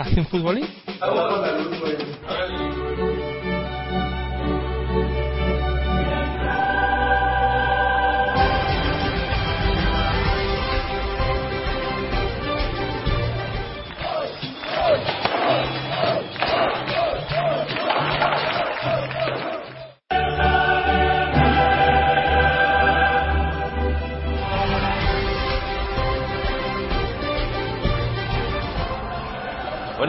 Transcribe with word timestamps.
¿Hacen 0.00 0.24
futbolín? 0.24 0.66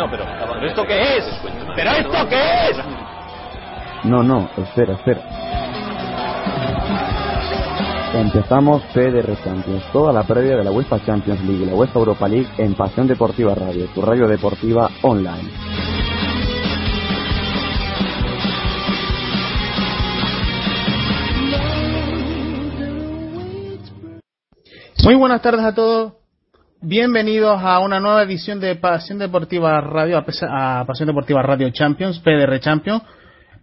Bueno, 0.01 0.17
pero, 0.17 0.25
¿pero 0.53 0.67
esto 0.67 0.83
qué 0.87 1.17
es? 1.17 1.25
¿Pero 1.75 1.91
esto 1.91 2.27
qué 2.27 2.69
es? 2.69 2.77
No, 4.05 4.23
no, 4.23 4.49
espera, 4.57 4.95
espera. 4.95 5.21
Empezamos 8.15 8.81
PDR 8.93 9.37
Champions, 9.43 9.83
toda 9.93 10.11
la 10.11 10.23
previa 10.23 10.57
de 10.57 10.63
la 10.63 10.71
UEFA 10.71 11.05
Champions 11.05 11.41
League 11.43 11.63
y 11.63 11.65
la 11.67 11.75
UEFA 11.75 11.99
Europa 11.99 12.27
League 12.27 12.49
en 12.57 12.73
Pasión 12.73 13.05
Deportiva 13.07 13.53
Radio, 13.53 13.85
tu 13.93 14.01
radio 14.01 14.27
deportiva 14.27 14.89
online. 15.03 15.51
Muy 25.03 25.15
buenas 25.15 25.41
tardes 25.43 25.63
a 25.63 25.75
todos. 25.75 26.20
Bienvenidos 26.83 27.61
a 27.61 27.77
una 27.79 27.99
nueva 27.99 28.23
edición 28.23 28.59
de 28.59 28.75
Pasión 28.75 29.19
Deportiva 29.19 29.79
Radio, 29.81 30.17
a 30.17 30.83
Pasión 30.83 31.05
Deportiva 31.05 31.43
Radio 31.43 31.69
Champions, 31.69 32.17
PDR 32.17 32.59
Champions. 32.59 33.03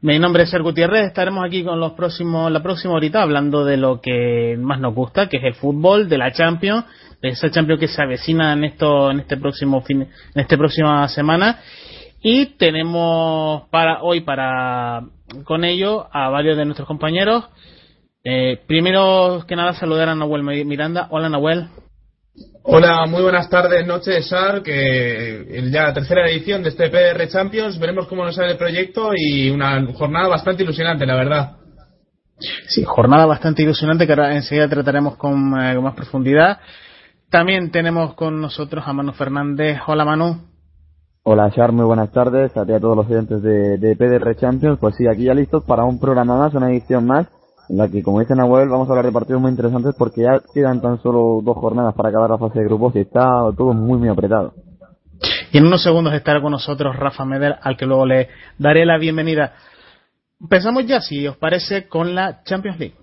Mi 0.02 0.20
nombre 0.20 0.44
es 0.44 0.50
Ser 0.50 0.62
Gutiérrez. 0.62 1.08
Estaremos 1.08 1.44
aquí 1.44 1.64
con 1.64 1.80
los 1.80 1.94
próximos, 1.94 2.52
la 2.52 2.62
próxima 2.62 2.94
horita 2.94 3.20
hablando 3.20 3.64
de 3.64 3.76
lo 3.76 4.00
que 4.00 4.56
más 4.60 4.78
nos 4.78 4.94
gusta, 4.94 5.28
que 5.28 5.38
es 5.38 5.42
el 5.42 5.54
fútbol, 5.54 6.08
de 6.08 6.16
la 6.16 6.30
Champions, 6.30 6.84
de 7.20 7.30
esa 7.30 7.50
Champions 7.50 7.80
que 7.80 7.88
se 7.88 8.00
avecina 8.00 8.52
en 8.52 8.62
esto, 8.62 9.10
en 9.10 9.18
este 9.18 9.36
próximo 9.36 9.80
fin, 9.80 10.02
en 10.02 10.40
esta 10.40 10.56
próxima 10.56 11.08
semana. 11.08 11.58
Y 12.22 12.46
tenemos 12.56 13.68
para 13.70 14.00
hoy, 14.00 14.20
para 14.20 15.02
con 15.42 15.64
ello, 15.64 16.06
a 16.12 16.28
varios 16.28 16.56
de 16.56 16.66
nuestros 16.66 16.86
compañeros. 16.86 17.48
Eh, 18.22 18.60
primero 18.68 19.44
que 19.48 19.56
nada, 19.56 19.72
saludar 19.72 20.08
a 20.08 20.14
Nahuel 20.14 20.44
Miranda. 20.44 21.08
Hola, 21.10 21.28
Nahuel. 21.28 21.68
Hola, 22.70 23.06
muy 23.06 23.22
buenas 23.22 23.48
tardes, 23.48 23.86
noches, 23.86 24.28
Sar, 24.28 24.62
que 24.62 25.70
ya 25.72 25.84
la 25.84 25.94
tercera 25.94 26.28
edición 26.28 26.62
de 26.62 26.68
este 26.68 26.90
PR 26.90 27.26
Champions, 27.26 27.78
veremos 27.78 28.06
cómo 28.08 28.26
nos 28.26 28.34
sale 28.34 28.52
el 28.52 28.58
proyecto 28.58 29.12
y 29.16 29.48
una 29.48 29.82
jornada 29.94 30.28
bastante 30.28 30.64
ilusionante, 30.64 31.06
la 31.06 31.14
verdad. 31.16 31.56
Sí, 32.66 32.84
jornada 32.84 33.24
bastante 33.24 33.62
ilusionante 33.62 34.06
que 34.06 34.12
ahora 34.12 34.36
enseguida 34.36 34.68
trataremos 34.68 35.16
con, 35.16 35.58
eh, 35.58 35.76
con 35.76 35.84
más 35.84 35.94
profundidad. 35.94 36.58
También 37.30 37.70
tenemos 37.70 38.12
con 38.12 38.38
nosotros 38.38 38.84
a 38.86 38.92
Manu 38.92 39.12
Fernández. 39.14 39.78
Hola, 39.86 40.04
Manu. 40.04 40.36
Hola 41.22 41.50
Char, 41.50 41.72
muy 41.72 41.86
buenas 41.86 42.12
tardes 42.12 42.54
a 42.54 42.66
ti 42.66 42.72
y 42.72 42.74
a 42.74 42.80
todos 42.80 42.98
los 42.98 43.06
oyentes 43.06 43.40
de, 43.40 43.78
de 43.78 43.96
PDR 43.96 44.36
Champions. 44.36 44.78
Pues 44.78 44.94
sí, 44.94 45.06
aquí 45.10 45.24
ya 45.24 45.32
listos 45.32 45.64
para 45.64 45.84
un 45.84 45.98
programa 45.98 46.36
más, 46.36 46.52
una 46.52 46.70
edición 46.70 47.06
más, 47.06 47.28
en 47.68 47.76
la 47.76 47.88
que, 47.88 48.02
como 48.02 48.20
dice 48.20 48.34
Nahuel, 48.34 48.68
vamos 48.68 48.88
a 48.88 48.92
hablar 48.92 49.06
de 49.06 49.12
partidos 49.12 49.40
muy 49.40 49.50
interesantes 49.50 49.94
porque 49.96 50.22
ya 50.22 50.40
quedan 50.52 50.80
tan 50.80 51.00
solo 51.02 51.40
dos 51.42 51.56
jornadas 51.56 51.94
para 51.94 52.08
acabar 52.08 52.30
la 52.30 52.38
fase 52.38 52.60
de 52.60 52.64
grupos 52.64 52.94
y 52.96 53.00
está 53.00 53.24
todo 53.56 53.72
muy, 53.72 53.98
muy 53.98 54.08
apretado. 54.08 54.54
Y 55.52 55.58
en 55.58 55.66
unos 55.66 55.82
segundos 55.82 56.14
estará 56.14 56.40
con 56.40 56.52
nosotros 56.52 56.96
Rafa 56.96 57.24
Meder, 57.24 57.56
al 57.62 57.76
que 57.76 57.86
luego 57.86 58.06
le 58.06 58.28
daré 58.58 58.84
la 58.84 58.98
bienvenida. 58.98 59.54
Empezamos 60.40 60.86
ya, 60.86 61.00
si 61.00 61.26
os 61.26 61.36
parece, 61.36 61.88
con 61.88 62.14
la 62.14 62.42
Champions 62.44 62.78
League. 62.78 62.94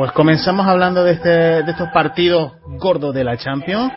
Pues 0.00 0.12
comenzamos 0.12 0.66
hablando 0.66 1.04
de, 1.04 1.12
este, 1.12 1.28
de 1.28 1.70
estos 1.70 1.90
partidos 1.90 2.52
gordos 2.78 3.14
de 3.14 3.22
la 3.22 3.36
Champions 3.36 3.92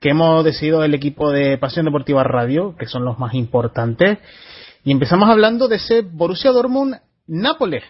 que 0.00 0.10
hemos 0.10 0.44
decidido 0.44 0.84
el 0.84 0.94
equipo 0.94 1.32
de 1.32 1.58
Pasión 1.58 1.84
Deportiva 1.84 2.22
Radio, 2.22 2.76
que 2.78 2.86
son 2.86 3.04
los 3.04 3.18
más 3.18 3.34
importantes. 3.34 4.18
Y 4.84 4.92
empezamos 4.92 5.28
hablando 5.28 5.66
de 5.66 5.74
ese 5.74 6.02
Borussia 6.02 6.52
Dortmund 6.52 7.00
Nápoles. 7.26 7.82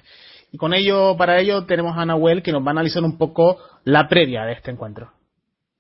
Y 0.50 0.56
con 0.56 0.72
ello, 0.72 1.14
para 1.18 1.40
ello, 1.40 1.66
tenemos 1.66 1.94
a 1.98 2.06
Nahuel 2.06 2.42
que 2.42 2.52
nos 2.52 2.62
va 2.62 2.68
a 2.68 2.70
analizar 2.70 3.02
un 3.02 3.18
poco 3.18 3.58
la 3.84 4.08
previa 4.08 4.44
de 4.44 4.54
este 4.54 4.70
encuentro. 4.70 5.12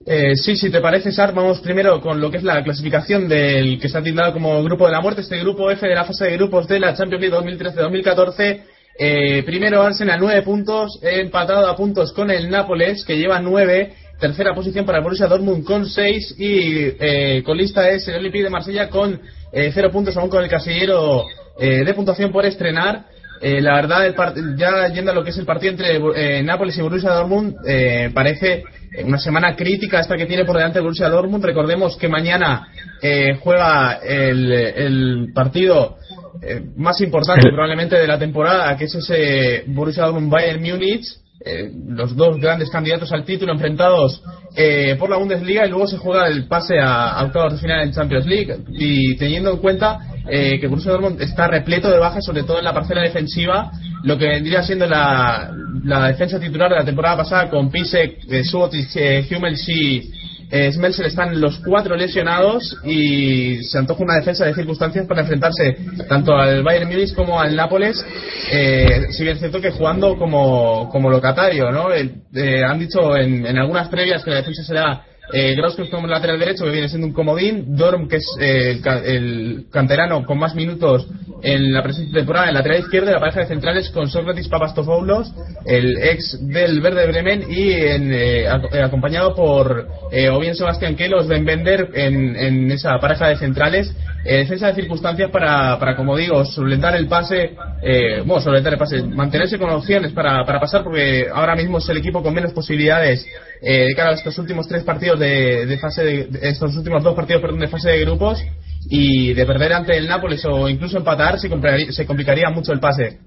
Eh, 0.04 0.36
sí, 0.36 0.56
si 0.56 0.70
te 0.70 0.82
parece, 0.82 1.10
Sar, 1.10 1.32
vamos 1.32 1.60
primero 1.60 2.02
con 2.02 2.20
lo 2.20 2.30
que 2.30 2.36
es 2.36 2.42
la 2.42 2.62
clasificación 2.62 3.30
del 3.30 3.80
que 3.80 3.86
está 3.86 4.02
titulado 4.02 4.34
como 4.34 4.62
Grupo 4.62 4.84
de 4.84 4.92
la 4.92 5.00
Muerte, 5.00 5.22
este 5.22 5.38
Grupo 5.38 5.70
F 5.70 5.88
de 5.88 5.94
la 5.94 6.04
fase 6.04 6.26
de 6.26 6.36
grupos 6.36 6.68
de 6.68 6.80
la 6.80 6.94
Champions 6.94 7.22
League 7.22 7.56
2013-2014. 7.56 8.77
Eh, 9.00 9.44
primero 9.44 9.80
Arsenal, 9.82 10.18
nueve 10.18 10.42
puntos, 10.42 10.98
empatado 11.02 11.68
a 11.68 11.76
puntos 11.76 12.12
con 12.12 12.30
el 12.30 12.50
Nápoles, 12.50 13.04
que 13.04 13.16
lleva 13.16 13.40
nueve. 13.40 13.94
Tercera 14.18 14.52
posición 14.52 14.84
para 14.84 15.00
Borussia 15.00 15.28
Dortmund 15.28 15.64
con 15.64 15.86
6 15.86 16.34
y 16.38 16.92
eh, 16.98 17.40
colista 17.46 17.88
es 17.88 18.08
el 18.08 18.16
Olympique 18.16 18.42
de 18.42 18.50
Marsella 18.50 18.88
con 18.88 19.20
0 19.52 19.90
puntos, 19.92 20.16
aún 20.16 20.28
con 20.28 20.42
el 20.42 20.50
casillero 20.50 21.24
eh, 21.56 21.84
de 21.84 21.94
puntuación 21.94 22.32
por 22.32 22.44
estrenar. 22.44 23.04
Eh, 23.40 23.60
la 23.60 23.76
verdad, 23.76 24.06
el 24.06 24.56
ya 24.56 24.88
yendo 24.88 25.12
a 25.12 25.14
lo 25.14 25.22
que 25.22 25.30
es 25.30 25.38
el 25.38 25.46
partido 25.46 25.70
entre 25.72 25.96
eh, 26.16 26.42
Nápoles 26.42 26.76
y 26.76 26.82
Borussia 26.82 27.10
Dortmund, 27.10 27.54
eh, 27.66 28.10
parece 28.12 28.64
una 29.04 29.18
semana 29.18 29.54
crítica 29.54 30.00
esta 30.00 30.16
que 30.16 30.26
tiene 30.26 30.44
por 30.44 30.56
delante 30.56 30.78
el 30.78 30.84
Borussia 30.84 31.08
Dortmund. 31.08 31.44
Recordemos 31.44 31.96
que 31.96 32.08
mañana 32.08 32.68
eh, 33.00 33.38
juega 33.40 34.00
el, 34.02 34.50
el 34.50 35.32
partido 35.32 35.98
eh, 36.42 36.62
más 36.76 37.00
importante 37.00 37.48
probablemente 37.50 37.96
de 37.96 38.06
la 38.06 38.18
temporada, 38.18 38.76
que 38.76 38.84
es 38.84 38.94
ese 38.94 39.64
Borussia 39.66 40.04
Dortmund 40.04 40.30
Bayern 40.30 40.62
Múnich. 40.62 41.04
eh, 41.44 41.70
los 41.88 42.16
dos 42.16 42.36
grandes 42.40 42.68
candidatos 42.68 43.12
al 43.12 43.24
título 43.24 43.52
enfrentados 43.52 44.22
eh, 44.56 44.96
por 44.98 45.08
la 45.08 45.16
Bundesliga 45.18 45.64
y 45.66 45.70
luego 45.70 45.86
se 45.86 45.96
juega 45.96 46.26
el 46.26 46.48
pase 46.48 46.80
a, 46.80 47.10
a 47.12 47.24
octavos 47.24 47.52
de 47.52 47.58
final 47.60 47.80
en 47.82 47.92
Champions 47.92 48.26
League 48.26 48.56
y 48.72 49.16
teniendo 49.16 49.52
en 49.52 49.58
cuenta 49.58 49.98
eh, 50.28 50.58
que 50.60 50.66
Borussia 50.66 50.92
Dortmund 50.92 51.20
está 51.22 51.46
repleto 51.46 51.88
de 51.90 51.98
bajas 51.98 52.24
sobre 52.24 52.42
todo 52.42 52.58
en 52.58 52.64
la 52.64 52.74
parcela 52.74 53.02
defensiva 53.02 53.70
lo 54.02 54.18
que 54.18 54.26
vendría 54.26 54.62
siendo 54.62 54.86
la, 54.86 55.52
la 55.84 56.08
defensa 56.08 56.40
titular 56.40 56.70
de 56.70 56.76
la 56.76 56.84
temporada 56.84 57.18
pasada 57.18 57.48
con 57.50 57.70
Pisek, 57.70 58.24
eh, 58.30 58.44
Subotic, 58.44 58.88
eh, 58.96 59.26
Hummels 59.30 59.68
y 59.68 60.10
eh, 60.50 60.72
Smelser 60.72 61.06
están 61.06 61.40
los 61.40 61.58
cuatro 61.58 61.94
lesionados 61.96 62.76
y 62.84 63.62
se 63.64 63.78
antoja 63.78 64.02
una 64.02 64.16
defensa 64.16 64.46
de 64.46 64.54
circunstancias 64.54 65.06
para 65.06 65.20
enfrentarse 65.20 65.76
tanto 66.08 66.34
al 66.34 66.62
Bayern 66.62 66.88
Múnich 66.88 67.14
como 67.14 67.40
al 67.40 67.54
Nápoles, 67.54 68.04
eh, 68.50 69.08
si 69.10 69.24
bien 69.24 69.34
es 69.34 69.40
cierto 69.40 69.60
que 69.60 69.70
jugando 69.70 70.16
como, 70.16 70.88
como 70.90 71.10
locatario, 71.10 71.70
¿no? 71.70 71.92
Eh, 71.92 72.64
han 72.64 72.78
dicho 72.78 73.16
en, 73.16 73.46
en 73.46 73.58
algunas 73.58 73.88
previas 73.88 74.24
que 74.24 74.30
la 74.30 74.36
defensa 74.36 74.62
será 74.64 75.02
eh, 75.32 75.54
Grauskopf 75.54 75.90
como 75.90 76.06
lateral 76.06 76.38
derecho, 76.38 76.64
que 76.64 76.70
viene 76.70 76.88
siendo 76.88 77.06
un 77.06 77.12
comodín, 77.12 77.76
Dorm, 77.76 78.08
que 78.08 78.16
es 78.16 78.26
eh, 78.40 78.80
el, 78.84 79.04
el 79.04 79.64
canterano 79.70 80.24
con 80.24 80.38
más 80.38 80.54
minutos 80.54 81.06
en 81.42 81.72
la 81.72 81.82
presente 81.82 82.12
temporada, 82.12 82.48
en 82.48 82.54
la 82.54 82.60
lateral 82.60 82.80
izquierda, 82.80 83.12
la 83.12 83.20
pareja 83.20 83.40
de 83.40 83.46
centrales 83.46 83.90
con 83.90 84.08
Sócrates 84.08 84.48
Papastofoulos, 84.48 85.32
el 85.66 85.96
ex 85.98 86.38
del 86.48 86.80
Verde 86.80 87.06
Bremen, 87.06 87.44
y 87.48 87.72
en, 87.72 88.12
eh, 88.12 88.44
eh, 88.44 88.82
acompañado 88.82 89.34
por 89.34 89.88
eh, 90.10 90.28
o 90.28 90.40
bien 90.40 90.54
Sebastián 90.54 90.96
Kelos, 90.96 91.28
Ben 91.28 91.44
Bender, 91.44 91.90
en, 91.94 92.36
en 92.36 92.70
esa 92.70 92.98
pareja 92.98 93.28
de 93.28 93.36
centrales. 93.36 93.94
Eh, 94.24 94.38
defensa 94.38 94.66
de 94.66 94.74
circunstancias 94.74 95.30
para, 95.30 95.78
para, 95.78 95.96
como 95.96 96.16
digo, 96.16 96.44
solventar 96.44 96.94
el 96.96 97.06
pase, 97.06 97.54
eh, 97.82 98.22
bueno, 98.26 98.40
solventar 98.40 98.72
el 98.72 98.78
pase, 98.78 99.02
mantenerse 99.04 99.58
con 99.58 99.70
opciones 99.70 100.12
para, 100.12 100.44
para 100.44 100.58
pasar, 100.58 100.82
porque 100.82 101.28
ahora 101.32 101.54
mismo 101.54 101.78
es 101.78 101.88
el 101.88 101.98
equipo 101.98 102.22
con 102.22 102.34
menos 102.34 102.52
posibilidades 102.52 103.24
eh, 103.62 103.86
de 103.86 103.94
cara 103.94 104.10
a 104.10 104.14
estos 104.14 104.36
últimos 104.38 104.66
tres 104.66 104.82
partidos 104.82 105.20
de, 105.20 105.66
de 105.66 105.78
fase 105.78 106.04
de, 106.04 106.28
estos 106.42 106.76
últimos 106.76 107.02
dos 107.04 107.14
partidos 107.14 107.40
perdón, 107.40 107.60
de 107.60 107.68
fase 107.68 107.90
de 107.90 108.00
grupos 108.00 108.42
y 108.90 109.34
de 109.34 109.46
perder 109.46 109.72
ante 109.72 109.96
el 109.96 110.08
Nápoles 110.08 110.44
o 110.46 110.68
incluso 110.68 110.98
empatar 110.98 111.38
se 111.38 111.48
complicaría, 111.48 111.92
se 111.92 112.04
complicaría 112.04 112.50
mucho 112.50 112.72
el 112.72 112.80
pase. 112.80 113.20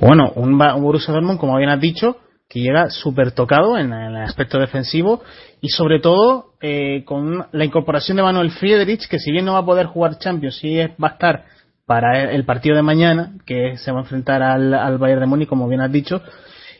Bueno, 0.00 0.32
un, 0.36 0.60
un 0.60 0.82
Borussia 0.82 1.12
Dortmund, 1.12 1.38
como 1.38 1.56
bien 1.58 1.70
has 1.70 1.80
dicho, 1.80 2.16
que 2.48 2.60
llega 2.60 2.90
súper 2.90 3.32
tocado 3.32 3.76
en, 3.76 3.92
el 3.92 4.16
aspecto 4.16 4.58
defensivo 4.58 5.22
y 5.60 5.68
sobre 5.70 6.00
todo 6.00 6.52
eh, 6.60 7.02
con 7.04 7.46
la 7.50 7.64
incorporación 7.64 8.16
de 8.16 8.22
Manuel 8.22 8.50
Friedrich, 8.52 9.08
que 9.08 9.18
si 9.18 9.32
bien 9.32 9.44
no 9.44 9.54
va 9.54 9.60
a 9.60 9.66
poder 9.66 9.86
jugar 9.86 10.18
Champions, 10.18 10.56
sí 10.56 10.76
va 11.02 11.08
a 11.08 11.12
estar 11.12 11.44
para 11.86 12.30
el 12.30 12.44
partido 12.44 12.76
de 12.76 12.82
mañana, 12.82 13.32
que 13.46 13.76
se 13.78 13.92
va 13.92 13.98
a 13.98 14.02
enfrentar 14.02 14.42
al, 14.42 14.74
al 14.74 14.98
Bayern 14.98 15.20
de 15.20 15.26
Múnich, 15.26 15.48
como 15.48 15.68
bien 15.68 15.80
has 15.80 15.92
dicho, 15.92 16.22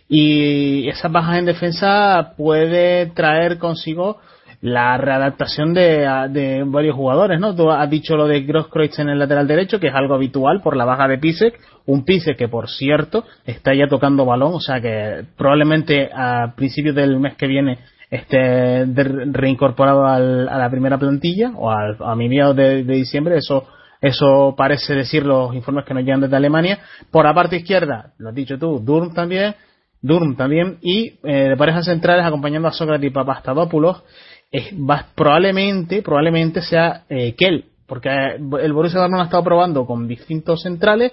y 0.08 0.88
esas 0.88 1.10
bajas 1.10 1.38
en 1.38 1.46
defensa 1.46 2.34
puede 2.36 3.06
traer 3.06 3.58
consigo 3.58 4.18
la 4.60 4.96
readaptación 4.96 5.74
de, 5.74 6.08
de, 6.30 6.64
varios 6.66 6.96
jugadores, 6.96 7.38
¿no? 7.38 7.54
Tú 7.54 7.70
has 7.70 7.88
dicho 7.90 8.16
lo 8.16 8.26
de 8.26 8.42
Grosskreutz 8.42 8.98
en 8.98 9.08
el 9.08 9.18
lateral 9.18 9.46
derecho, 9.46 9.78
que 9.78 9.88
es 9.88 9.94
algo 9.94 10.14
habitual 10.14 10.60
por 10.62 10.76
la 10.76 10.84
baja 10.84 11.08
de 11.08 11.18
Pisek, 11.18 11.58
un 11.86 12.04
Pisek 12.04 12.36
que 12.36 12.48
por 12.48 12.68
cierto 12.68 13.24
está 13.44 13.74
ya 13.74 13.86
tocando 13.88 14.24
balón, 14.24 14.54
o 14.54 14.60
sea 14.60 14.80
que 14.80 15.24
probablemente 15.36 16.10
a 16.12 16.54
principios 16.56 16.94
del 16.94 17.18
mes 17.18 17.36
que 17.36 17.46
viene 17.46 17.78
esté 18.10 18.84
reincorporado 18.84 20.06
al, 20.06 20.48
a 20.48 20.58
la 20.58 20.70
primera 20.70 20.98
plantilla 20.98 21.52
o 21.56 21.70
al, 21.70 21.96
a 22.00 22.14
mediados 22.14 22.56
de, 22.56 22.84
de 22.84 22.94
diciembre, 22.94 23.36
eso 23.36 23.66
eso 24.00 24.54
parece 24.56 24.94
decir 24.94 25.24
los 25.24 25.54
informes 25.54 25.84
que 25.84 25.94
nos 25.94 26.04
llegan 26.04 26.20
desde 26.20 26.36
Alemania. 26.36 26.78
Por 27.10 27.24
la 27.24 27.34
parte 27.34 27.56
izquierda, 27.56 28.12
lo 28.18 28.28
has 28.28 28.34
dicho 28.34 28.58
tú, 28.58 28.80
Durm 28.80 29.14
también, 29.14 29.54
Durm 30.02 30.36
también, 30.36 30.78
y 30.82 31.18
eh, 31.24 31.48
de 31.50 31.56
parejas 31.56 31.86
centrales 31.86 32.24
acompañando 32.24 32.68
a 32.68 32.72
Sócrates 32.72 33.10
y 33.10 33.12
Papastadopoulos 33.12 34.02
es, 34.50 34.72
va, 34.74 35.06
probablemente, 35.14 36.02
probablemente 36.02 36.62
sea 36.62 37.04
eh, 37.08 37.34
Kell, 37.36 37.64
porque 37.86 38.08
el 38.08 38.72
Borussia 38.72 39.00
Dortmund 39.00 39.22
ha 39.22 39.26
estado 39.26 39.44
probando 39.44 39.86
con 39.86 40.08
distintos 40.08 40.62
centrales 40.62 41.12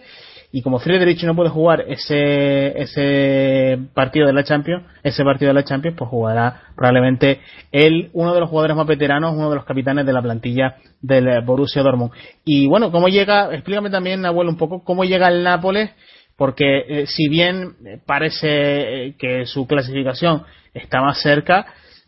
y 0.51 0.61
como 0.61 0.77
Friedrich 0.77 1.23
no 1.23 1.35
puede 1.35 1.49
jugar 1.49 1.83
ese 1.87 2.79
ese 2.79 3.79
partido 3.95 4.27
de 4.27 4.33
la 4.33 4.43
Champions, 4.43 4.85
ese 5.01 5.23
partido 5.23 5.49
de 5.49 5.55
la 5.55 5.63
Champions, 5.63 5.97
pues 5.97 6.09
jugará 6.09 6.61
probablemente 6.75 7.41
él, 7.71 8.11
uno 8.13 8.35
de 8.35 8.39
los 8.39 8.49
jugadores 8.49 8.77
más 8.77 8.85
veteranos, 8.85 9.33
uno 9.33 9.49
de 9.49 9.55
los 9.55 9.65
capitanes 9.65 10.05
de 10.05 10.13
la 10.13 10.21
plantilla 10.21 10.75
del 11.01 11.41
Borussia 11.41 11.81
Dortmund. 11.81 12.11
Y 12.45 12.67
bueno, 12.67 12.91
cómo 12.91 13.07
llega, 13.07 13.51
explícame 13.51 13.89
también, 13.89 14.25
abuelo, 14.27 14.51
un 14.51 14.57
poco 14.57 14.83
cómo 14.83 15.05
llega 15.05 15.27
el 15.27 15.43
Nápoles, 15.43 15.89
porque 16.37 16.83
eh, 16.87 17.07
si 17.07 17.29
bien 17.29 17.75
parece 18.05 19.07
eh, 19.07 19.15
que 19.17 19.47
su 19.47 19.65
clasificación 19.65 20.43
está 20.73 21.01
más 21.01 21.19
cerca, 21.19 21.65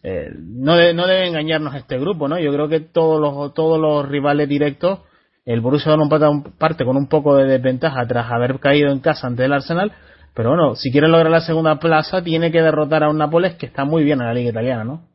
eh, 0.07 0.29
no, 0.37 0.75
no 0.93 1.07
debe 1.07 1.27
engañarnos 1.27 1.73
este 1.73 1.97
grupo, 1.97 2.27
¿no? 2.27 2.37
Yo 2.37 2.53
creo 2.53 2.69
que 2.69 2.79
todos 2.79 3.19
los, 3.19 3.55
todos 3.55 3.79
los 3.79 4.07
rivales 4.07 4.47
directos, 4.47 4.99
el 5.45 5.61
Borussia 5.61 5.91
Dortmund 5.91 6.55
parte 6.59 6.85
con 6.85 6.95
un 6.95 7.07
poco 7.07 7.35
de 7.35 7.45
desventaja 7.45 8.05
tras 8.05 8.31
haber 8.31 8.59
caído 8.59 8.91
en 8.91 8.99
casa 8.99 9.25
ante 9.25 9.45
el 9.45 9.53
Arsenal, 9.53 9.93
pero 10.35 10.49
bueno, 10.49 10.75
si 10.75 10.91
quiere 10.91 11.07
lograr 11.07 11.31
la 11.31 11.41
segunda 11.41 11.79
plaza, 11.79 12.21
tiene 12.21 12.51
que 12.51 12.61
derrotar 12.61 13.03
a 13.03 13.09
un 13.09 13.17
Nápoles 13.17 13.55
que 13.55 13.65
está 13.65 13.83
muy 13.83 14.03
bien 14.03 14.21
en 14.21 14.27
la 14.27 14.33
liga 14.35 14.51
italiana, 14.51 14.83
¿no? 14.83 15.07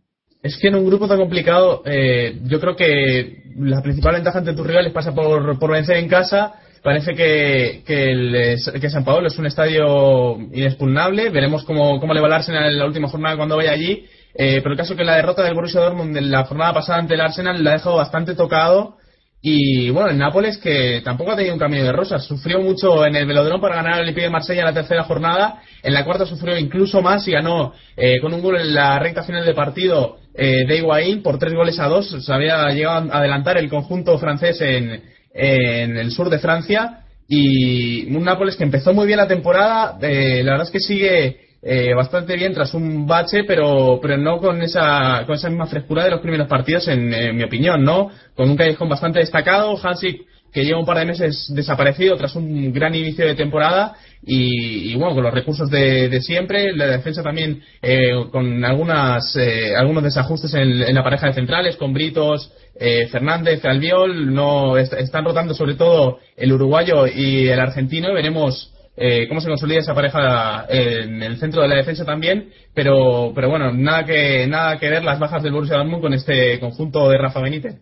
Es 0.43 0.59
que 0.59 0.67
en 0.67 0.75
un 0.75 0.87
grupo 0.87 1.07
tan 1.07 1.19
complicado, 1.19 1.83
eh, 1.85 2.41
yo 2.47 2.59
creo 2.59 2.75
que 2.75 3.45
la 3.59 3.83
principal 3.83 4.15
ventaja 4.15 4.39
ante 4.39 4.55
tus 4.55 4.67
rivales 4.67 4.93
pasa 4.93 5.15
por, 5.15 5.57
por 5.61 5.71
vencer 5.71 5.99
en 5.99 6.09
casa. 6.09 6.55
Parece 6.83 7.15
que, 7.15 7.83
que, 7.87 8.11
el, 8.11 8.57
que 8.81 8.91
San 8.91 9.05
Paolo 9.05 9.29
es 9.29 9.39
un 9.39 9.47
estadio 9.47 10.37
inexpugnable. 10.53 11.29
Veremos 11.29 11.63
cómo, 11.63 12.01
cómo 12.01 12.13
le 12.13 12.23
va 12.23 12.35
Arsenal 12.35 12.73
en 12.73 12.79
la 12.79 12.87
última 12.87 13.07
jornada 13.07 13.37
cuando 13.37 13.57
vaya 13.57 13.71
allí 13.71 14.07
eh, 14.35 14.61
pero 14.63 14.73
el 14.73 14.77
caso 14.77 14.93
es 14.93 14.99
que 14.99 15.05
la 15.05 15.17
derrota 15.17 15.43
del 15.43 15.55
Borussia 15.55 15.81
Dortmund 15.81 16.17
en 16.17 16.31
la 16.31 16.45
jornada 16.45 16.75
pasada 16.75 16.99
ante 16.99 17.15
el 17.15 17.21
Arsenal 17.21 17.63
la 17.63 17.71
ha 17.71 17.75
dejado 17.75 17.97
bastante 17.97 18.35
tocado. 18.35 18.97
Y 19.43 19.89
bueno, 19.89 20.11
el 20.11 20.19
Nápoles 20.19 20.59
que 20.59 21.01
tampoco 21.03 21.33
ha 21.33 21.37
tenido 21.37 21.55
un 21.55 21.61
camino 21.61 21.83
de 21.83 21.93
rosas, 21.93 22.27
sufrió 22.27 22.61
mucho 22.61 23.07
en 23.07 23.17
el 23.17 23.27
Velodrome 23.27 23.63
para 23.63 23.77
ganar 23.77 23.95
al 23.95 24.03
Olympique 24.03 24.27
de 24.27 24.31
Marsella 24.31 24.61
en 24.61 24.67
la 24.67 24.75
tercera 24.75 25.05
jornada, 25.05 25.63
en 25.83 25.95
la 25.95 26.05
cuarta 26.05 26.27
sufrió 26.27 26.59
incluso 26.59 27.01
más 27.01 27.27
y 27.27 27.33
ganó 27.33 27.73
eh, 27.97 28.21
con 28.21 28.35
un 28.35 28.43
gol 28.43 28.61
en 28.61 28.75
la 28.75 28.99
recta 28.99 29.23
final 29.23 29.47
del 29.47 29.55
partido 29.55 30.19
eh, 30.35 30.67
de 30.67 30.77
Higuaín 30.77 31.23
por 31.23 31.39
tres 31.39 31.55
goles 31.55 31.79
a 31.81 31.87
dos, 31.87 32.11
se 32.23 32.33
había 32.33 32.69
llegado 32.69 33.11
a 33.11 33.19
adelantar 33.19 33.57
el 33.57 33.71
conjunto 33.71 34.19
francés 34.19 34.61
en, 34.61 35.05
en 35.33 35.97
el 35.97 36.11
sur 36.11 36.29
de 36.29 36.39
Francia. 36.39 36.99
Y 37.33 38.13
un 38.15 38.25
Nápoles 38.25 38.57
que 38.57 38.65
empezó 38.65 38.93
muy 38.93 39.07
bien 39.07 39.19
la 39.19 39.29
temporada, 39.29 39.97
eh, 40.03 40.43
la 40.43 40.51
verdad 40.51 40.67
es 40.67 40.73
que 40.73 40.81
sigue 40.81 41.50
eh, 41.63 41.95
bastante 41.95 42.37
bien 42.37 42.55
tras 42.55 42.73
un 42.75 43.07
bache, 43.07 43.45
pero, 43.45 43.99
pero 44.01 44.17
no 44.17 44.39
con 44.39 44.63
esa, 44.63 45.25
con 45.27 45.35
esa 45.35 45.49
misma 45.49 45.67
frescura 45.67 46.05
de 46.05 46.11
los 46.11 46.21
primeros 46.21 46.49
partidos, 46.49 46.89
en, 46.89 47.37
mi 47.37 47.43
opinión, 47.43 47.83
¿no? 47.83 48.11
Con 48.35 48.51
un 48.51 48.57
callejón 48.57 48.89
bastante 48.89 49.19
destacado, 49.19 49.77
Hansik 49.83 50.23
que 50.53 50.65
lleva 50.65 50.81
un 50.81 50.87
par 50.87 50.99
de 50.99 51.05
meses 51.05 51.51
desaparecido 51.55 52.17
tras 52.17 52.35
un 52.35 52.73
gran 52.73 52.95
inicio 52.95 53.27
de 53.27 53.35
temporada 53.35 53.95
y, 54.23 54.95
bueno, 54.97 55.15
con 55.15 55.25
los 55.25 55.33
recursos 55.33 55.71
de, 55.71 56.21
siempre, 56.21 56.73
la 56.75 56.87
defensa 56.87 57.23
también 57.23 57.63
eh, 57.81 58.11
con 58.31 58.65
algunas, 58.65 59.35
eh, 59.37 59.75
algunos 59.77 60.03
desajustes 60.03 60.53
en, 60.55 60.95
la 60.95 61.03
pareja 61.03 61.29
de 61.29 61.35
centrales, 61.35 61.77
con 61.77 61.93
Britos, 61.95 62.53
eh, 62.79 63.07
Fernández, 63.09 63.65
Albiol, 63.65 64.35
no 64.35 64.77
están 64.77 65.25
rotando 65.25 65.55
sobre 65.55 65.75
todo 65.75 66.19
el 66.37 66.53
uruguayo 66.53 67.07
y 67.07 67.49
el 67.49 67.61
argentino, 67.61 68.13
veremos 68.13 68.73
eh, 69.03 69.27
cómo 69.29 69.41
se 69.41 69.49
consolida 69.49 69.79
esa 69.79 69.95
pareja 69.95 70.67
en 70.69 71.23
el 71.23 71.39
centro 71.39 71.63
de 71.63 71.69
la 71.69 71.77
defensa 71.77 72.05
también, 72.05 72.51
pero, 72.75 73.33
pero 73.35 73.49
bueno, 73.49 73.73
nada 73.73 74.05
que, 74.05 74.47
nada 74.47 74.79
que 74.79 74.91
ver 74.91 75.03
las 75.03 75.19
bajas 75.19 75.43
del 75.43 75.53
Borussia 75.53 75.79
Dortmund 75.79 76.03
con 76.03 76.13
este 76.13 76.61
conjunto 76.61 77.09
de 77.09 77.17
Rafa 77.17 77.41
Benítez. 77.41 77.81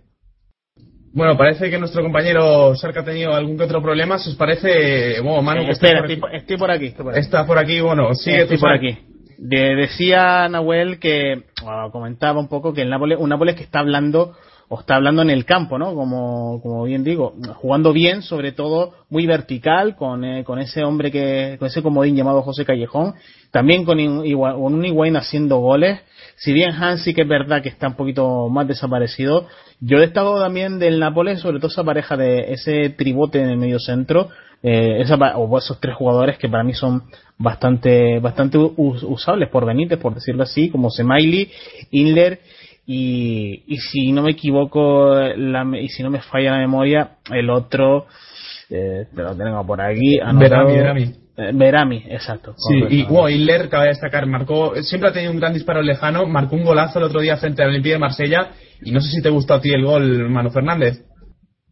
Bueno, 1.12 1.36
parece 1.36 1.70
que 1.70 1.78
nuestro 1.78 2.04
compañero 2.04 2.76
Sarka 2.76 3.00
ha 3.00 3.04
tenido 3.04 3.34
algún 3.34 3.56
que 3.56 3.64
otro 3.64 3.82
problema. 3.82 4.14
¿Os 4.14 4.36
parece? 4.36 5.20
Bueno, 5.20 5.42
Manu, 5.42 5.64
que 5.64 5.72
espera, 5.72 6.02
estoy, 6.02 6.16
por 6.18 6.32
estoy, 6.32 6.56
por 6.56 6.70
aquí, 6.70 6.94
Está 7.16 7.44
por 7.44 7.58
aquí, 7.58 7.80
bueno, 7.80 8.14
sigue 8.14 8.42
estoy 8.42 8.58
por 8.58 8.72
aquí. 8.72 8.96
decía 9.38 10.48
Nahuel 10.48 11.00
que, 11.00 11.42
comentaba 11.90 12.38
un 12.38 12.48
poco 12.48 12.72
que 12.72 12.82
el 12.82 12.90
Nápoles, 12.90 13.18
un 13.18 13.30
Nápoles 13.30 13.56
que 13.56 13.64
está 13.64 13.80
hablando 13.80 14.36
o 14.68 14.80
está 14.80 14.96
hablando 14.96 15.22
en 15.22 15.30
el 15.30 15.44
campo, 15.44 15.78
¿no? 15.78 15.94
Como, 15.94 16.60
como 16.62 16.84
bien 16.84 17.02
digo, 17.02 17.34
jugando 17.56 17.92
bien, 17.92 18.22
sobre 18.22 18.52
todo 18.52 18.92
muy 19.08 19.26
vertical, 19.26 19.96
con, 19.96 20.24
eh, 20.24 20.44
con 20.44 20.58
ese 20.58 20.84
hombre 20.84 21.10
que, 21.10 21.56
con 21.58 21.68
ese 21.68 21.82
comodín 21.82 22.16
llamado 22.16 22.42
José 22.42 22.64
Callejón, 22.64 23.14
también 23.50 23.84
con, 23.84 23.96
con 23.96 24.74
un 24.74 24.84
Higuaín 24.84 25.16
haciendo 25.16 25.58
goles. 25.58 26.00
Si 26.36 26.52
bien 26.52 26.70
Hansi 26.70 27.14
que 27.14 27.22
es 27.22 27.28
verdad 27.28 27.62
que 27.62 27.70
está 27.70 27.88
un 27.88 27.94
poquito 27.94 28.48
más 28.48 28.68
desaparecido, 28.68 29.46
yo 29.80 30.00
destaco 30.00 30.38
también 30.38 30.78
del 30.78 31.00
Nápoles, 31.00 31.40
sobre 31.40 31.58
todo 31.58 31.68
esa 31.68 31.84
pareja 31.84 32.16
de 32.16 32.52
ese 32.52 32.90
tribote 32.90 33.40
en 33.40 33.48
el 33.48 33.56
medio 33.56 33.78
centro, 33.78 34.28
eh, 34.62 35.00
esa, 35.00 35.16
o 35.36 35.56
esos 35.56 35.80
tres 35.80 35.94
jugadores 35.94 36.36
que 36.36 36.48
para 36.48 36.64
mí 36.64 36.74
son 36.74 37.04
bastante, 37.38 38.18
bastante 38.18 38.58
usables 38.58 39.48
por 39.48 39.64
Benítez, 39.64 39.98
por 39.98 40.14
decirlo 40.14 40.42
así, 40.42 40.68
como 40.68 40.90
Semaili, 40.90 41.50
Inler 41.92 42.40
y, 42.90 43.64
y 43.66 43.76
si 43.76 44.12
no 44.12 44.22
me 44.22 44.30
equivoco 44.30 45.14
la, 45.14 45.66
y 45.78 45.88
si 45.88 46.02
no 46.02 46.08
me 46.08 46.20
falla 46.20 46.52
la 46.52 46.58
memoria 46.58 47.18
el 47.30 47.50
otro 47.50 48.06
eh, 48.70 49.06
lo 49.12 49.36
tengo 49.36 49.66
por 49.66 49.80
aquí 49.82 50.18
Verami, 50.18 50.72
Verami. 50.72 51.02
Eh, 51.36 51.52
Verami, 51.54 52.02
exacto. 52.08 52.54
Sí, 52.56 52.82
y 52.88 53.04
wow, 53.04 53.28
Hiller, 53.28 53.68
cabe 53.68 53.88
destacar, 53.88 54.26
marcó, 54.26 54.74
siempre 54.82 55.10
ha 55.10 55.12
tenido 55.12 55.32
un 55.32 55.38
gran 55.38 55.52
disparo 55.52 55.82
lejano, 55.82 56.26
marcó 56.26 56.56
un 56.56 56.64
golazo 56.64 56.98
el 56.98 57.04
otro 57.04 57.20
día 57.20 57.36
frente 57.36 57.62
al 57.62 57.68
Olympique 57.68 57.92
de 57.92 58.00
Marsella, 58.00 58.48
y 58.82 58.90
no 58.90 59.00
sé 59.00 59.10
si 59.10 59.22
te 59.22 59.30
gustó 59.30 59.54
a 59.54 59.60
ti 59.60 59.70
el 59.70 59.84
gol, 59.84 60.28
Manu 60.30 60.50
Fernández. 60.50 61.04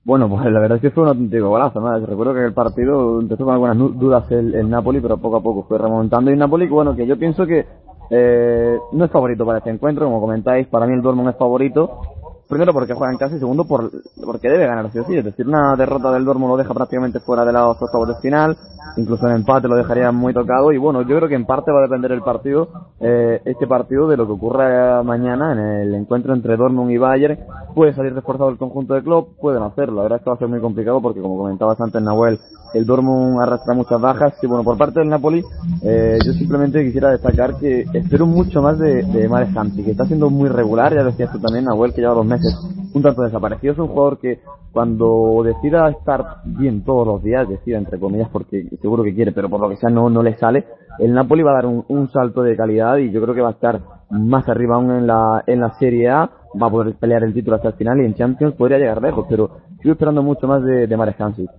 Bueno, 0.05 0.29
pues 0.29 0.45
la 0.45 0.61
verdad 0.61 0.77
es 0.77 0.83
que 0.83 0.91
fue 0.91 1.03
un 1.03 1.09
auténtico 1.09 1.49
golazo, 1.49 1.81
¿no? 1.81 1.99
Recuerdo 2.07 2.33
que 2.33 2.45
el 2.45 2.55
partido 2.55 3.21
empezó 3.21 3.45
con 3.45 3.55
algunas 3.55 3.77
dudas 3.77 4.31
el, 4.31 4.55
el 4.55 4.71
Napoli, 4.71 5.01
pero 5.01 5.19
poco 5.19 5.39
a 5.39 5.43
poco 5.43 5.67
fue 5.67 5.79
remontando. 5.79 6.31
Y 6.31 6.35
el 6.35 6.39
Napoli, 6.39 6.69
bueno, 6.69 6.95
que 6.95 7.05
yo 7.05 7.19
pienso 7.19 7.45
que 7.45 7.67
eh, 8.11 8.79
no 8.93 9.05
es 9.05 9.11
favorito 9.11 9.45
para 9.45 9.59
este 9.59 9.71
encuentro, 9.71 10.07
como 10.07 10.21
comentáis, 10.21 10.67
para 10.69 10.87
mí 10.87 10.95
el 10.95 11.03
Dortmund 11.03 11.31
es 11.31 11.37
favorito. 11.37 12.01
Primero 12.49 12.73
porque 12.73 12.95
juega 12.95 13.13
en 13.13 13.19
casa 13.19 13.35
y 13.35 13.41
segundo 13.41 13.65
por, 13.65 13.91
porque 14.25 14.49
debe 14.49 14.67
ganar 14.67 14.91
sí 14.93 14.99
o 15.01 15.05
sí. 15.05 15.17
Es 15.17 15.25
decir, 15.25 15.49
una 15.49 15.75
derrota 15.75 16.13
del 16.13 16.25
Dortmund 16.25 16.53
lo 16.53 16.57
deja 16.57 16.73
prácticamente 16.73 17.19
fuera 17.19 17.45
de 17.45 17.53
los 17.53 17.83
octavos 17.83 18.09
de 18.09 18.15
final. 18.17 18.57
Incluso 18.97 19.27
en 19.27 19.37
empate 19.37 19.69
lo 19.69 19.77
dejaría 19.77 20.11
muy 20.13 20.33
tocado. 20.33 20.73
Y 20.73 20.79
bueno, 20.79 21.03
yo 21.03 21.17
creo 21.17 21.29
que 21.29 21.35
en 21.35 21.45
parte 21.45 21.71
va 21.71 21.81
a 21.81 21.83
depender 21.83 22.13
el 22.13 22.23
partido, 22.23 22.69
eh, 23.01 23.41
este 23.45 23.67
partido 23.67 24.09
de 24.09 24.17
lo 24.17 24.27
que 24.27 24.33
ocurra 24.33 25.03
mañana 25.03 25.53
en 25.53 25.59
el 25.59 25.95
encuentro 25.95 26.35
entre 26.35 26.57
Dortmund 26.57 26.91
y 26.91 26.99
Bayern. 26.99 27.39
Puede 27.75 27.95
salir 27.95 28.15
reforzado 28.15 28.49
el 28.49 28.57
conjunto 28.57 28.95
de 28.95 29.03
club, 29.03 29.37
pueden 29.41 29.63
hacerlo. 29.63 29.97
La 29.97 30.03
verdad 30.05 30.19
es 30.19 30.25
que 30.25 30.31
va 30.31 30.37
a 30.37 30.39
ser 30.39 30.49
muy 30.49 30.61
complicado 30.61 31.01
porque 31.01 31.21
como 31.21 31.37
comentabas 31.37 31.81
antes 31.81 32.01
Nahuel, 32.03 32.39
el 32.73 32.87
Dortmund 32.87 33.41
arrastra 33.41 33.75
muchas 33.75 34.01
bajas. 34.01 34.35
Y 34.43 34.47
bueno, 34.47 34.65
por 34.65 34.79
parte 34.79 35.01
del 35.01 35.09
Napoli, 35.09 35.45
eh, 35.83 36.19
yo 36.25 36.33
simplemente 36.33 36.85
quisiera 36.85 37.11
destacar 37.11 37.57
que 37.59 37.85
espero 37.93 38.27
mucho 38.27 38.63
más 38.63 38.79
de, 38.79 39.03
de 39.03 39.29
Mare 39.29 39.49
que 39.85 39.91
está 39.91 40.07
siendo 40.07 40.31
muy 40.31 40.49
regular. 40.49 40.95
Ya 40.95 41.05
decías 41.05 41.31
tú 41.33 41.39
también, 41.39 41.65
Nahuel, 41.67 41.93
que 41.93 42.01
lleva 42.01 42.15
dos 42.15 42.27
meses 42.27 42.55
un 42.97 43.03
tanto 43.03 43.23
desaparecido. 43.23 43.75
Es 43.75 43.79
un 43.79 43.89
jugador 43.89 44.19
que 44.19 44.41
cuando 44.73 45.43
decida 45.45 45.89
estar 45.91 46.39
bien 46.47 46.83
todos 46.83 47.07
los 47.07 47.23
días, 47.23 47.47
decida 47.47 47.77
entre 47.77 48.01
comillas 48.01 48.31
porque 48.33 48.65
seguro 48.81 49.05
que 49.05 49.15
quiere, 49.15 49.33
pero 49.33 49.51
por 49.51 49.61
lo 49.61 49.69
que 49.69 49.77
sea 49.77 49.91
no, 49.91 50.09
no 50.09 50.23
le 50.23 50.35
sale, 50.39 50.65
el 50.99 51.13
Napoli 51.13 51.43
va 51.43 51.53
a 51.53 51.63
dar 51.63 51.67
un, 51.67 52.09
salto 52.11 52.43
de 52.43 52.57
calidad 52.57 52.97
y 52.97 53.11
yo 53.11 53.21
creo 53.21 53.35
que 53.35 53.43
va 53.43 53.51
a 53.51 53.53
estar 53.53 53.81
más 54.11 54.49
arriba 54.49 54.77
aún 54.77 54.91
en 54.93 55.07
la, 55.07 55.45
en 55.47 55.61
la 55.61 55.75
Serie 55.79 56.09
A, 56.09 56.31
va 56.61 56.69
a 56.69 56.71
poder 56.71 56.95
pelear 56.95 57.23
el 57.23 57.35
título 57.35 57.57
hasta 57.57 57.69
el 57.69 57.75
final 57.75 58.01
y 58.01 58.07
en 58.07 58.15
Champions 58.15 58.55
podría 58.55 58.79
llegar 58.79 59.03
lejos, 59.03 59.27
pero 59.29 59.59
estoy 59.77 59.91
esperando 59.91 60.23
mucho 60.23 60.47
más 60.47 60.65
de, 60.65 60.87
de 60.87 60.97
Marek 60.97 61.21
Hansik. 61.21 61.51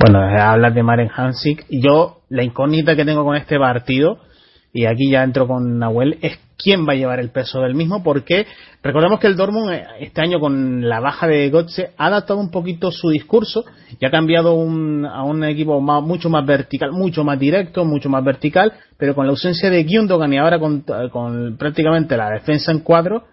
Bueno, 0.00 0.18
hablas 0.18 0.74
de 0.74 0.82
Marek 0.82 1.12
Hansik. 1.14 1.64
Yo, 1.70 2.22
la 2.28 2.42
incógnita 2.42 2.96
que 2.96 3.04
tengo 3.04 3.24
con 3.24 3.36
este 3.36 3.56
partido, 3.56 4.18
y 4.72 4.86
aquí 4.86 5.10
ya 5.10 5.22
entro 5.22 5.46
con 5.46 5.78
Nahuel, 5.78 6.18
es 6.22 6.36
quién 6.62 6.86
va 6.86 6.92
a 6.92 6.96
llevar 6.96 7.20
el 7.20 7.30
peso 7.30 7.60
del 7.60 7.74
mismo, 7.74 8.02
porque 8.02 8.46
recordemos 8.82 9.20
que 9.20 9.26
el 9.26 9.36
Dortmund 9.36 9.72
eh, 9.72 9.84
este 10.00 10.20
año 10.20 10.40
con 10.40 10.88
la 10.88 11.00
baja 11.00 11.26
de 11.26 11.50
Götze 11.50 11.92
ha 11.96 12.06
adaptado 12.06 12.40
un 12.40 12.50
poquito 12.50 12.90
su 12.90 13.10
discurso 13.10 13.64
y 13.98 14.04
ha 14.04 14.10
cambiado 14.10 14.50
a 14.50 15.24
un 15.24 15.44
equipo 15.44 15.80
mucho 15.80 16.30
más 16.30 16.46
vertical, 16.46 16.92
mucho 16.92 17.24
más 17.24 17.38
directo, 17.38 17.84
mucho 17.84 18.08
más 18.08 18.24
vertical, 18.24 18.72
pero 18.96 19.14
con 19.14 19.26
la 19.26 19.30
ausencia 19.30 19.70
de 19.70 19.84
Gundogan 19.84 20.32
y 20.32 20.38
ahora 20.38 20.58
con, 20.58 20.84
con 21.10 21.56
prácticamente 21.56 22.16
la 22.16 22.30
defensa 22.30 22.72
en 22.72 22.80
cuadro, 22.80 23.24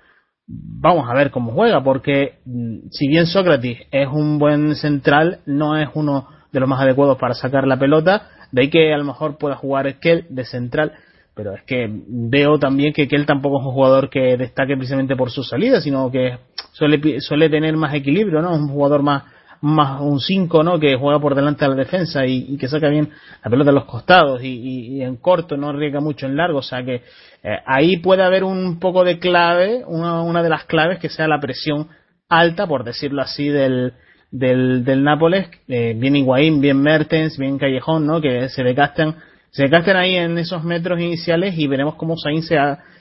vamos 0.47 1.09
a 1.09 1.13
ver 1.13 1.31
cómo 1.31 1.51
juega, 1.51 1.83
porque 1.83 2.39
mm, 2.45 2.89
si 2.91 3.07
bien 3.07 3.25
Sócrates 3.25 3.79
es 3.91 4.07
un 4.07 4.39
buen 4.39 4.75
central, 4.75 5.39
no 5.45 5.77
es 5.77 5.89
uno 5.93 6.27
de 6.51 6.59
los 6.59 6.69
más 6.69 6.81
adecuados 6.81 7.17
para 7.17 7.33
sacar 7.33 7.67
la 7.67 7.77
pelota, 7.77 8.29
de 8.51 8.61
ahí 8.61 8.69
que 8.69 8.93
a 8.93 8.97
lo 8.97 9.03
mejor 9.03 9.37
pueda 9.37 9.55
jugar 9.55 9.87
Esquel 9.87 10.25
de 10.29 10.45
central, 10.45 10.93
pero 11.37 11.53
es 11.53 11.61
que 11.63 11.87
veo 11.89 12.57
también 12.57 12.91
que 12.91 13.07
él 13.09 13.25
tampoco 13.27 13.59
es 13.59 13.65
un 13.67 13.71
jugador 13.71 14.09
que 14.09 14.35
destaque 14.35 14.75
precisamente 14.75 15.15
por 15.15 15.29
su 15.29 15.43
salida, 15.43 15.79
sino 15.79 16.11
que 16.11 16.39
suele, 16.73 17.21
suele 17.21 17.47
tener 17.49 17.77
más 17.77 17.93
equilibrio, 17.93 18.41
¿no? 18.41 18.55
Un 18.55 18.67
jugador 18.67 19.03
más, 19.03 19.23
más 19.61 20.01
un 20.01 20.19
5, 20.19 20.63
¿no? 20.63 20.79
Que 20.79 20.95
juega 20.95 21.19
por 21.19 21.35
delante 21.35 21.63
de 21.63 21.69
la 21.69 21.75
defensa 21.75 22.25
y, 22.25 22.57
que 22.57 22.67
saca 22.67 22.89
bien 22.89 23.11
la 23.43 23.51
pelota 23.51 23.69
de 23.69 23.75
los 23.75 23.85
costados 23.85 24.41
y, 24.43 25.01
en 25.01 25.17
corto 25.17 25.55
no 25.55 25.69
arriesga 25.69 25.99
mucho 25.99 26.25
en 26.25 26.35
largo, 26.35 26.57
o 26.59 26.63
sea 26.63 26.83
que 26.83 27.03
eh, 27.43 27.57
ahí 27.67 27.97
puede 27.97 28.23
haber 28.23 28.43
un 28.43 28.79
poco 28.79 29.03
de 29.03 29.19
clave, 29.19 29.83
una, 29.85 30.23
una 30.23 30.41
de 30.41 30.49
las 30.49 30.65
claves 30.65 30.97
que 30.97 31.09
sea 31.09 31.27
la 31.27 31.39
presión 31.39 31.87
alta, 32.29 32.65
por 32.65 32.83
decirlo 32.83 33.21
así, 33.21 33.47
del, 33.47 33.93
del, 34.31 34.83
del 34.83 35.03
Nápoles, 35.03 35.49
eh, 35.67 35.93
bien 35.95 36.15
Higuaín, 36.15 36.61
bien 36.61 36.81
Mertens, 36.81 37.37
bien 37.37 37.59
Callejón, 37.59 38.07
¿no? 38.07 38.19
Que 38.21 38.49
se 38.49 38.63
decastan, 38.63 39.17
se 39.51 39.63
decastan 39.63 39.97
ahí 39.97 40.15
en 40.15 40.37
esos 40.37 40.63
metros 40.63 40.99
iniciales 40.99 41.57
y 41.57 41.67
veremos 41.67 41.95
cómo 41.95 42.15
Sain 42.17 42.43
se, 42.43 42.57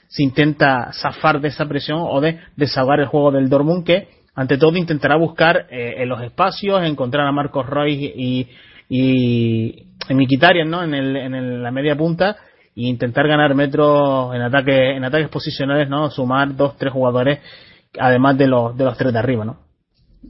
se 0.07 0.23
intenta 0.23 0.91
zafar 0.93 1.41
de 1.41 1.49
esa 1.49 1.65
presión 1.65 1.99
o 2.01 2.19
de 2.21 2.39
desahogar 2.55 2.99
el 2.99 3.07
juego 3.07 3.31
del 3.31 3.49
Dortmund 3.49 3.85
que 3.85 4.07
ante 4.35 4.57
todo 4.57 4.77
intentará 4.77 5.15
buscar 5.15 5.67
eh, 5.69 5.95
en 5.97 6.09
los 6.09 6.21
espacios, 6.21 6.83
encontrar 6.83 7.25
a 7.25 7.31
Marcos 7.31 7.65
Roy 7.65 8.13
y, 8.15 8.47
y, 8.89 9.83
Miquitarian, 10.09 10.69
¿no? 10.69 10.83
En, 10.83 10.93
el, 10.93 11.15
en 11.17 11.63
la 11.63 11.71
media 11.71 11.95
punta 11.97 12.37
e 12.75 12.83
intentar 12.83 13.27
ganar 13.27 13.55
metros 13.55 14.33
en 14.33 14.41
ataque, 14.41 14.95
en 14.95 15.03
ataques 15.03 15.27
posicionales, 15.29 15.89
¿no? 15.89 16.09
Sumar 16.11 16.55
dos, 16.55 16.77
tres 16.77 16.93
jugadores 16.93 17.39
además 17.99 18.37
de 18.37 18.47
los, 18.47 18.77
de 18.77 18.85
los 18.85 18.97
tres 18.97 19.13
de 19.13 19.19
arriba, 19.19 19.45
¿no? 19.45 19.66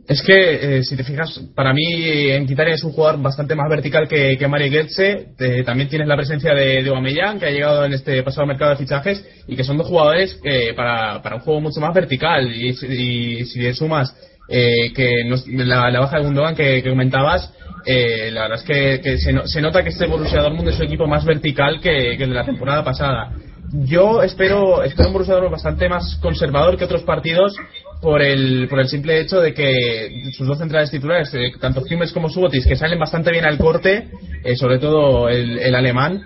Es 0.08 0.22
que, 0.22 0.78
eh, 0.78 0.84
si 0.84 0.96
te 0.96 1.04
fijas, 1.04 1.40
para 1.56 1.74
mí 1.74 1.84
Entitaria 2.30 2.76
es 2.76 2.84
un 2.84 2.92
jugador 2.92 3.22
bastante 3.22 3.56
más 3.56 3.70
vertical 3.70 4.08
que, 4.08 4.38
que 4.38 4.48
Mario 4.48 4.72
Goetze. 4.72 5.30
también 5.66 5.90
tienes 5.90 6.08
la 6.08 6.16
presencia 6.16 6.54
de, 6.54 6.84
de 6.84 7.38
que 7.40 7.46
ha 7.46 7.52
llegado 7.52 7.86
en 7.86 7.94
este 7.94 8.24
pasado 8.24 8.48
mercado 8.48 8.72
de 8.72 8.78
fichajes, 8.78 9.26
y 9.48 9.56
que 9.56 9.64
son 9.64 9.78
dos 9.78 9.88
jugadores 9.88 10.40
que 10.42 10.74
para, 10.76 11.22
para 11.22 11.38
un 11.38 11.42
juego 11.42 11.62
mucho 11.62 11.82
más 11.82 11.94
vertical. 11.94 12.54
Y, 12.54 12.74
si 12.74 13.60
le 13.60 13.74
sumas 13.74 14.14
eh, 14.50 14.94
que 14.94 15.24
la, 15.46 16.00
baja 16.00 16.18
de 16.18 16.24
Gundogan 16.24 16.56
que, 16.56 16.84
comentabas, 16.84 17.54
eh, 17.86 18.32
la 18.32 18.44
verdad 18.44 18.60
es 18.60 19.02
que, 19.02 19.18
se, 19.18 19.62
nota 19.62 19.84
que 19.84 19.90
este 19.90 20.08
Borussia 20.08 20.42
Dortmund 20.42 20.70
es 20.70 20.76
su 20.76 20.84
equipo 20.84 21.08
más 21.08 21.26
vertical 21.26 21.82
que, 21.82 22.14
el 22.14 22.18
de 22.18 22.28
la 22.28 22.46
temporada 22.46 22.84
pasada. 22.84 23.32
Yo 23.74 24.22
espero, 24.24 24.84
espero 24.84 25.10
un 25.10 25.14
Borussia 25.14 25.36
bastante 25.36 25.90
más 25.90 26.18
conservador 26.22 26.78
que 26.78 26.86
otros 26.86 27.04
partidos 27.04 27.58
por 28.02 28.22
el, 28.22 28.68
por 28.70 28.80
el 28.80 28.88
simple 28.88 29.20
hecho 29.20 29.40
de 29.40 29.54
que 29.54 30.12
sus 30.36 30.48
dos 30.48 30.58
centrales 30.58 30.92
titulares, 30.92 31.34
eh, 31.34 31.52
tanto 31.60 31.82
Hummels 31.82 32.14
como 32.14 32.30
Subotis, 32.30 32.66
que 32.66 32.76
salen 32.76 33.00
bastante 33.00 33.32
bien 33.32 33.46
al 33.46 33.58
corte, 33.58 34.10
eh, 34.44 34.56
sobre 34.56 34.80
todo 34.80 35.30
el, 35.30 35.74
alemán, 35.74 36.22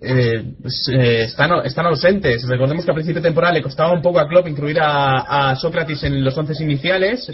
eh, 0.00 0.54
pues, 0.60 0.88
están, 0.88 1.50
están 1.64 1.86
ausentes. 1.86 2.46
Recordemos 2.48 2.84
que 2.84 2.90
a 2.90 2.94
principio 2.94 3.20
de 3.20 3.28
temporada 3.28 3.54
le 3.54 3.62
costaba 3.62 3.92
un 3.92 4.02
poco 4.02 4.20
a 4.20 4.28
Klopp 4.28 4.48
incluir 4.48 4.78
a, 4.80 5.50
a 5.50 5.56
Sócrates 5.56 6.02
en 6.04 6.22
los 6.22 6.36
once 6.36 6.62
iniciales, 6.62 7.30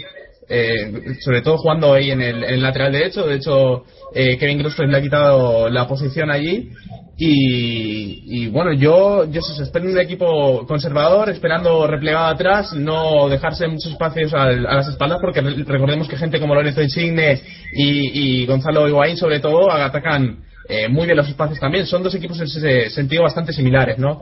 sobre 1.21 1.41
todo 1.41 1.57
jugando 1.57 1.93
ahí 1.93 2.11
en 2.11 2.21
el, 2.21 2.43
en 2.43 2.53
el 2.55 2.61
lateral 2.61 2.91
derecho. 2.91 3.25
De 3.25 3.35
hecho, 3.35 3.83
Kevin 4.13 4.59
Grossman 4.59 4.91
le 4.91 4.97
ha 4.97 5.01
quitado 5.01 5.69
la 5.69 5.87
posición 5.87 6.29
allí 6.29 6.71
y, 7.15 8.47
bueno, 8.47 8.73
yo, 8.73 9.25
yo 9.25 9.41
espero 9.61 9.85
un 9.85 9.99
equipo 9.99 10.65
conservador, 10.65 11.29
esperando 11.29 11.85
replegado 11.85 12.25
atrás, 12.25 12.73
no 12.73 13.29
dejarse 13.29 13.67
muchos 13.67 13.91
espacios 13.91 14.33
a, 14.33 14.47
las 14.51 14.87
espaldas, 14.87 15.19
porque 15.21 15.41
recordemos 15.41 16.07
que 16.07 16.17
gente 16.17 16.39
como 16.39 16.55
Lorenzo 16.55 16.81
Insigne 16.81 17.39
y, 17.73 18.45
Gonzalo 18.47 18.87
Higuaín, 18.87 19.15
sobre 19.17 19.39
todo, 19.39 19.71
atacan 19.71 20.43
eh, 20.67 20.89
muy 20.89 21.05
bien 21.05 21.17
los 21.17 21.29
espacios 21.29 21.59
también. 21.59 21.85
Son 21.85 22.01
dos 22.01 22.15
equipos 22.15 22.39
en 22.39 22.45
ese 22.45 22.89
sentido 22.89 23.23
bastante 23.23 23.53
similares, 23.53 23.99
¿no? 23.99 24.21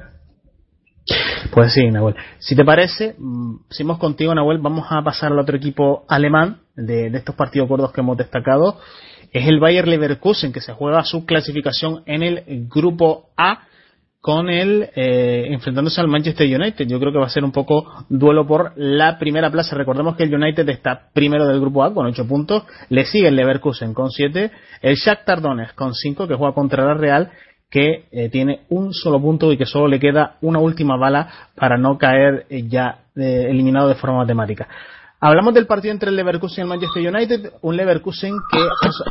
Pues 1.51 1.73
sí, 1.73 1.89
Nahuel. 1.89 2.15
Si 2.39 2.55
te 2.55 2.63
parece, 2.63 3.15
mm, 3.17 3.67
seguimos 3.69 3.99
contigo, 3.99 4.35
Nahuel. 4.35 4.59
Vamos 4.59 4.85
a 4.89 5.01
pasar 5.01 5.31
al 5.31 5.39
otro 5.39 5.57
equipo 5.57 6.05
alemán 6.07 6.61
de, 6.75 7.09
de 7.09 7.17
estos 7.17 7.35
partidos 7.35 7.67
gordos 7.67 7.91
que 7.91 8.01
hemos 8.01 8.17
destacado 8.17 8.77
es 9.31 9.47
el 9.47 9.59
Bayer 9.59 9.87
Leverkusen 9.87 10.51
que 10.51 10.61
se 10.61 10.73
juega 10.73 11.03
su 11.03 11.25
clasificación 11.25 12.03
en 12.05 12.23
el 12.23 12.43
grupo 12.67 13.29
A 13.37 13.63
con 14.21 14.49
el 14.49 14.89
eh, 14.95 15.47
enfrentándose 15.49 15.99
al 15.99 16.07
Manchester 16.07 16.47
United. 16.47 16.87
Yo 16.87 16.99
creo 16.99 17.11
que 17.11 17.17
va 17.17 17.25
a 17.25 17.29
ser 17.29 17.43
un 17.43 17.51
poco 17.51 18.05
duelo 18.07 18.45
por 18.45 18.73
la 18.75 19.17
primera 19.17 19.49
plaza. 19.49 19.75
Recordemos 19.75 20.15
que 20.15 20.23
el 20.23 20.33
United 20.33 20.69
está 20.69 21.09
primero 21.11 21.47
del 21.47 21.59
grupo 21.59 21.83
A 21.83 21.93
con 21.93 22.05
8 22.05 22.27
puntos, 22.27 22.63
le 22.89 23.05
sigue 23.05 23.29
el 23.29 23.35
Leverkusen 23.35 23.95
con 23.95 24.11
7, 24.11 24.51
el 24.83 24.95
Shakhtar 24.95 25.41
Donetsk 25.41 25.75
con 25.75 25.95
5 25.95 26.27
que 26.27 26.35
juega 26.35 26.53
contra 26.53 26.85
la 26.85 26.93
Real 26.93 27.31
que 27.69 28.05
eh, 28.11 28.29
tiene 28.29 28.61
un 28.69 28.93
solo 28.93 29.19
punto 29.19 29.51
y 29.51 29.57
que 29.57 29.65
solo 29.65 29.87
le 29.87 29.99
queda 29.99 30.35
una 30.41 30.59
última 30.59 30.97
bala 30.97 31.29
para 31.55 31.77
no 31.77 31.97
caer 31.97 32.45
eh, 32.49 32.67
ya 32.67 33.05
eliminado 33.15 33.87
de 33.87 33.95
forma 33.95 34.17
matemática. 34.17 34.67
Hablamos 35.23 35.53
del 35.53 35.67
partido 35.67 35.93
entre 35.93 36.09
el 36.09 36.15
Leverkusen 36.15 36.57
y 36.57 36.61
el 36.63 36.67
Manchester 36.67 37.15
United, 37.15 37.53
un 37.61 37.77
Leverkusen 37.77 38.33
que 38.51 38.59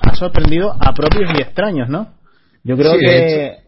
ha 0.02 0.14
sorprendido 0.16 0.72
a 0.72 0.92
propios 0.92 1.30
y 1.38 1.40
extraños, 1.40 1.88
¿no? 1.88 2.08
Yo 2.64 2.76
creo 2.76 2.98
que... 2.98 3.58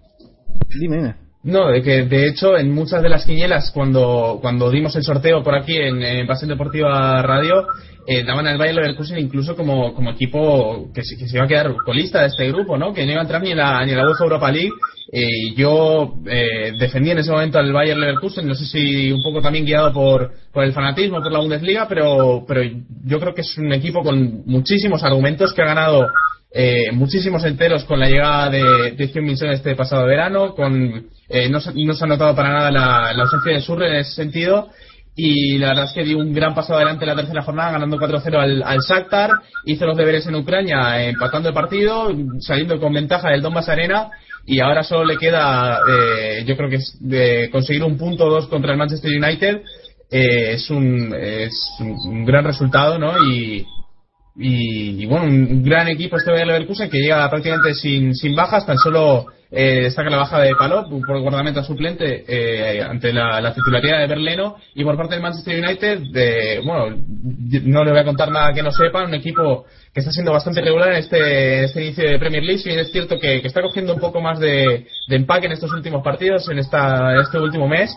Dime, 0.69 0.97
dime. 0.97 1.22
No, 1.45 1.71
de 1.71 1.83
que 1.83 2.05
de 2.05 2.29
hecho 2.29 2.57
en 2.57 2.73
muchas 2.73 3.03
de 3.03 3.09
las 3.09 3.25
quinielas 3.25 3.73
cuando, 3.73 4.39
cuando 4.41 4.71
dimos 4.71 4.95
el 4.95 5.03
sorteo 5.03 5.43
por 5.43 5.57
aquí 5.57 5.77
en, 5.77 6.01
en 6.01 6.27
Pasión 6.27 6.51
Deportiva 6.51 7.21
Radio 7.23 7.67
eh, 8.07 8.25
daban 8.25 8.47
al 8.47 8.59
Bayern 8.59 8.77
Leverkusen 8.77 9.19
incluso 9.19 9.55
como, 9.57 9.95
como 9.95 10.11
equipo 10.11 10.91
que 10.93 11.05
se, 11.05 11.17
que 11.17 11.29
se 11.29 11.37
iba 11.37 11.45
a 11.45 11.49
quedar 11.49 11.75
colista 11.85 12.23
de 12.23 12.29
este 12.29 12.49
grupo, 12.49 12.77
¿no? 12.77 12.93
Que 12.93 13.05
no 13.05 13.13
iba 13.13 13.21
a 13.21 13.23
entrar 13.23 13.43
ni 13.43 13.53
en 13.53 13.59
la, 13.59 13.85
ni 13.85 13.93
en 13.93 13.99
la 13.99 14.07
UEFA 14.07 14.25
Europa 14.25 14.51
League. 14.51 14.73
Eh, 15.13 15.55
yo 15.57 16.15
eh, 16.27 16.73
defendí 16.79 17.11
en 17.11 17.19
ese 17.19 17.31
momento 17.31 17.59
al 17.59 17.73
Bayern 17.73 18.01
Leverkusen, 18.01 18.47
no 18.47 18.55
sé 18.55 18.67
si 18.67 19.13
un 19.13 19.23
poco 19.23 19.41
también 19.41 19.65
guiado 19.65 19.93
por, 19.93 20.33
por 20.53 20.65
el 20.65 20.73
fanatismo, 20.73 21.21
por 21.21 21.31
la 21.31 21.39
Bundesliga, 21.39 21.87
pero, 21.89 22.45
pero 22.47 22.63
yo 23.05 23.21
creo 23.21 23.35
que 23.35 23.43
es 23.43 23.59
un 23.59 23.73
equipo 23.73 24.03
con 24.03 24.43
muchísimos 24.47 25.05
argumentos 25.05 25.53
que 25.53 25.63
ha 25.63 25.67
ganado 25.67 26.09
eh, 26.55 26.93
muchísimos 26.93 27.45
enteros 27.45 27.85
con 27.85 27.99
la 27.99 28.09
llegada 28.09 28.51
de, 28.51 28.93
de 28.93 29.21
Minson 29.23 29.51
este 29.51 29.75
pasado 29.75 30.07
verano, 30.07 30.55
con 30.55 31.07
eh, 31.29 31.49
no, 31.49 31.59
no, 31.59 31.95
se 31.95 32.05
ha 32.05 32.07
notado 32.07 32.35
para 32.35 32.53
nada 32.53 32.71
la, 32.71 33.23
ausencia 33.23 33.53
de 33.53 33.61
Surre 33.61 33.89
en 33.89 33.97
ese 33.97 34.13
sentido 34.13 34.69
y 35.17 35.57
la 35.59 35.69
verdad 35.69 35.85
es 35.87 35.93
que 35.93 36.05
dio 36.05 36.19
un 36.19 36.35
gran 36.35 36.55
paso 36.55 36.75
adelante 36.75 37.05
en 37.05 37.11
la 37.11 37.17
tercera 37.17 37.43
jornada 37.43 37.73
ganando 37.73 37.99
4-0 37.99 38.37
al, 38.37 38.63
al 38.63 38.79
Shakhtar, 38.81 39.31
hizo 39.65 39.87
los 39.87 39.97
deberes 39.97 40.27
en 40.27 40.35
Ucrania 40.35 41.03
empatando 41.05 41.49
el 41.49 41.55
partido, 41.55 42.11
saliendo 42.41 42.79
con 42.79 42.93
ventaja 42.93 43.31
del 43.31 43.41
Donbass 43.41 43.71
Arena 43.71 44.11
y 44.45 44.61
ahora 44.61 44.83
solo 44.83 45.05
le 45.05 45.17
queda 45.17 45.81
eh, 45.89 46.45
yo 46.47 46.57
creo 46.57 46.69
que 46.69 46.77
es 46.77 46.97
de 47.01 47.49
conseguir 47.51 47.83
un 47.85 47.97
punto 47.97 48.29
dos 48.29 48.47
contra 48.49 48.73
el 48.73 48.79
Manchester 48.79 49.11
United 49.11 49.63
eh, 50.11 50.53
es, 50.53 50.69
un, 50.69 51.15
es 51.15 51.55
un 51.79 52.25
gran 52.27 52.45
resultado 52.45 52.99
¿no? 52.99 53.15
y, 53.27 53.65
y, 54.35 55.05
bueno, 55.07 55.27
un 55.27 55.63
gran 55.63 55.89
equipo 55.89 56.17
este 56.17 56.33
de 56.33 56.47
Leverkusen 56.47 56.89
que 56.89 56.99
llega 56.99 57.29
prácticamente 57.29 57.75
sin, 57.75 58.15
sin 58.15 58.35
bajas, 58.35 58.65
tan 58.65 58.79
solo 58.79 59.27
eh, 59.55 59.83
destaca 59.83 60.09
la 60.09 60.17
baja 60.17 60.41
de 60.41 60.55
Palop 60.59 60.89
por 61.07 61.21
guardameta 61.21 61.63
suplente 61.63 62.25
eh, 62.27 62.83
ante 62.83 63.13
la, 63.13 63.53
titularidad 63.53 63.99
de 63.99 64.07
Berleno 64.07 64.57
y 64.75 64.83
por 64.83 64.97
parte 64.97 65.15
del 65.15 65.23
Manchester 65.23 65.63
United, 65.63 65.99
de, 66.11 66.63
bueno, 66.65 66.97
no 67.65 67.85
le 67.85 67.91
voy 67.91 68.01
a 68.01 68.05
contar 68.05 68.31
nada 68.31 68.55
que 68.55 68.63
no 68.63 68.71
sepan, 68.71 69.09
un 69.09 69.15
equipo 69.15 69.67
que 69.93 70.01
está 70.01 70.11
siendo 70.11 70.33
bastante 70.33 70.63
regular 70.63 70.93
en 70.93 70.97
este, 70.97 71.65
este 71.65 71.85
inicio 71.85 72.09
de 72.09 72.19
Premier 72.19 72.43
League, 72.43 72.63
y 72.65 72.71
es 72.71 72.91
cierto 72.91 73.19
que, 73.19 73.43
está 73.45 73.61
cogiendo 73.61 73.93
un 73.93 74.01
poco 74.01 74.23
más 74.23 74.41
de, 74.41 74.87
empaque 75.09 75.47
en 75.47 75.53
estos 75.53 75.71
últimos 75.73 76.03
partidos, 76.03 76.49
en, 76.49 76.59
esta, 76.59 77.21
este 77.21 77.39
último 77.39 77.69
mes. 77.69 77.95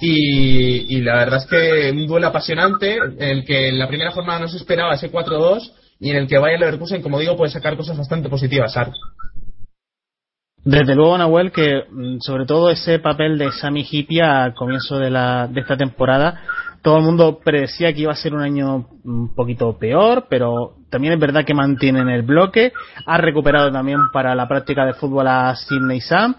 Y, 0.00 1.00
la 1.00 1.16
verdad 1.16 1.38
es 1.38 1.46
que 1.46 1.90
un 1.92 2.06
duelo 2.06 2.26
apasionante 2.26 2.96
en 2.96 3.22
el 3.22 3.44
que 3.44 3.68
en 3.68 3.78
la 3.78 3.86
primera 3.86 4.10
jornada 4.10 4.40
no 4.40 4.48
se 4.48 4.56
esperaba 4.56 4.94
ese 4.94 5.12
4-2 5.12 5.72
y 6.00 6.10
en 6.10 6.16
el 6.16 6.26
que 6.26 6.38
Bayern 6.38 6.60
Leverkusen, 6.60 7.02
como 7.02 7.20
digo, 7.20 7.36
puede 7.36 7.52
sacar 7.52 7.76
cosas 7.76 7.96
bastante 7.96 8.28
positivas. 8.28 8.74
Desde 10.64 10.94
luego, 10.94 11.18
Nahuel, 11.18 11.52
que 11.52 11.84
mm, 11.88 12.18
sobre 12.20 12.46
todo 12.46 12.70
ese 12.70 12.98
papel 12.98 13.38
de 13.38 13.52
Sami 13.52 13.86
Hipia 13.88 14.44
al 14.44 14.54
comienzo 14.54 14.98
de, 14.98 15.10
la, 15.10 15.46
de 15.46 15.60
esta 15.60 15.76
temporada, 15.76 16.40
todo 16.82 16.98
el 16.98 17.04
mundo 17.04 17.38
predecía 17.44 17.92
que 17.92 18.00
iba 18.00 18.12
a 18.12 18.16
ser 18.16 18.34
un 18.34 18.42
año 18.42 18.88
un 19.04 19.34
poquito 19.34 19.78
peor, 19.78 20.26
pero 20.28 20.74
también 20.90 21.14
es 21.14 21.20
verdad 21.20 21.44
que 21.44 21.54
mantienen 21.54 22.08
el 22.08 22.22
bloque. 22.22 22.72
Ha 23.06 23.18
recuperado 23.18 23.70
también 23.70 23.98
para 24.12 24.34
la 24.34 24.48
práctica 24.48 24.84
de 24.84 24.94
fútbol 24.94 25.28
a 25.28 25.54
Sidney 25.54 26.00
Sam. 26.00 26.34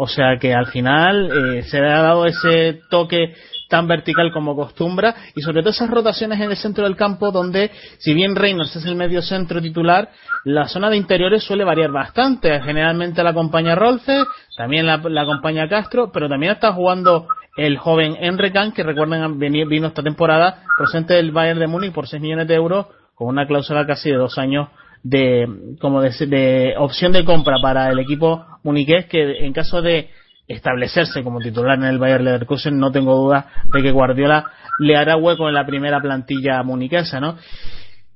O 0.00 0.06
sea 0.06 0.38
que 0.38 0.54
al 0.54 0.66
final 0.66 1.28
eh, 1.28 1.62
se 1.64 1.80
le 1.80 1.90
ha 1.90 2.02
dado 2.02 2.24
ese 2.24 2.82
toque 2.88 3.34
tan 3.68 3.88
vertical 3.88 4.30
como 4.32 4.52
acostumbra 4.52 5.12
y 5.34 5.40
sobre 5.40 5.60
todo 5.60 5.70
esas 5.70 5.90
rotaciones 5.90 6.38
en 6.38 6.52
el 6.52 6.56
centro 6.56 6.84
del 6.84 6.94
campo 6.94 7.32
donde 7.32 7.72
si 7.98 8.14
bien 8.14 8.36
Reynolds 8.36 8.76
es 8.76 8.84
el 8.84 8.94
medio 8.94 9.22
centro 9.22 9.60
titular 9.60 10.08
la 10.44 10.68
zona 10.68 10.88
de 10.88 10.96
interiores 10.96 11.42
suele 11.42 11.64
variar 11.64 11.90
bastante. 11.90 12.60
Generalmente 12.60 13.24
la 13.24 13.30
acompaña 13.30 13.74
Rolfe 13.74 14.22
también 14.56 14.86
la, 14.86 15.02
acompaña 15.20 15.68
Castro 15.68 16.12
pero 16.12 16.28
también 16.28 16.52
está 16.52 16.72
jugando 16.72 17.26
el 17.56 17.76
joven 17.76 18.16
Enrecan 18.20 18.70
que 18.70 18.84
recuerden 18.84 19.36
vino 19.36 19.88
esta 19.88 20.04
temporada 20.04 20.62
procedente 20.76 21.14
del 21.14 21.32
Bayern 21.32 21.58
de 21.58 21.66
Múnich 21.66 21.92
por 21.92 22.06
6 22.06 22.22
millones 22.22 22.46
de 22.46 22.54
euros 22.54 22.86
con 23.16 23.26
una 23.26 23.48
cláusula 23.48 23.84
casi 23.84 24.10
de 24.10 24.16
dos 24.16 24.38
años 24.38 24.68
de 25.02 25.46
como 25.80 26.00
de, 26.00 26.10
de 26.26 26.74
opción 26.78 27.12
de 27.12 27.24
compra 27.24 27.56
para 27.62 27.90
el 27.90 27.98
equipo 27.98 28.44
muniqués 28.62 29.06
que 29.06 29.44
en 29.44 29.52
caso 29.52 29.82
de 29.82 30.10
establecerse 30.46 31.22
como 31.22 31.40
titular 31.40 31.78
en 31.78 31.84
el 31.84 31.98
Bayern 31.98 32.24
Leverkusen, 32.24 32.78
no 32.78 32.90
tengo 32.90 33.14
duda 33.14 33.46
de 33.72 33.82
que 33.82 33.92
Guardiola 33.92 34.50
le 34.78 34.96
hará 34.96 35.16
hueco 35.16 35.48
en 35.48 35.54
la 35.54 35.66
primera 35.66 36.00
plantilla 36.00 36.62
muniquesa, 36.62 37.20
¿no? 37.20 37.36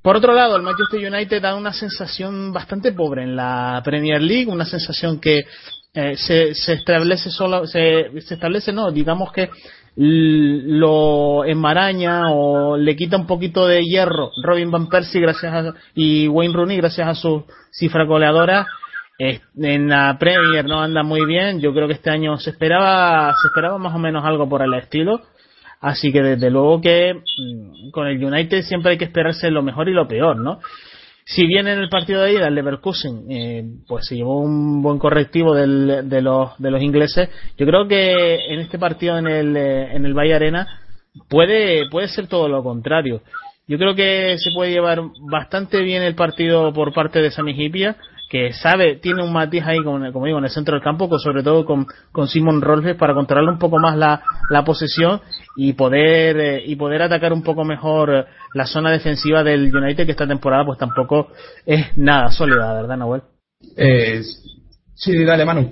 Por 0.01 0.17
otro 0.17 0.33
lado, 0.33 0.57
el 0.57 0.63
Manchester 0.63 0.99
United 0.99 1.41
da 1.41 1.55
una 1.55 1.71
sensación 1.71 2.51
bastante 2.51 2.91
pobre 2.91 3.23
en 3.23 3.35
la 3.35 3.81
Premier 3.85 4.21
League, 4.21 4.51
una 4.51 4.65
sensación 4.65 5.19
que 5.19 5.45
eh, 5.93 6.15
se, 6.17 6.53
se, 6.55 6.73
establece 6.73 7.29
solo, 7.29 7.65
se, 7.67 8.09
se 8.21 8.33
establece, 8.33 8.73
no, 8.73 8.91
digamos 8.91 9.31
que 9.31 9.49
lo 9.95 11.45
enmaraña 11.45 12.31
o 12.31 12.77
le 12.77 12.95
quita 12.95 13.17
un 13.17 13.27
poquito 13.27 13.67
de 13.67 13.83
hierro 13.83 14.31
Robin 14.43 14.71
Van 14.71 14.87
Persie 14.87 15.21
gracias 15.21 15.53
a, 15.53 15.73
y 15.93 16.27
Wayne 16.27 16.53
Rooney 16.53 16.77
gracias 16.77 17.07
a 17.07 17.13
su 17.13 17.45
cifra 17.71 18.05
goleadora 18.05 18.65
en 19.19 19.89
la 19.89 20.17
Premier 20.19 20.65
no 20.65 20.81
anda 20.81 21.03
muy 21.03 21.25
bien. 21.25 21.59
Yo 21.59 21.73
creo 21.73 21.87
que 21.87 21.93
este 21.93 22.09
año 22.09 22.37
se 22.37 22.49
esperaba, 22.49 23.33
se 23.41 23.47
esperaba 23.47 23.77
más 23.77 23.95
o 23.95 23.99
menos 23.99 24.25
algo 24.25 24.49
por 24.49 24.61
el 24.61 24.73
estilo. 24.73 25.21
Así 25.79 26.11
que 26.11 26.21
desde 26.21 26.49
luego 26.49 26.81
que 26.81 27.13
mm, 27.13 27.91
con 27.91 28.07
el 28.07 28.23
United 28.23 28.63
siempre 28.63 28.91
hay 28.91 28.97
que 28.97 29.05
esperarse 29.05 29.51
lo 29.51 29.61
mejor 29.61 29.89
y 29.89 29.93
lo 29.93 30.07
peor, 30.07 30.37
¿no? 30.37 30.59
Si 31.25 31.47
bien 31.47 31.67
en 31.67 31.79
el 31.79 31.89
partido 31.89 32.21
de 32.21 32.33
ida 32.33 32.47
el 32.47 32.55
Leverkusen 32.55 33.25
eh, 33.29 33.63
pues 33.87 34.05
se 34.07 34.15
llevó 34.15 34.39
un 34.39 34.81
buen 34.81 34.99
correctivo 34.99 35.55
de, 35.55 35.67
los, 36.21 36.57
de 36.57 36.71
los 36.71 36.81
ingleses, 36.81 37.29
yo 37.57 37.65
creo 37.65 37.87
que 37.87 38.45
en 38.47 38.59
este 38.59 38.77
partido 38.77 39.17
en 39.17 39.27
el, 39.27 39.55
eh, 39.55 39.95
en 39.95 40.05
el 40.05 40.13
Valle 40.13 40.35
Arena 40.35 40.67
puede, 41.29 41.89
puede 41.89 42.09
ser 42.09 42.27
todo 42.27 42.49
lo 42.49 42.63
contrario. 42.63 43.21
Yo 43.67 43.77
creo 43.77 43.95
que 43.95 44.37
se 44.37 44.51
puede 44.51 44.71
llevar 44.71 45.01
bastante 45.31 45.81
bien 45.81 46.03
el 46.03 46.15
partido 46.15 46.73
por 46.73 46.93
parte 46.93 47.21
de 47.21 47.31
Sami 47.31 47.51
Hipia 47.51 47.95
que 48.33 48.51
sabe, 48.51 48.95
tiene 48.95 49.21
un 49.21 49.31
matiz 49.31 49.63
ahí, 49.63 49.83
como, 49.83 50.11
como 50.11 50.25
digo, 50.25 50.39
en 50.39 50.45
el 50.45 50.49
centro 50.49 50.73
del 50.73 50.83
campo, 50.83 51.07
sobre 51.19 51.43
todo 51.43 51.65
con, 51.65 51.85
con 52.11 52.27
Simon 52.27 52.63
Rolfes 52.63 52.95
para 52.95 53.13
controlar 53.13 53.47
un 53.47 53.59
poco 53.59 53.77
más 53.77 53.95
la, 53.95 54.23
la 54.49 54.65
posesión 54.65 55.21
y 55.55 55.73
poder, 55.73 56.39
eh, 56.39 56.63
y 56.65 56.75
poder 56.75 57.03
atacar 57.03 57.31
un 57.31 57.43
poco 57.43 57.63
mejor 57.63 58.11
eh, 58.11 58.25
la 58.55 58.65
zona 58.65 58.89
defensiva 58.89 59.43
del 59.43 59.71
United, 59.71 60.07
que 60.07 60.13
esta 60.13 60.25
temporada 60.25 60.65
pues 60.65 60.79
tampoco 60.79 61.27
es 61.63 61.95
nada 61.95 62.31
sólida, 62.31 62.73
¿verdad, 62.73 62.97
Nahuel? 62.97 63.21
Eh, 63.77 64.23
sí, 64.95 65.23
dale, 65.23 65.45
Manu. 65.45 65.69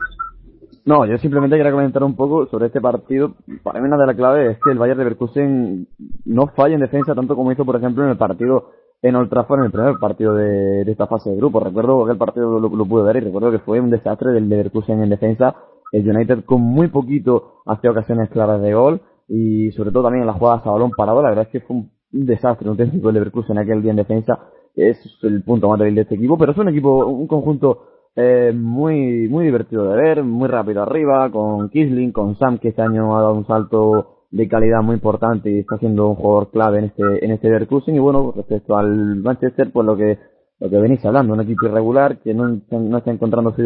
No, 0.86 1.08
yo 1.08 1.18
simplemente 1.18 1.58
quería 1.58 1.72
comentar 1.72 2.04
un 2.04 2.16
poco 2.16 2.46
sobre 2.46 2.68
este 2.68 2.80
partido. 2.80 3.38
Para 3.64 3.80
mí 3.80 3.88
una 3.88 3.98
de 3.98 4.06
las 4.06 4.16
claves 4.16 4.52
es 4.52 4.64
que 4.64 4.70
el 4.70 4.78
Bayern 4.78 5.00
de 5.00 5.06
Leverkusen 5.06 5.88
no 6.26 6.46
falla 6.56 6.76
en 6.76 6.82
defensa 6.82 7.16
tanto 7.16 7.36
como 7.36 7.52
hizo, 7.52 7.66
por 7.66 7.78
ejemplo, 7.78 8.04
en 8.04 8.12
el 8.12 8.18
partido 8.18 8.70
en 9.02 9.16
Old 9.16 9.30
Trafford 9.30 9.60
en 9.60 9.66
el 9.66 9.72
primer 9.72 9.96
partido 10.00 10.36
de, 10.36 10.82
esta 10.84 11.08
fase 11.08 11.32
de 11.32 11.38
grupo. 11.38 11.60
Recuerdo 11.60 12.06
que 12.06 12.12
el 12.12 12.18
partido 12.18 12.60
lo, 12.60 12.86
pude 12.86 13.04
ver 13.04 13.18
y 13.18 13.26
recuerdo 13.26 13.52
que 13.52 13.60
fue 13.60 13.80
un 13.80 13.90
desastre 13.90 14.32
del 14.32 14.48
Leverkusen 14.48 15.02
en 15.02 15.10
defensa. 15.10 15.56
El 15.92 16.10
United 16.10 16.46
con 16.46 16.62
muy 16.62 16.88
poquito 16.88 17.62
hacía 17.66 17.92
ocasiones 17.92 18.30
claras 18.30 18.62
de 18.62 18.74
gol 18.74 19.02
y 19.28 19.72
sobre 19.72 19.92
todo 19.92 20.04
también 20.04 20.22
en 20.22 20.28
las 20.28 20.38
jugadas 20.38 20.66
a 20.66 20.72
balón 20.72 20.92
parado. 20.92 21.22
La 21.22 21.30
verdad 21.30 21.46
es 21.46 21.52
que 21.52 21.62
fue 21.62 21.78
un, 21.78 21.92
desastre, 22.12 22.70
un 22.70 22.78
técnico 22.78 23.08
del 23.08 23.16
Leverkusen 23.16 23.58
aquel 23.58 23.82
día 23.82 23.92
en 23.92 23.98
defensa. 23.98 24.40
Es 24.76 24.98
el 25.24 25.44
punto 25.44 25.68
más 25.68 25.80
débil 25.80 25.96
de 25.96 26.02
este 26.02 26.16
equipo, 26.16 26.38
pero 26.38 26.52
es 26.52 26.58
un 26.58 26.70
equipo, 26.70 27.06
un 27.06 27.28
conjunto 27.28 27.88
eh, 28.16 28.54
muy 28.54 29.28
muy 29.30 29.46
divertido 29.46 29.90
de 29.90 29.96
ver, 29.96 30.24
muy 30.24 30.48
rápido 30.48 30.84
arriba, 30.84 31.30
con 31.32 31.70
Kisling, 31.70 32.12
con 32.12 32.38
Sam 32.38 32.60
que 32.60 32.70
este 32.70 32.82
año 32.82 33.18
ha 33.18 33.22
dado 33.22 33.34
un 33.34 33.48
salto 33.48 34.21
de 34.32 34.48
calidad 34.48 34.82
muy 34.82 34.96
importante 34.96 35.52
y 35.52 35.60
está 35.60 35.78
siendo 35.78 36.08
un 36.08 36.16
jugador 36.16 36.50
clave 36.52 36.80
en 36.80 36.86
este 36.86 37.26
en 37.26 37.32
este 37.32 37.48
Leverkusen. 37.48 37.96
Y 37.96 38.00
bueno 38.00 38.34
respecto 38.36 38.78
al 38.78 39.18
Manchester 39.18 39.72
pues 39.72 39.86
lo 39.86 39.96
que 39.96 40.18
lo 40.60 40.70
que 40.70 40.78
venís 40.78 41.04
hablando 41.06 41.34
un 41.34 41.42
equipo 41.42 41.66
irregular 41.66 42.20
que 42.20 42.34
no, 42.34 42.62
no 42.70 42.98
está 42.98 43.12
encontrando 43.12 43.54
su 43.54 43.62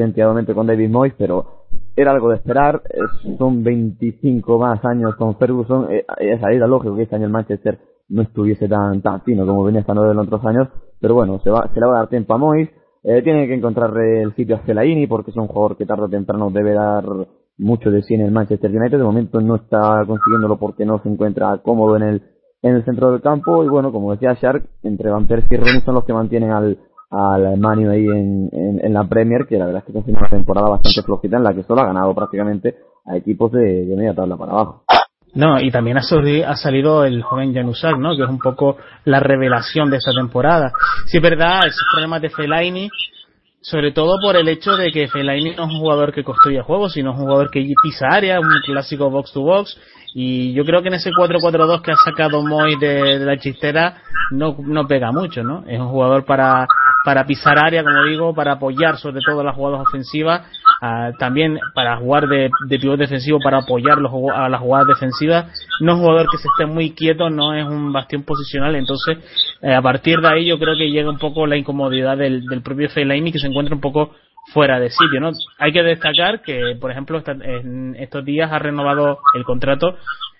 con 0.53 0.67
David 0.67 0.89
Moyes 0.89 1.15
pero 1.17 1.65
era 1.95 2.11
algo 2.11 2.29
de 2.29 2.37
esperar. 2.37 2.81
Son 3.37 3.63
25 3.63 4.57
más 4.59 4.83
años 4.83 5.15
con 5.15 5.37
Ferguson. 5.37 5.87
Eh, 5.91 6.05
era 6.19 6.67
lógico 6.67 6.95
que 6.95 7.03
este 7.03 7.15
año 7.15 7.25
el 7.25 7.31
Manchester 7.31 7.79
no 8.09 8.23
estuviese 8.23 8.67
tan 8.67 9.01
tan 9.01 9.21
fino 9.21 9.45
como 9.45 9.63
venía 9.63 9.81
estando 9.81 10.09
en 10.11 10.19
otros 10.19 10.45
años 10.45 10.67
pero 10.99 11.15
bueno 11.15 11.39
se 11.39 11.49
va 11.49 11.67
se 11.73 11.79
le 11.79 11.87
va 11.87 11.93
a 11.93 11.99
dar 11.99 12.09
tiempo 12.09 12.33
a 12.33 12.37
Moyes. 12.37 12.69
Eh, 13.03 13.21
tiene 13.21 13.45
que 13.47 13.53
encontrar 13.53 13.95
el 13.97 14.33
sitio 14.33 14.55
a 14.55 14.59
Fellaini 14.59 15.05
porque 15.05 15.29
es 15.29 15.37
un 15.37 15.45
jugador 15.45 15.77
que 15.77 15.85
tarde 15.85 16.05
o 16.05 16.09
temprano 16.09 16.49
debe 16.49 16.73
dar 16.73 17.05
mucho 17.57 17.89
de 17.89 18.01
sí 18.03 18.13
en 18.15 18.21
el 18.21 18.31
Manchester 18.31 18.71
United. 18.71 18.97
De 18.97 19.03
momento 19.03 19.39
no 19.41 19.55
está 19.55 20.03
consiguiéndolo 20.05 20.57
porque 20.57 20.85
no 20.85 21.01
se 21.01 21.09
encuentra 21.09 21.57
cómodo 21.63 21.95
en 21.97 22.03
el, 22.03 22.21
en 22.61 22.75
el 22.75 22.85
centro 22.85 23.11
del 23.11 23.21
campo. 23.21 23.63
Y 23.63 23.67
bueno, 23.67 23.91
como 23.91 24.11
decía 24.11 24.37
Shark, 24.39 24.65
entre 24.83 25.09
Van 25.09 25.27
Persie 25.27 25.57
y 25.57 25.59
Rooney 25.59 25.81
son 25.81 25.95
los 25.95 26.05
que 26.05 26.13
mantienen 26.13 26.51
al, 26.51 26.77
al 27.09 27.45
ahí 27.45 28.05
en, 28.05 28.49
en, 28.51 28.93
la 28.93 29.07
Premier, 29.07 29.45
que 29.47 29.57
la 29.57 29.65
verdad 29.65 29.81
es 29.81 29.87
que 29.87 29.93
continúa 29.93 30.21
una 30.21 30.29
temporada 30.29 30.69
bastante 30.69 31.01
flojita 31.03 31.37
en 31.37 31.43
la 31.43 31.53
que 31.53 31.63
solo 31.63 31.81
ha 31.81 31.87
ganado 31.87 32.13
prácticamente 32.13 32.75
a 33.05 33.15
equipos 33.17 33.51
de, 33.51 33.85
media 33.95 34.15
tabla 34.15 34.35
para 34.37 34.51
abajo. 34.51 34.83
No, 35.33 35.59
y 35.59 35.69
también 35.69 35.97
ha, 35.97 35.99
ha 35.99 36.55
salido 36.55 37.03
el 37.03 37.21
joven 37.21 37.53
Janusak, 37.53 37.97
¿no? 37.97 38.15
Que 38.15 38.23
es 38.23 38.29
un 38.29 38.39
poco 38.39 38.77
la 39.03 39.19
revelación 39.19 39.89
de 39.89 39.97
esta 39.97 40.13
temporada. 40.13 40.71
Si 41.07 41.17
es 41.17 41.23
verdad, 41.23 41.59
esos 41.67 41.83
problemas 41.91 42.21
de 42.21 42.29
Fellaini 42.29 42.89
sobre 43.65 43.91
todo 43.91 44.19
por 44.21 44.35
el 44.35 44.47
hecho 44.47 44.75
de 44.75 44.91
que 44.91 45.07
Fellaini 45.07 45.55
no 45.55 45.63
es 45.63 45.71
un 45.71 45.79
jugador 45.79 46.13
que 46.13 46.23
construye 46.23 46.61
juegos, 46.61 46.93
sino 46.93 47.13
un 47.13 47.17
jugador 47.17 47.49
que 47.49 47.65
pisa 47.81 48.07
área, 48.11 48.39
un 48.39 48.47
clásico 48.63 49.09
box 49.09 49.33
to 49.33 49.41
box, 49.41 49.75
y 50.13 50.53
yo 50.53 50.63
creo 50.63 50.83
que 50.83 50.89
en 50.89 50.93
ese 50.93 51.09
4-4-2 51.09 51.81
que 51.81 51.91
ha 51.91 51.95
sacado 51.95 52.43
Moy 52.43 52.77
de, 52.77 53.17
la 53.19 53.39
chistera 53.39 53.97
no, 54.29 54.55
no 54.59 54.87
pega 54.87 55.11
mucho, 55.11 55.43
¿no? 55.43 55.63
Es 55.67 55.79
un 55.79 55.87
jugador 55.87 56.25
para, 56.25 56.67
para 57.03 57.25
pisar 57.25 57.57
área, 57.57 57.83
como 57.83 58.03
digo, 58.03 58.35
para 58.35 58.53
apoyar 58.53 58.97
sobre 58.97 59.21
todo 59.25 59.43
las 59.43 59.55
jugadas 59.55 59.81
ofensivas, 59.87 60.43
ah, 60.81 61.11
también 61.17 61.59
para 61.73 61.97
jugar 61.97 62.27
de, 62.27 62.49
de 62.67 62.79
pivote 62.79 63.03
defensivo, 63.03 63.39
para 63.43 63.59
apoyar 63.59 63.97
los, 63.99 64.11
a 64.33 64.49
las 64.49 64.61
jugadas 64.61 64.87
defensivas. 64.87 65.45
No 65.79 65.93
es 65.93 65.97
un 65.97 66.03
jugador 66.03 66.27
que 66.29 66.37
se 66.37 66.47
esté 66.47 66.65
muy 66.65 66.91
quieto, 66.91 67.29
no 67.29 67.53
es 67.53 67.65
un 67.65 67.91
bastión 67.91 68.23
posicional, 68.23 68.75
entonces 68.75 69.17
eh, 69.61 69.73
a 69.73 69.81
partir 69.81 70.19
de 70.19 70.27
ahí 70.27 70.45
yo 70.45 70.57
creo 70.59 70.75
que 70.75 70.91
llega 70.91 71.09
un 71.09 71.19
poco 71.19 71.47
la 71.47 71.57
incomodidad 71.57 72.17
del, 72.17 72.45
del 72.45 72.61
propio 72.61 72.89
Fellaini 72.89 73.31
que 73.31 73.39
se 73.39 73.47
encuentra 73.47 73.75
un 73.75 73.81
poco 73.81 74.15
fuera 74.53 74.79
de 74.79 74.89
sitio, 74.89 75.19
¿no? 75.19 75.31
Hay 75.57 75.71
que 75.71 75.81
destacar 75.81 76.41
que, 76.41 76.77
por 76.79 76.91
ejemplo, 76.91 77.21
en 77.25 77.95
estos 77.95 78.23
días 78.23 78.51
ha 78.51 78.59
renovado 78.59 79.19
el 79.33 79.43
contrato 79.43 79.97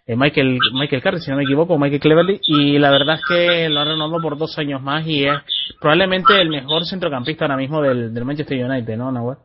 eh, 0.07 0.15
Michael 0.15 0.59
Michael 0.73 1.01
Carter, 1.01 1.19
si 1.19 1.31
no 1.31 1.37
me 1.37 1.43
equivoco, 1.43 1.79
Michael 1.79 1.99
Cleverly, 1.99 2.39
y 2.43 2.77
la 2.77 2.91
verdad 2.91 3.15
es 3.15 3.21
que 3.27 3.69
lo 3.69 3.79
ha 3.79 3.85
renovado 3.85 4.21
por 4.21 4.37
dos 4.37 4.57
años 4.59 4.81
más 4.81 5.05
y 5.07 5.25
es 5.25 5.35
probablemente 5.81 6.39
el 6.39 6.49
mejor 6.49 6.85
centrocampista 6.85 7.45
ahora 7.45 7.57
mismo 7.57 7.81
del, 7.81 8.13
del 8.13 8.25
Manchester 8.25 8.63
United, 8.63 8.97
¿no, 8.97 9.11
Nahuel? 9.11 9.37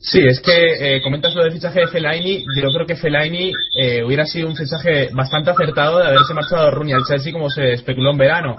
Sí, 0.00 0.20
es 0.20 0.40
que 0.40 0.96
eh, 0.96 1.02
comentas 1.02 1.34
lo 1.34 1.42
del 1.42 1.52
fichaje 1.52 1.80
de 1.80 1.88
Fellaini. 1.88 2.44
Yo 2.56 2.70
creo 2.72 2.86
que 2.86 2.96
Fellaini 2.96 3.52
eh, 3.80 4.02
hubiera 4.04 4.24
sido 4.26 4.48
un 4.48 4.56
fichaje 4.56 5.10
bastante 5.12 5.50
acertado 5.50 5.98
de 5.98 6.06
haberse 6.06 6.34
marchado 6.34 6.68
a 6.68 6.70
Rooney 6.70 6.94
al 6.94 7.04
Chelsea 7.04 7.32
como 7.32 7.50
se 7.50 7.72
especuló 7.72 8.12
en 8.12 8.18
verano 8.18 8.56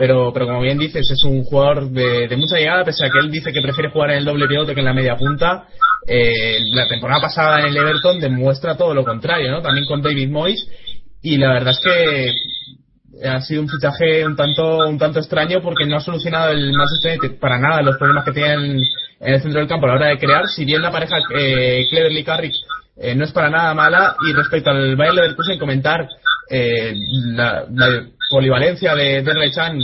pero, 0.00 0.32
pero 0.32 0.46
como 0.46 0.62
bien 0.62 0.78
dices, 0.78 1.10
es 1.10 1.24
un 1.24 1.44
jugador 1.44 1.90
de, 1.90 2.34
mucha 2.38 2.56
llegada, 2.56 2.86
pese 2.86 3.04
a 3.04 3.10
que 3.10 3.18
él 3.18 3.30
dice 3.30 3.52
que 3.52 3.60
prefiere 3.60 3.90
jugar 3.90 4.12
en 4.12 4.16
el 4.16 4.24
doble 4.24 4.48
pivote 4.48 4.72
que 4.72 4.80
en 4.80 4.86
la 4.86 4.94
media 4.94 5.14
punta. 5.14 5.66
Eh, 6.08 6.58
la 6.72 6.88
temporada 6.88 7.20
pasada 7.20 7.60
en 7.60 7.66
el 7.66 7.76
Everton 7.76 8.18
demuestra 8.18 8.78
todo 8.78 8.94
lo 8.94 9.04
contrario, 9.04 9.50
¿no? 9.50 9.60
También 9.60 9.84
con 9.84 10.00
David 10.00 10.30
Moyes. 10.30 10.66
Y 11.20 11.36
la 11.36 11.52
verdad 11.52 11.74
es 11.74 11.80
que 11.80 13.28
ha 13.28 13.42
sido 13.42 13.60
un 13.60 13.68
fichaje 13.68 14.24
un 14.24 14.36
tanto 14.36 14.78
un 14.88 14.96
tanto 14.96 15.18
extraño 15.18 15.60
porque 15.60 15.84
no 15.84 15.98
ha 15.98 16.00
solucionado 16.00 16.52
el 16.52 16.72
Manchester 16.72 17.18
United 17.20 17.38
para 17.38 17.58
nada 17.58 17.82
los 17.82 17.98
problemas 17.98 18.24
que 18.24 18.32
tienen 18.32 18.80
en 19.20 19.34
el 19.34 19.42
centro 19.42 19.60
del 19.60 19.68
campo 19.68 19.86
a 19.86 19.90
la 19.90 19.94
hora 19.96 20.06
de 20.08 20.18
crear. 20.18 20.46
Si 20.48 20.64
bien 20.64 20.82
la 20.82 20.90
pareja 20.90 21.18
eh, 21.38 21.86
Cleverly 21.90 22.24
Carrick 22.24 22.54
eh, 22.96 23.14
no 23.14 23.24
es 23.24 23.32
para 23.32 23.50
nada 23.50 23.74
mala. 23.74 24.16
Y 24.28 24.32
respecto 24.32 24.70
al 24.70 24.96
Bayern 24.96 25.16
Leverkusen, 25.16 25.58
comentar 25.58 26.08
eh, 26.50 26.94
la, 27.26 27.66
polivalencia 28.30 28.94
de 28.94 29.22
Derle 29.22 29.50
Chan, 29.50 29.80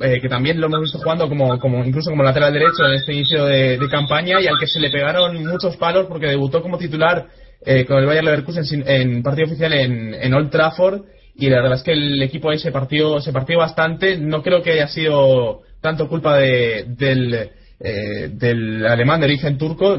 eh, 0.00 0.20
que 0.20 0.28
también 0.28 0.60
lo 0.60 0.66
hemos 0.66 0.80
visto 0.80 0.98
jugando 0.98 1.28
como, 1.28 1.58
como 1.60 1.84
incluso 1.84 2.10
como 2.10 2.24
lateral 2.24 2.52
derecho 2.52 2.84
en 2.84 2.94
este 2.94 3.12
inicio 3.12 3.44
de, 3.44 3.78
campaña 3.90 4.40
y 4.40 4.48
al 4.48 4.58
que 4.58 4.66
se 4.66 4.80
le 4.80 4.90
pegaron 4.90 5.44
muchos 5.46 5.76
palos 5.76 6.06
porque 6.08 6.26
debutó 6.26 6.60
como 6.60 6.78
titular 6.78 7.26
eh, 7.64 7.84
con 7.84 7.98
el 7.98 8.06
Bayern 8.06 8.26
Leverkusen 8.26 8.64
en 8.86 9.22
partido 9.22 9.46
oficial 9.46 9.72
en, 9.72 10.14
en, 10.14 10.34
Old 10.34 10.50
Trafford 10.50 11.02
y 11.36 11.48
la 11.48 11.62
verdad 11.62 11.78
es 11.78 11.84
que 11.84 11.92
el 11.92 12.20
equipo 12.22 12.50
ahí 12.50 12.58
se 12.58 12.72
partió, 12.72 13.20
se 13.20 13.32
partió 13.32 13.58
bastante. 13.58 14.16
No 14.18 14.42
creo 14.42 14.62
que 14.62 14.72
haya 14.72 14.88
sido 14.88 15.62
tanto 15.80 16.08
culpa 16.08 16.38
de, 16.38 16.84
del, 16.88 17.50
eh, 17.84 18.30
del 18.32 18.86
alemán 18.86 19.20
de 19.20 19.26
origen 19.26 19.58
turco, 19.58 19.98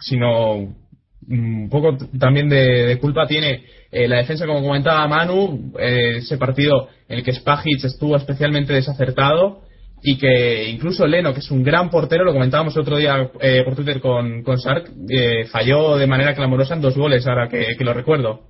sino 0.00 0.74
un 1.28 1.68
poco 1.70 1.96
también 2.18 2.48
de, 2.48 2.98
culpa 3.00 3.26
tiene 3.26 3.64
eh, 3.90 4.08
la 4.08 4.18
defensa, 4.18 4.46
como 4.46 4.62
comentaba 4.62 5.06
Manu, 5.08 5.72
eh, 5.78 6.16
ese 6.18 6.38
partido 6.38 6.88
en 7.08 7.18
el 7.18 7.24
que 7.24 7.32
Spajic 7.32 7.84
estuvo 7.84 8.16
especialmente 8.16 8.72
desacertado 8.72 9.62
y 10.02 10.18
que 10.18 10.68
incluso 10.68 11.06
Leno, 11.06 11.32
que 11.32 11.40
es 11.40 11.50
un 11.50 11.64
gran 11.64 11.90
portero, 11.90 12.24
lo 12.24 12.32
comentábamos 12.32 12.76
otro 12.76 12.96
día 12.96 13.30
eh, 13.40 13.62
por 13.64 13.74
Twitter 13.74 14.00
con, 14.00 14.42
con 14.42 14.58
Sark, 14.58 14.90
falló 15.50 15.96
de 15.96 16.06
manera 16.06 16.34
clamorosa 16.34 16.74
en 16.74 16.82
dos 16.82 16.96
goles, 16.96 17.26
ahora 17.26 17.48
que 17.48 17.76
lo 17.80 17.92
recuerdo. 17.92 18.42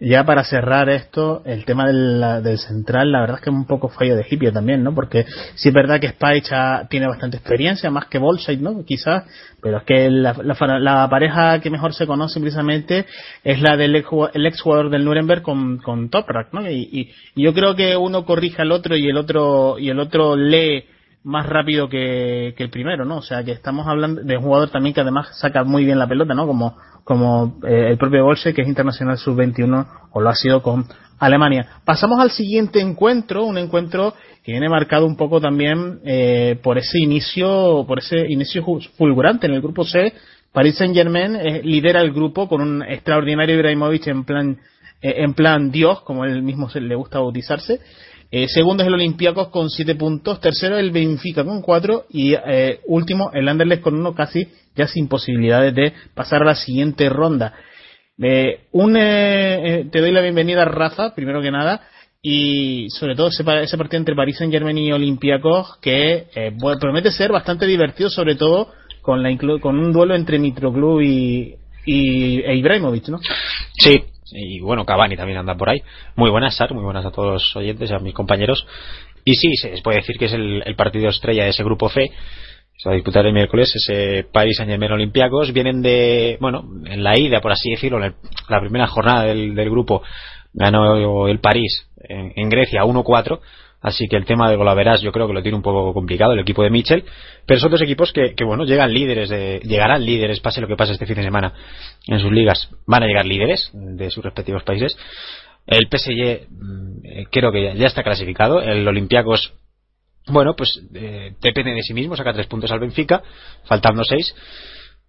Ya 0.00 0.24
para 0.24 0.44
cerrar 0.44 0.88
esto, 0.90 1.42
el 1.44 1.64
tema 1.64 1.88
del, 1.88 2.20
del, 2.44 2.58
central, 2.58 3.10
la 3.10 3.20
verdad 3.20 3.38
es 3.38 3.42
que 3.42 3.50
es 3.50 3.56
un 3.56 3.66
poco 3.66 3.88
fallo 3.88 4.14
de 4.14 4.24
Hipio 4.30 4.52
también, 4.52 4.84
¿no? 4.84 4.94
Porque 4.94 5.26
sí 5.56 5.70
es 5.70 5.74
verdad 5.74 5.98
que 5.98 6.06
Spike 6.06 6.48
tiene 6.88 7.08
bastante 7.08 7.38
experiencia, 7.38 7.90
más 7.90 8.06
que 8.06 8.18
Bolshoi, 8.18 8.58
¿no? 8.58 8.84
Quizás, 8.84 9.24
pero 9.60 9.78
es 9.78 9.82
que 9.82 10.08
la, 10.08 10.36
la, 10.40 11.08
pareja 11.10 11.60
que 11.60 11.70
mejor 11.70 11.94
se 11.94 12.06
conoce 12.06 12.38
precisamente 12.38 13.06
es 13.42 13.60
la 13.60 13.76
del 13.76 13.96
ex, 13.96 14.60
jugador 14.60 14.88
del 14.90 15.04
Nuremberg 15.04 15.42
con, 15.42 15.78
con 15.78 16.10
Toprak, 16.10 16.52
¿no? 16.52 16.70
Y, 16.70 17.12
y, 17.34 17.42
yo 17.42 17.52
creo 17.52 17.74
que 17.74 17.96
uno 17.96 18.24
corrige 18.24 18.62
al 18.62 18.70
otro 18.70 18.96
y 18.96 19.08
el 19.08 19.16
otro, 19.16 19.80
y 19.80 19.90
el 19.90 19.98
otro 19.98 20.36
lee 20.36 20.84
más 21.24 21.44
rápido 21.46 21.88
que, 21.88 22.54
que 22.56 22.62
el 22.62 22.70
primero, 22.70 23.04
¿no? 23.04 23.16
O 23.16 23.22
sea 23.22 23.42
que 23.42 23.50
estamos 23.50 23.88
hablando 23.88 24.22
de 24.22 24.36
un 24.36 24.44
jugador 24.44 24.70
también 24.70 24.94
que 24.94 25.00
además 25.00 25.36
saca 25.40 25.64
muy 25.64 25.84
bien 25.84 25.98
la 25.98 26.06
pelota, 26.06 26.34
¿no? 26.34 26.46
Como 26.46 26.76
como 27.08 27.58
eh, 27.66 27.86
el 27.88 27.96
propio 27.96 28.22
Bolse, 28.22 28.52
que 28.52 28.60
es 28.60 28.68
internacional 28.68 29.16
sub-21 29.16 29.86
o 30.12 30.20
lo 30.20 30.28
ha 30.28 30.34
sido 30.34 30.62
con 30.62 30.84
Alemania. 31.18 31.80
Pasamos 31.82 32.20
al 32.20 32.30
siguiente 32.30 32.82
encuentro, 32.82 33.46
un 33.46 33.56
encuentro 33.56 34.12
que 34.44 34.52
viene 34.52 34.68
marcado 34.68 35.06
un 35.06 35.16
poco 35.16 35.40
también 35.40 36.00
eh, 36.04 36.58
por 36.62 36.76
ese 36.76 36.98
inicio, 36.98 37.86
por 37.88 38.00
ese 38.00 38.26
inicio 38.28 38.62
fulgurante 38.98 39.46
en 39.46 39.54
el 39.54 39.62
grupo 39.62 39.84
C. 39.84 40.12
Paris 40.52 40.76
Saint 40.76 40.94
Germain 40.94 41.34
eh, 41.36 41.62
lidera 41.64 42.02
el 42.02 42.12
grupo 42.12 42.46
con 42.46 42.60
un 42.60 42.82
extraordinario 42.82 43.54
Ibrahimovic 43.54 44.06
en 44.08 44.24
plan, 44.24 44.58
en 45.00 45.32
plan 45.32 45.70
Dios, 45.70 46.02
como 46.02 46.26
él 46.26 46.42
mismo 46.42 46.68
se 46.68 46.82
le 46.82 46.94
gusta 46.94 47.20
bautizarse. 47.20 47.80
Segundo 48.48 48.82
es 48.82 48.88
el 48.88 48.94
Olympiacos 48.94 49.48
con 49.48 49.70
siete 49.70 49.94
puntos, 49.94 50.40
tercero 50.40 50.76
el 50.78 50.90
Benfica 50.90 51.44
con 51.44 51.62
cuatro 51.62 52.04
y 52.10 52.34
último 52.86 53.30
el 53.32 53.48
Anderlecht 53.48 53.82
con 53.82 53.94
uno 53.94 54.14
casi 54.14 54.48
ya 54.76 54.86
sin 54.86 55.08
posibilidades 55.08 55.74
de 55.74 55.92
pasar 56.14 56.42
a 56.42 56.46
la 56.46 56.54
siguiente 56.54 57.08
ronda. 57.08 57.54
Eh, 58.20 58.66
un, 58.72 58.96
eh, 58.96 59.86
te 59.92 60.00
doy 60.00 60.10
la 60.10 60.20
bienvenida, 60.20 60.64
Rafa, 60.64 61.14
primero 61.14 61.40
que 61.40 61.52
nada, 61.52 61.82
y 62.20 62.88
sobre 62.90 63.14
todo 63.14 63.28
ese, 63.28 63.44
ese 63.62 63.78
partido 63.78 63.98
entre 63.98 64.16
París 64.16 64.38
Saint 64.38 64.52
Germain 64.52 64.76
y 64.76 64.90
Olympiacos 64.90 65.76
que 65.80 66.26
eh, 66.34 66.52
promete 66.80 67.12
ser 67.12 67.30
bastante 67.30 67.66
divertido, 67.66 68.10
sobre 68.10 68.34
todo 68.34 68.72
con, 69.02 69.22
la 69.22 69.30
con 69.60 69.78
un 69.78 69.92
duelo 69.92 70.16
entre 70.16 70.38
Mitroclub 70.38 71.00
y, 71.00 71.54
y 71.86 72.40
e 72.40 72.56
Ibrahimovic, 72.56 73.08
¿no? 73.08 73.18
Sí, 73.72 74.02
y 74.32 74.60
bueno, 74.60 74.84
Cavani 74.84 75.16
también 75.16 75.38
anda 75.38 75.54
por 75.54 75.70
ahí. 75.70 75.82
Muy 76.16 76.30
buenas, 76.30 76.56
Sar, 76.56 76.72
muy 76.74 76.84
buenas 76.84 77.04
a 77.04 77.10
todos 77.10 77.32
los 77.32 77.56
oyentes 77.56 77.90
a 77.92 77.98
mis 77.98 78.14
compañeros. 78.14 78.66
Y 79.24 79.34
sí, 79.34 79.54
se 79.56 79.80
puede 79.82 79.98
decir 79.98 80.16
que 80.18 80.26
es 80.26 80.32
el, 80.32 80.62
el 80.64 80.76
partido 80.76 81.08
estrella 81.08 81.44
de 81.44 81.50
ese 81.50 81.64
grupo 81.64 81.86
F 81.88 82.10
se 82.78 82.88
va 82.88 82.92
a 82.92 82.94
disputar 82.94 83.26
el 83.26 83.32
miércoles 83.32 83.74
ese 83.74 84.24
Paris 84.32 84.56
Saint 84.56 84.70
Germain 84.70 85.12
vienen 85.52 85.82
de 85.82 86.38
bueno 86.40 86.64
en 86.86 87.02
la 87.02 87.18
ida 87.18 87.40
por 87.40 87.50
así 87.50 87.70
decirlo 87.70 88.02
en 88.02 88.14
la 88.48 88.60
primera 88.60 88.86
jornada 88.86 89.24
del, 89.24 89.52
grupo 89.68 90.02
ganó 90.54 91.26
el 91.26 91.40
París 91.40 91.88
en, 92.08 92.48
Grecia 92.48 92.84
1-4 92.84 93.40
así 93.80 94.08
que 94.08 94.16
el 94.16 94.24
tema 94.24 94.50
de 94.50 94.56
golaveras 94.56 95.00
yo 95.00 95.12
creo 95.12 95.26
que 95.26 95.34
lo 95.34 95.42
tiene 95.42 95.56
un 95.56 95.62
poco 95.62 95.92
complicado 95.94 96.32
el 96.32 96.40
equipo 96.40 96.62
de 96.62 96.70
Mitchell 96.70 97.04
pero 97.46 97.60
son 97.60 97.70
dos 97.70 97.82
equipos 97.82 98.12
que, 98.12 98.34
bueno 98.44 98.64
llegan 98.64 98.92
líderes 98.92 99.28
de, 99.28 99.60
llegarán 99.64 100.04
líderes 100.04 100.40
pase 100.40 100.60
lo 100.60 100.68
que 100.68 100.76
pase 100.76 100.92
este 100.92 101.06
fin 101.06 101.16
de 101.16 101.22
semana 101.22 101.52
en 102.06 102.18
sus 102.20 102.32
ligas 102.32 102.68
van 102.86 103.02
a 103.04 103.06
llegar 103.06 103.24
líderes 103.24 103.70
de 103.72 104.10
sus 104.10 104.24
respectivos 104.24 104.64
países 104.64 104.96
el 105.66 105.86
PSG 105.86 106.48
mm, 106.50 107.24
creo 107.30 107.52
que 107.52 107.74
ya 107.76 107.86
está 107.86 108.02
clasificado 108.02 108.60
el 108.60 108.86
Olympiacos 108.88 109.52
bueno, 110.30 110.54
pues 110.54 110.80
eh, 110.94 111.34
depende 111.40 111.72
de 111.72 111.82
sí 111.82 111.94
mismo, 111.94 112.16
saca 112.16 112.32
tres 112.32 112.46
puntos 112.46 112.70
al 112.70 112.80
Benfica, 112.80 113.22
faltando 113.64 114.04
seis. 114.04 114.34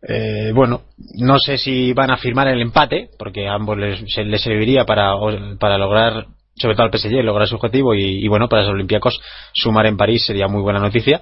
Eh, 0.02 0.52
bueno, 0.54 0.84
no 1.16 1.38
sé 1.40 1.58
si 1.58 1.92
van 1.94 2.12
a 2.12 2.18
firmar 2.18 2.48
el 2.48 2.62
empate, 2.62 3.10
porque 3.18 3.48
a 3.48 3.54
ambos 3.54 3.78
les, 3.78 4.02
les 4.18 4.42
serviría 4.42 4.86
para, 4.86 5.14
para 5.60 5.78
lograr, 5.78 6.28
sobre 6.60 6.76
todo 6.76 6.86
al 6.86 6.98
PSG, 6.98 7.24
lograr 7.24 7.48
su 7.48 7.56
objetivo 7.56 7.96
y, 7.96 8.28
bueno, 8.28 8.48
para 8.48 8.64
los 8.64 8.72
Olympiacos 8.72 9.20
sumar 9.54 9.86
en 9.86 9.98
París 9.98 10.26
sería 10.26 10.48
muy 10.48 10.62
buena 10.62 10.80
noticia. 10.80 11.22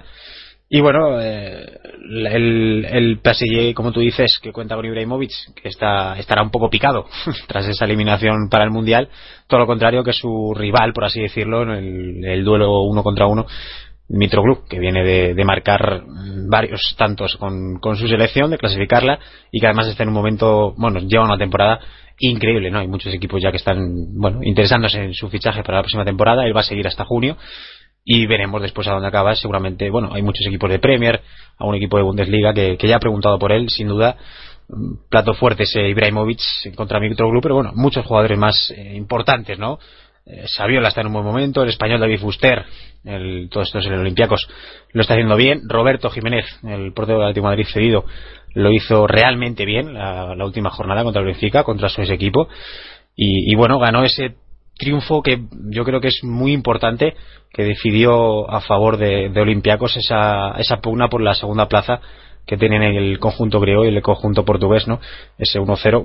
Y 0.70 0.82
bueno, 0.82 1.18
eh, 1.18 1.78
el, 2.30 2.84
el 2.84 3.20
PSG, 3.24 3.72
como 3.72 3.90
tú 3.90 4.00
dices, 4.00 4.38
que 4.42 4.52
cuenta 4.52 4.76
con 4.76 4.84
Ibrahimovic, 4.84 5.54
que 5.54 5.70
está, 5.70 6.18
estará 6.18 6.42
un 6.42 6.50
poco 6.50 6.68
picado 6.68 7.06
tras 7.48 7.66
esa 7.66 7.86
eliminación 7.86 8.50
para 8.50 8.64
el 8.64 8.70
Mundial, 8.70 9.08
todo 9.46 9.60
lo 9.60 9.66
contrario 9.66 10.04
que 10.04 10.12
su 10.12 10.52
rival, 10.54 10.92
por 10.92 11.04
así 11.04 11.22
decirlo, 11.22 11.62
en 11.62 11.70
el, 11.70 12.24
el 12.24 12.44
duelo 12.44 12.82
uno 12.82 13.02
contra 13.02 13.26
uno, 13.26 13.46
Mitroglou, 14.08 14.64
que 14.66 14.78
viene 14.78 15.04
de, 15.04 15.44
marcar 15.44 16.02
varios 16.48 16.94
tantos 16.96 17.36
con, 17.36 17.78
su 17.96 18.08
selección, 18.08 18.50
de 18.50 18.58
clasificarla 18.58 19.18
y 19.52 19.60
que 19.60 19.66
además 19.66 19.88
está 19.88 20.02
en 20.02 20.08
un 20.08 20.14
momento, 20.14 20.74
bueno, 20.78 21.00
lleva 21.00 21.24
una 21.24 21.36
temporada 21.36 21.78
increíble, 22.18 22.70
¿no? 22.70 22.80
Hay 22.80 22.88
muchos 22.88 23.12
equipos 23.12 23.40
ya 23.42 23.50
que 23.50 23.56
están, 23.56 24.18
bueno, 24.18 24.40
interesándose 24.42 25.02
en 25.02 25.14
su 25.14 25.28
fichaje 25.28 25.62
para 25.62 25.78
la 25.78 25.82
próxima 25.82 26.04
temporada. 26.04 26.44
Él 26.44 26.56
va 26.56 26.60
a 26.60 26.64
seguir 26.64 26.86
hasta 26.86 27.04
junio 27.04 27.36
y 28.04 28.26
veremos 28.26 28.62
después 28.62 28.88
a 28.88 28.92
dónde 28.92 29.08
acaba. 29.08 29.34
Seguramente, 29.34 29.90
bueno, 29.90 30.10
hay 30.12 30.22
muchos 30.22 30.46
equipos 30.46 30.70
de 30.70 30.78
Premier, 30.78 31.20
a 31.58 31.66
un 31.66 31.74
equipo 31.74 31.96
de 31.96 32.02
Bundesliga 32.02 32.54
que, 32.54 32.78
ya 32.80 32.96
ha 32.96 33.00
preguntado 33.00 33.38
por 33.38 33.52
él, 33.52 33.68
sin 33.68 33.88
duda. 33.88 34.16
Plato 35.08 35.34
fuerte 35.34 35.62
ese 35.62 35.88
Ibrahimovic 35.88 36.74
contra 36.74 37.00
Mitroglou, 37.00 37.40
pero 37.40 37.54
bueno, 37.54 37.72
muchos 37.74 38.04
jugadores 38.04 38.38
más 38.38 38.70
eh, 38.70 38.94
importantes, 38.96 39.58
¿no? 39.58 39.78
Eh, 40.28 40.46
Saviola 40.46 40.88
está 40.88 41.00
en 41.00 41.06
un 41.06 41.14
buen 41.14 41.24
momento, 41.24 41.62
el 41.62 41.70
español 41.70 42.00
David 42.00 42.20
Fuster, 42.20 42.66
el, 43.04 43.48
todos 43.50 43.68
estos 43.68 43.86
en 43.86 43.94
el 43.94 44.00
Olympiacos 44.00 44.46
lo 44.92 45.00
está 45.00 45.14
haciendo 45.14 45.36
bien, 45.36 45.62
Roberto 45.66 46.10
Jiménez, 46.10 46.44
el 46.64 46.92
portero 46.92 47.18
de 47.18 47.24
Atlético 47.24 47.46
Madrid 47.46 47.66
cedido, 47.66 48.04
lo 48.52 48.70
hizo 48.70 49.06
realmente 49.06 49.64
bien 49.64 49.94
la, 49.94 50.34
última 50.44 50.68
jornada 50.68 51.02
contra 51.02 51.20
el 51.20 51.26
Benfica, 51.26 51.64
contra 51.64 51.88
su 51.88 52.02
equipo, 52.02 52.48
y, 53.20 53.52
bueno, 53.56 53.80
ganó 53.80 54.04
ese 54.04 54.36
triunfo 54.76 55.22
que 55.22 55.42
yo 55.70 55.84
creo 55.84 56.00
que 56.00 56.06
es 56.06 56.22
muy 56.22 56.52
importante, 56.52 57.14
que 57.52 57.64
decidió 57.64 58.48
a 58.48 58.60
favor 58.60 58.96
de, 58.96 59.28
de 59.30 59.40
Olympiacos 59.40 59.96
esa, 59.96 60.52
esa 60.58 60.76
pugna 60.76 61.08
por 61.08 61.20
la 61.20 61.34
segunda 61.34 61.66
plaza 61.66 62.00
que 62.48 62.56
tienen 62.56 62.82
el 62.82 63.18
conjunto 63.18 63.60
griego 63.60 63.84
y 63.84 63.88
el 63.88 64.00
conjunto 64.00 64.42
portugués, 64.42 64.88
¿no? 64.88 65.00
Ese 65.36 65.60
1-0 65.60 66.02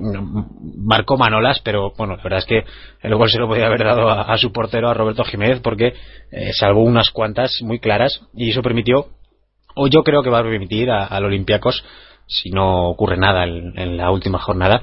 marcó 0.76 1.16
Manolas, 1.16 1.60
pero 1.64 1.94
bueno, 1.96 2.16
la 2.16 2.22
verdad 2.22 2.40
es 2.40 2.44
que 2.44 2.64
el 3.00 3.14
gol 3.14 3.30
se 3.30 3.38
lo 3.38 3.48
podía 3.48 3.64
haber 3.64 3.82
dado 3.82 4.10
a, 4.10 4.36
su 4.36 4.52
portero, 4.52 4.90
a 4.90 4.94
Roberto 4.94 5.24
Jiménez, 5.24 5.60
porque 5.60 5.94
eh, 6.30 6.52
salvó 6.52 6.82
unas 6.82 7.10
cuantas 7.10 7.62
muy 7.62 7.78
claras 7.78 8.20
y 8.34 8.50
eso 8.50 8.60
permitió, 8.60 9.06
o 9.74 9.88
yo 9.88 10.02
creo 10.02 10.22
que 10.22 10.28
va 10.28 10.40
a 10.40 10.42
permitir 10.42 10.90
al 10.90 11.24
Olympiacos, 11.24 11.82
si 12.26 12.50
no 12.50 12.90
ocurre 12.90 13.16
nada 13.16 13.44
en, 13.44 13.96
la 13.96 14.10
última 14.10 14.38
jornada, 14.38 14.82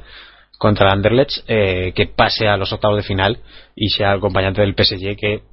contra 0.57 0.87
el 0.87 0.93
Anderlecht, 0.93 1.43
eh, 1.47 1.93
que 1.95 2.07
pase 2.07 2.47
a 2.47 2.57
los 2.57 2.73
octavos 2.73 2.97
de 2.97 3.03
final 3.03 3.37
y 3.75 3.89
sea 3.89 4.13
el 4.13 4.17
acompañante 4.17 4.61
del 4.61 4.73
PSG 4.73 5.15
que 5.15 5.43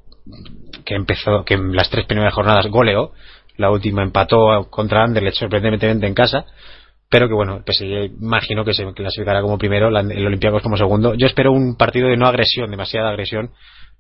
que 0.85 0.94
empezó, 0.94 1.44
que 1.44 1.55
en 1.55 1.75
las 1.75 1.90
tres 1.90 2.07
primeras 2.07 2.35
jornadas 2.35 2.66
goleó 2.68 3.12
la 3.59 3.71
última 3.71 4.03
empató 4.03 4.68
contra 4.71 5.05
Anderlecht 5.05 5.37
sorprendentemente 5.37 6.07
en 6.07 6.14
casa. 6.14 6.47
Pero 7.11 7.27
que 7.27 7.35
bueno, 7.35 7.62
pues 7.64 7.81
imagino 7.81 8.64
que 8.64 8.75
se 8.75 8.85
clasificará 8.92 9.40
como 9.40 9.57
primero, 9.57 9.88
el 9.88 10.27
Olympiacos 10.27 10.62
como 10.62 10.77
segundo. 10.77 11.14
Yo 11.14 11.27
espero 11.27 11.53
un 11.53 11.77
partido 11.77 12.09
de 12.09 12.16
no 12.16 12.27
agresión, 12.27 12.71
demasiada 12.71 13.09
agresión 13.09 13.51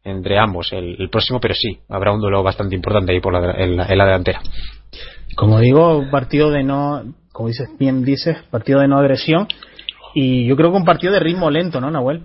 entre 0.04 0.38
ambos 0.38 0.72
el, 0.72 1.08
próximo, 1.10 1.40
pero 1.40 1.54
sí, 1.54 1.78
habrá 1.88 2.12
un 2.12 2.20
duelo 2.20 2.42
bastante 2.42 2.76
importante 2.76 3.12
ahí 3.12 3.20
por 3.20 3.32
la, 3.32 3.52
en, 3.52 3.76
la, 3.76 3.86
delantera. 3.86 4.40
Como 5.34 5.58
digo, 5.58 6.06
partido 6.10 6.50
de 6.50 6.62
no, 6.62 7.02
como 7.32 7.48
dices 7.48 7.68
bien 7.78 8.04
dices, 8.04 8.36
partido 8.50 8.80
de 8.80 8.88
no 8.88 8.98
agresión 8.98 9.48
y 10.14 10.46
yo 10.46 10.56
creo 10.56 10.70
que 10.70 10.76
un 10.76 10.84
partido 10.84 11.12
de 11.12 11.20
ritmo 11.20 11.50
lento, 11.50 11.80
¿no, 11.80 11.90
Nahuel? 11.90 12.22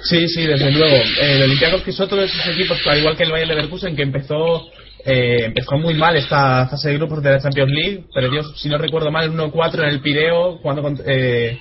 Sí, 0.00 0.28
sí, 0.28 0.46
desde 0.46 0.70
luego. 0.70 0.96
El 1.20 1.42
Olympiacos 1.42 1.82
que 1.82 1.90
es 1.90 2.00
otro 2.00 2.18
de 2.18 2.26
esos 2.26 2.46
equipos, 2.48 2.78
al 2.86 2.98
igual 2.98 3.16
que 3.16 3.24
el 3.24 3.32
Bayern 3.32 3.50
Leverkusen, 3.50 3.96
que 3.96 4.02
empezó 4.02 4.64
eh, 5.06 5.44
empezó 5.44 5.78
muy 5.78 5.94
mal 5.94 6.16
esta 6.16 6.66
fase 6.66 6.88
de 6.88 6.96
grupos 6.96 7.22
de 7.22 7.30
la 7.30 7.40
Champions 7.40 7.70
League, 7.70 8.04
perdió, 8.12 8.42
si 8.42 8.68
no 8.68 8.76
recuerdo 8.76 9.12
mal, 9.12 9.30
1-4 9.32 9.84
en 9.84 9.88
el 9.88 10.00
Pireo, 10.00 10.58
jugando, 10.58 10.94
eh, 11.06 11.56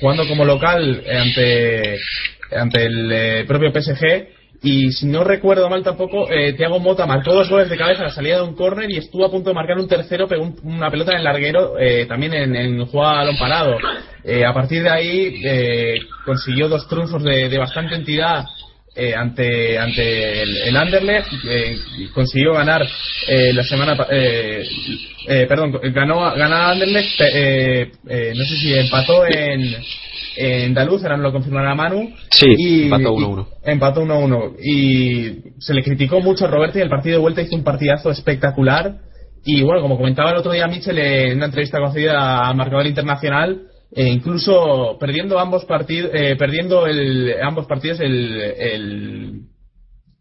jugando 0.00 0.26
como 0.26 0.46
local 0.46 1.04
ante, 1.06 1.98
ante 2.50 2.84
el 2.86 3.12
eh, 3.12 3.44
propio 3.46 3.70
PSG. 3.70 4.38
Y 4.60 4.90
si 4.90 5.06
no 5.06 5.22
recuerdo 5.22 5.68
mal 5.68 5.84
tampoco, 5.84 6.28
eh, 6.32 6.54
Thiago 6.54 6.80
Mota 6.80 7.06
marcó 7.06 7.32
dos 7.32 7.48
goles 7.48 7.68
de 7.68 7.76
cabeza 7.76 8.02
a 8.02 8.06
la 8.06 8.12
salida 8.12 8.36
de 8.36 8.42
un 8.42 8.56
córner 8.56 8.90
y 8.90 8.96
estuvo 8.96 9.24
a 9.24 9.30
punto 9.30 9.50
de 9.50 9.54
marcar 9.54 9.78
un 9.78 9.86
tercero, 9.86 10.26
pegó 10.26 10.52
una 10.64 10.90
pelota 10.90 11.12
en 11.12 11.18
el 11.18 11.24
larguero, 11.24 11.78
eh, 11.78 12.06
también 12.06 12.32
en, 12.32 12.56
en 12.56 12.86
jugada 12.86 13.18
balón 13.18 13.36
parado. 13.38 13.76
a 13.76 14.54
partir 14.54 14.82
de 14.82 14.90
ahí 14.90 15.98
consiguió 16.24 16.68
dos 16.68 16.88
triunfos 16.88 17.22
de, 17.22 17.48
de 17.48 17.58
bastante 17.58 17.94
entidad 17.94 18.46
eh, 18.98 19.14
ante 19.14 19.78
ante 19.78 20.42
el, 20.42 20.56
el 20.68 20.76
Anderlecht 20.76 21.28
eh, 21.48 21.76
consiguió 22.12 22.52
ganar 22.54 22.82
eh, 23.28 23.52
la 23.52 23.62
semana 23.62 23.96
eh, 24.10 24.62
eh, 25.28 25.46
perdón 25.48 25.78
ganó 25.94 26.20
ganar 26.34 26.72
Anderlecht 26.72 27.20
eh, 27.20 27.92
eh, 28.08 28.32
no 28.34 28.44
sé 28.44 28.56
si 28.56 28.74
empató 28.78 29.24
en 29.26 29.76
en 30.40 30.72
Daluz 30.74 31.02
ahora 31.02 31.16
lo 31.16 31.32
confirmará 31.32 31.74
Manu 31.74 32.12
Sí, 32.30 32.46
y, 32.56 32.82
empató 32.84 33.14
1-1. 33.16 33.46
y- 33.66 33.70
empató 33.70 34.02
1-1 34.02 34.56
y 34.64 35.60
se 35.60 35.74
le 35.74 35.82
criticó 35.82 36.20
mucho 36.20 36.44
a 36.44 36.48
Roberto 36.48 36.78
y 36.78 36.82
el 36.82 36.88
partido 36.88 37.16
de 37.16 37.22
vuelta 37.22 37.42
hizo 37.42 37.56
un 37.56 37.64
partidazo 37.64 38.10
espectacular 38.10 38.94
y 39.44 39.62
bueno 39.62 39.80
como 39.82 39.96
comentaba 39.96 40.30
el 40.30 40.36
otro 40.36 40.52
día 40.52 40.66
Michel 40.68 40.98
en 40.98 41.36
una 41.36 41.46
entrevista 41.46 41.78
concedida 41.80 42.46
a 42.48 42.52
Marcador 42.54 42.86
Internacional 42.86 43.62
e 43.90 44.06
incluso 44.06 44.96
perdiendo 44.98 45.38
ambos 45.38 45.64
partidos 45.64 46.10
perdiendo 46.38 46.86
el, 46.86 47.34
ambos 47.42 47.66
partidos 47.66 48.00
el, 48.00 49.42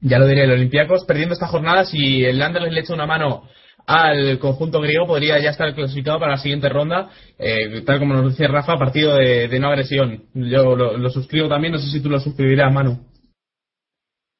ya 0.01 0.19
lo 0.19 0.27
diré 0.27 0.43
el 0.43 0.51
Olympiacos 0.51 1.05
perdiendo 1.05 1.33
esta 1.33 1.47
jornada 1.47 1.85
si 1.85 2.23
el 2.23 2.41
Anderlecht 2.41 2.73
le 2.73 2.79
echa 2.81 2.93
una 2.93 3.05
mano 3.05 3.43
al 3.87 4.37
conjunto 4.37 4.81
griego 4.81 5.07
podría 5.07 5.39
ya 5.39 5.51
estar 5.51 5.73
clasificado 5.73 6.19
para 6.19 6.33
la 6.33 6.37
siguiente 6.37 6.67
ronda. 6.67 7.09
Eh, 7.39 7.81
tal 7.85 7.99
como 7.99 8.13
nos 8.13 8.31
decía 8.31 8.49
Rafa 8.49 8.77
partido 8.77 9.15
de, 9.15 9.57
no 9.59 9.69
agresión. 9.69 10.23
Yo 10.33 10.75
lo, 10.75 11.09
suscribo 11.09 11.47
también 11.47 11.73
no 11.73 11.79
sé 11.79 11.89
si 11.89 12.03
tú 12.03 12.09
lo 12.09 12.19
suscribirás 12.19 12.73
Manu. 12.73 12.99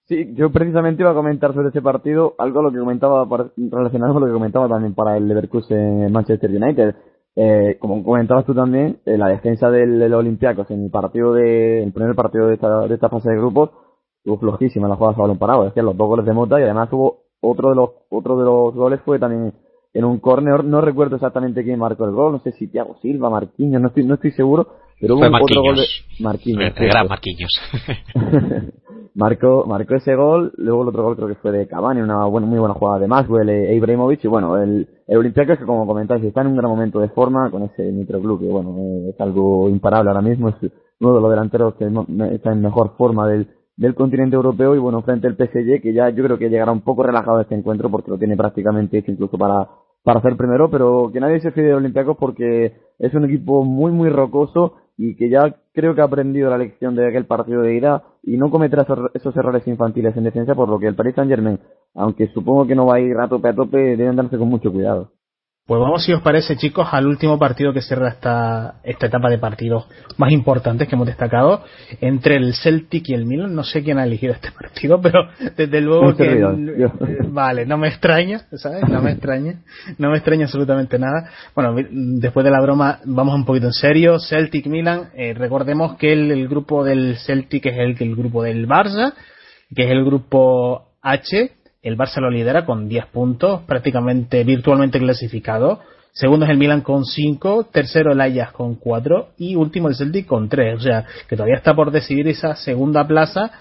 Sí, 0.05 0.33
yo 0.35 0.51
precisamente 0.51 1.01
iba 1.01 1.11
a 1.11 1.15
comentar 1.15 1.53
sobre 1.53 1.69
ese 1.69 1.81
partido 1.81 2.35
algo 2.37 2.61
lo 2.61 2.71
que 2.71 2.79
comentaba 2.79 3.25
relacionado 3.57 4.13
con 4.13 4.21
lo 4.21 4.27
que 4.27 4.33
comentaba 4.33 4.67
también 4.67 4.93
para 4.93 5.17
el 5.17 5.27
Leverkusen 5.27 6.11
Manchester 6.11 6.49
United. 6.49 6.95
Eh, 7.39 7.77
como 7.79 8.03
comentabas 8.03 8.45
tú 8.45 8.55
también, 8.55 8.97
eh, 9.05 9.15
la 9.15 9.27
defensa 9.27 9.69
del, 9.69 9.99
del 9.99 10.13
Olympiacos 10.15 10.71
en 10.71 10.85
el 10.85 10.89
partido 10.89 11.33
de, 11.33 11.83
el 11.83 11.93
primer 11.93 12.15
partido 12.15 12.47
de 12.47 12.55
esta, 12.55 12.87
de 12.87 12.95
esta 12.95 13.09
fase 13.09 13.29
de 13.29 13.37
grupos, 13.37 13.69
estuvo 14.17 14.39
flojísima 14.39 14.87
la 14.87 14.95
jugada 14.95 15.15
a 15.15 15.21
balón 15.21 15.37
parado, 15.37 15.65
decía 15.65 15.83
los 15.83 15.95
dos 15.95 16.07
goles 16.07 16.25
de 16.25 16.33
Mota 16.33 16.59
y 16.59 16.63
además 16.63 16.89
hubo 16.91 17.19
otro 17.39 17.69
de 17.69 17.75
los, 17.75 17.89
otro 18.09 18.37
de 18.39 18.43
los 18.45 18.73
goles 18.73 18.99
fue 19.05 19.19
también 19.19 19.53
en 19.93 20.03
un 20.03 20.17
córner, 20.19 20.63
no 20.63 20.81
recuerdo 20.81 21.15
exactamente 21.17 21.63
quién 21.63 21.77
marcó 21.77 22.05
el 22.05 22.11
gol, 22.11 22.31
no 22.31 22.39
sé 22.39 22.53
si 22.53 22.67
Thiago 22.69 22.95
Silva, 23.03 23.29
Marquinhos, 23.29 23.81
no 23.83 23.89
estoy, 23.89 24.03
no 24.05 24.15
estoy 24.15 24.31
seguro, 24.31 24.67
pero 24.99 25.13
hubo 25.13 25.19
Fue 25.21 25.29
un- 25.29 25.35
otro 25.35 25.61
gol 25.61 25.75
de 25.75 25.83
Marquinhos. 26.23 26.59
Marquinhos. 26.59 26.73
El 26.75 26.87
gran. 26.89 27.07
Marquinhos. 27.07 27.61
marcó, 29.15 29.65
marcó 29.67 29.95
ese 29.95 30.15
gol, 30.15 30.53
luego 30.57 30.81
el 30.83 30.89
otro 30.89 31.03
gol 31.03 31.15
creo 31.15 31.27
que 31.27 31.35
fue 31.35 31.51
de 31.51 31.67
Cavani, 31.67 32.01
una 32.01 32.25
buena, 32.25 32.47
muy 32.47 32.59
buena 32.59 32.73
jugada 32.73 32.99
de 32.99 33.07
Maxwell 33.07 33.49
e 33.49 33.75
Ibrahimovic, 33.75 34.23
y 34.23 34.27
bueno, 34.27 34.57
el, 34.57 34.87
el 35.07 35.17
Olympiacos 35.17 35.57
que 35.57 35.65
como 35.65 35.87
comentáis 35.87 36.23
está 36.23 36.41
en 36.41 36.47
un 36.47 36.57
gran 36.57 36.69
momento 36.69 36.99
de 36.99 37.09
forma 37.09 37.49
con 37.49 37.63
ese 37.63 37.91
microclub, 37.91 38.39
que 38.39 38.47
bueno, 38.47 38.75
eh, 38.77 39.09
es 39.13 39.21
algo 39.21 39.69
imparable 39.69 40.09
ahora 40.09 40.21
mismo, 40.21 40.49
es 40.49 40.55
uno 40.99 41.15
de 41.15 41.21
los 41.21 41.29
delanteros 41.29 41.75
que 41.75 41.85
está 42.33 42.51
en 42.51 42.61
mejor 42.61 42.95
forma 42.97 43.27
del, 43.27 43.47
del 43.77 43.95
continente 43.95 44.35
europeo 44.35 44.75
y 44.75 44.79
bueno, 44.79 45.01
frente 45.03 45.27
al 45.27 45.37
PSG 45.37 45.81
que 45.81 45.93
ya 45.93 46.09
yo 46.09 46.23
creo 46.23 46.37
que 46.37 46.49
llegará 46.49 46.71
un 46.71 46.81
poco 46.81 47.03
relajado 47.03 47.37
a 47.37 47.41
este 47.43 47.55
encuentro 47.55 47.89
porque 47.89 48.11
lo 48.11 48.17
tiene 48.17 48.35
prácticamente 48.35 48.97
hecho 48.97 49.11
incluso 49.11 49.37
para, 49.37 49.69
para 50.03 50.21
ser 50.21 50.35
primero, 50.35 50.69
pero 50.69 51.09
que 51.13 51.21
nadie 51.21 51.39
se 51.39 51.51
fíe 51.51 51.63
de 51.63 51.75
Olympiacos 51.75 52.17
porque 52.19 52.73
es 52.99 53.13
un 53.13 53.25
equipo 53.25 53.63
muy 53.63 53.91
muy 53.91 54.09
rocoso 54.09 54.73
y 54.97 55.15
que 55.15 55.29
ya 55.29 55.55
creo 55.73 55.93
que 55.93 56.01
ha 56.01 56.05
aprendido 56.05 56.49
la 56.49 56.57
lección 56.57 56.95
de 56.95 57.07
aquel 57.07 57.25
partido 57.25 57.61
de 57.61 57.75
ida 57.75 58.03
y 58.23 58.35
no 58.35 58.49
cometerá 58.49 58.85
esos 59.13 59.37
errores 59.37 59.65
infantiles 59.67 60.17
en 60.17 60.23
defensa, 60.23 60.55
por 60.55 60.69
lo 60.69 60.79
que 60.79 60.87
el 60.87 60.95
Paris 60.95 61.13
Saint 61.15 61.29
Germain, 61.29 61.59
aunque 61.97 62.27
supongo 62.27 62.65
que 62.67 62.75
no 62.75 62.85
va 62.85 62.95
a 62.95 62.99
ir 62.99 63.17
a 63.17 63.27
tope 63.27 63.49
a 63.49 63.53
tope, 63.53 63.97
deben 63.97 64.15
darse 64.15 64.37
con 64.37 64.47
mucho 64.47 64.71
cuidado. 64.71 65.11
Pues 65.65 65.81
vamos, 65.81 66.05
si 66.05 66.13
os 66.13 66.21
parece, 66.21 66.55
chicos, 66.55 66.87
al 66.93 67.07
último 67.07 67.37
partido 67.37 67.73
que 67.73 67.81
cierra 67.81 68.07
esta, 68.07 68.75
esta 68.85 69.07
etapa 69.07 69.29
de 69.29 69.37
partidos 69.37 69.85
más 70.15 70.31
importantes 70.31 70.87
que 70.87 70.95
hemos 70.95 71.07
destacado 71.07 71.61
entre 71.99 72.37
el 72.37 72.53
Celtic 72.53 73.09
y 73.09 73.13
el 73.13 73.25
Milan. 73.25 73.53
No 73.53 73.65
sé 73.65 73.83
quién 73.83 73.99
ha 73.99 74.05
elegido 74.05 74.31
este 74.31 74.49
partido, 74.57 75.01
pero 75.01 75.27
desde 75.57 75.81
luego 75.81 76.15
que. 76.15 76.23
eh, 77.01 77.17
Vale, 77.27 77.65
no 77.65 77.77
me 77.77 77.89
extraña, 77.89 78.43
¿sabes? 78.53 78.87
No 78.87 79.01
me 79.01 79.11
extraña. 79.17 79.55
No 79.97 80.09
me 80.09 80.17
extraña 80.17 80.45
absolutamente 80.45 80.97
nada. 80.99 81.29
Bueno, 81.53 81.75
después 81.91 82.45
de 82.45 82.51
la 82.51 82.61
broma, 82.61 82.99
vamos 83.03 83.35
un 83.35 83.43
poquito 83.43 83.65
en 83.65 83.73
serio. 83.73 84.19
Celtic-Milan, 84.19 85.09
eh, 85.15 85.33
recordemos 85.33 85.97
que 85.97 86.13
el, 86.13 86.31
el 86.31 86.47
grupo 86.47 86.85
del 86.85 87.17
Celtic 87.17 87.65
es 87.65 87.77
el, 87.77 87.97
el 87.99 88.15
grupo 88.15 88.41
del 88.41 88.69
Barça, 88.69 89.15
que 89.75 89.83
es 89.83 89.91
el 89.91 90.05
grupo 90.05 90.93
H. 91.01 91.57
El 91.81 91.97
Barça 91.97 92.19
lo 92.19 92.29
lidera 92.29 92.65
con 92.65 92.89
10 92.89 93.05
puntos, 93.07 93.61
prácticamente 93.63 94.43
virtualmente 94.43 94.99
clasificado. 94.99 95.79
Segundo 96.11 96.45
es 96.45 96.51
el 96.51 96.57
Milan 96.57 96.81
con 96.81 97.05
5, 97.05 97.67
tercero 97.71 98.11
el 98.11 98.21
Ajax 98.21 98.51
con 98.51 98.75
4 98.75 99.29
y 99.37 99.55
último 99.55 99.87
el 99.87 99.95
Celtic 99.95 100.25
con 100.25 100.49
3. 100.49 100.75
O 100.75 100.79
sea, 100.79 101.05
que 101.29 101.35
todavía 101.35 101.57
está 101.57 101.75
por 101.75 101.91
decidir 101.91 102.27
esa 102.27 102.55
segunda 102.55 103.07
plaza 103.07 103.51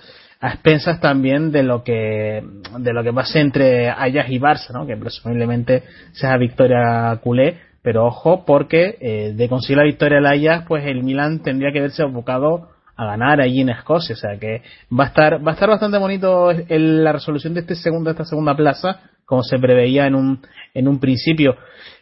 a 0.41 0.49
expensas 0.49 1.01
también 1.01 1.51
de 1.51 1.63
lo 1.63 1.83
que 1.83 2.43
de 2.79 2.93
lo 2.93 3.03
que 3.03 3.13
pase 3.13 3.41
entre 3.41 3.89
Ajax 3.91 4.31
y 4.31 4.39
Barça, 4.39 4.71
¿no? 4.73 4.87
que 4.87 4.97
presumiblemente 4.97 5.83
sea 6.13 6.37
victoria 6.37 7.19
culé, 7.23 7.59
pero 7.83 8.07
ojo 8.07 8.45
porque 8.45 8.97
eh, 9.01 9.33
de 9.35 9.49
conseguir 9.49 9.79
la 9.79 9.85
victoria 9.85 10.17
del 10.17 10.27
Ajax, 10.27 10.67
pues 10.67 10.85
el 10.87 11.03
Milan 11.03 11.43
tendría 11.43 11.73
que 11.73 11.81
verse 11.81 12.03
abocado 12.03 12.71
a 12.97 13.05
ganar 13.05 13.41
allí 13.41 13.61
en 13.61 13.69
Escocia, 13.71 14.15
o 14.15 14.19
sea 14.19 14.39
que 14.39 14.63
va 14.99 15.05
a 15.05 15.07
estar 15.09 15.47
va 15.47 15.51
a 15.51 15.55
estar 15.55 15.69
bastante 15.69 15.99
bonito 15.99 16.51
el- 16.51 17.05
la 17.05 17.13
resolución 17.13 17.55
de 17.55 17.61
este 17.61 17.75
segundo 17.75 18.11
esta 18.11 18.25
segunda 18.25 18.57
plaza, 18.57 19.01
como 19.25 19.43
se 19.43 19.59
preveía 19.59 20.07
en 20.07 20.15
un 20.15 20.41
en 20.75 20.89
un 20.89 20.99
principio. 20.99 21.57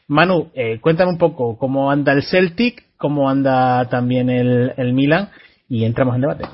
Manu, 0.09 0.51
eh, 0.55 0.81
cuéntame 0.81 1.11
un 1.11 1.19
poco 1.19 1.57
cómo 1.59 1.91
anda 1.91 2.13
el 2.13 2.23
Celtic, 2.23 2.85
cómo 2.99 3.29
anda 3.29 3.89
también 3.89 4.29
el, 4.31 4.73
el 4.77 4.93
Milan 4.93 5.31
y 5.69 5.85
entramos 5.85 6.15
en 6.15 6.21
debate. 6.23 6.45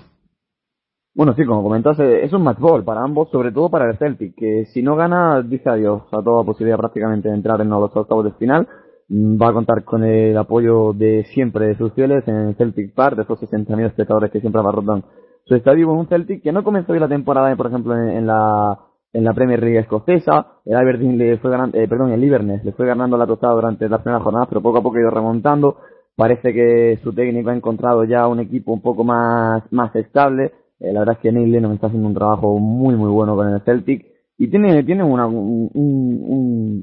Bueno, 1.13 1.35
sí, 1.35 1.45
como 1.45 1.63
comentas, 1.63 1.99
eh, 1.99 2.25
es 2.25 2.33
un 2.33 2.43
match 2.45 2.59
ball 2.61 2.85
para 2.85 3.03
ambos, 3.03 3.31
sobre 3.31 3.51
todo 3.51 3.69
para 3.69 3.91
el 3.91 3.99
Celtic, 3.99 4.35
que 4.37 4.65
si 4.67 4.81
no 4.81 4.95
gana, 4.95 5.43
dice 5.43 5.69
adiós 5.69 6.03
a 6.13 6.23
toda 6.23 6.45
posibilidad 6.45 6.79
prácticamente 6.79 7.29
de 7.29 7.35
entrar 7.35 7.61
en 7.61 7.69
los 7.69 7.95
octavos 7.97 8.25
de 8.25 8.33
final. 8.33 8.69
Va 9.13 9.49
a 9.49 9.53
contar 9.53 9.83
con 9.85 10.05
el 10.05 10.37
apoyo 10.37 10.93
de 10.93 11.25
siempre 11.35 11.67
de 11.67 11.77
sus 11.77 11.93
fieles 11.95 12.27
en 12.29 12.55
Celtic 12.55 12.95
Park, 12.95 13.17
de 13.17 13.23
esos 13.23 13.41
60.000 13.41 13.87
espectadores 13.87 14.31
que 14.31 14.41
siempre 14.41 14.61
abarrotan 14.61 15.03
su 15.51 15.57
estadio 15.57 15.93
un 15.93 16.07
Celtic 16.07 16.43
que 16.43 16.53
no 16.53 16.63
comenzó 16.63 16.93
bien 16.93 17.03
la 17.03 17.09
temporada, 17.09 17.55
por 17.57 17.67
ejemplo, 17.67 17.97
en, 17.97 18.25
la 18.25 18.79
en 19.13 19.25
la 19.25 19.35
Premier 19.35 19.61
League 19.61 19.81
escocesa. 19.81 20.47
El 20.65 20.77
Aberdeen 20.77 21.19
le 21.19 21.39
fue 21.39 21.51
ganando, 21.51 21.77
eh, 21.77 21.89
perdón, 21.89 22.13
el 22.13 22.23
Inverness 22.23 22.65
le 22.65 22.71
fue 22.71 22.87
ganando 22.87 23.17
la 23.17 23.27
tostada 23.27 23.55
durante 23.55 23.89
las 23.89 24.01
primeras 24.01 24.23
jornadas, 24.23 24.49
pero 24.49 24.63
poco 24.63 24.79
a 24.79 24.83
poco 24.83 24.99
ha 24.99 25.01
ido 25.01 25.11
remontando. 25.11 25.79
Parece 26.15 26.53
que 26.53 27.01
su 27.03 27.13
técnico 27.13 27.51
ha 27.51 27.57
encontrado 27.57 28.05
ya 28.05 28.29
un 28.29 28.39
equipo 28.39 28.73
un 28.73 28.81
poco 28.81 29.03
más, 29.03 29.65
más 29.73 29.95
estable. 29.97 30.53
Eh, 30.79 30.93
la 30.93 31.01
verdad 31.01 31.17
es 31.17 31.21
que 31.21 31.33
Neil 31.33 31.51
Lennon 31.51 31.73
está 31.73 31.89
haciendo 31.89 32.09
un 32.09 32.15
trabajo 32.15 32.59
muy 32.59 32.95
muy 32.95 33.11
bueno 33.11 33.35
con 33.35 33.49
el 33.49 33.61
Celtic 33.63 34.07
y 34.41 34.49
tiene 34.49 34.83
tiene 34.85 35.05
una, 35.05 35.27
un, 35.27 35.71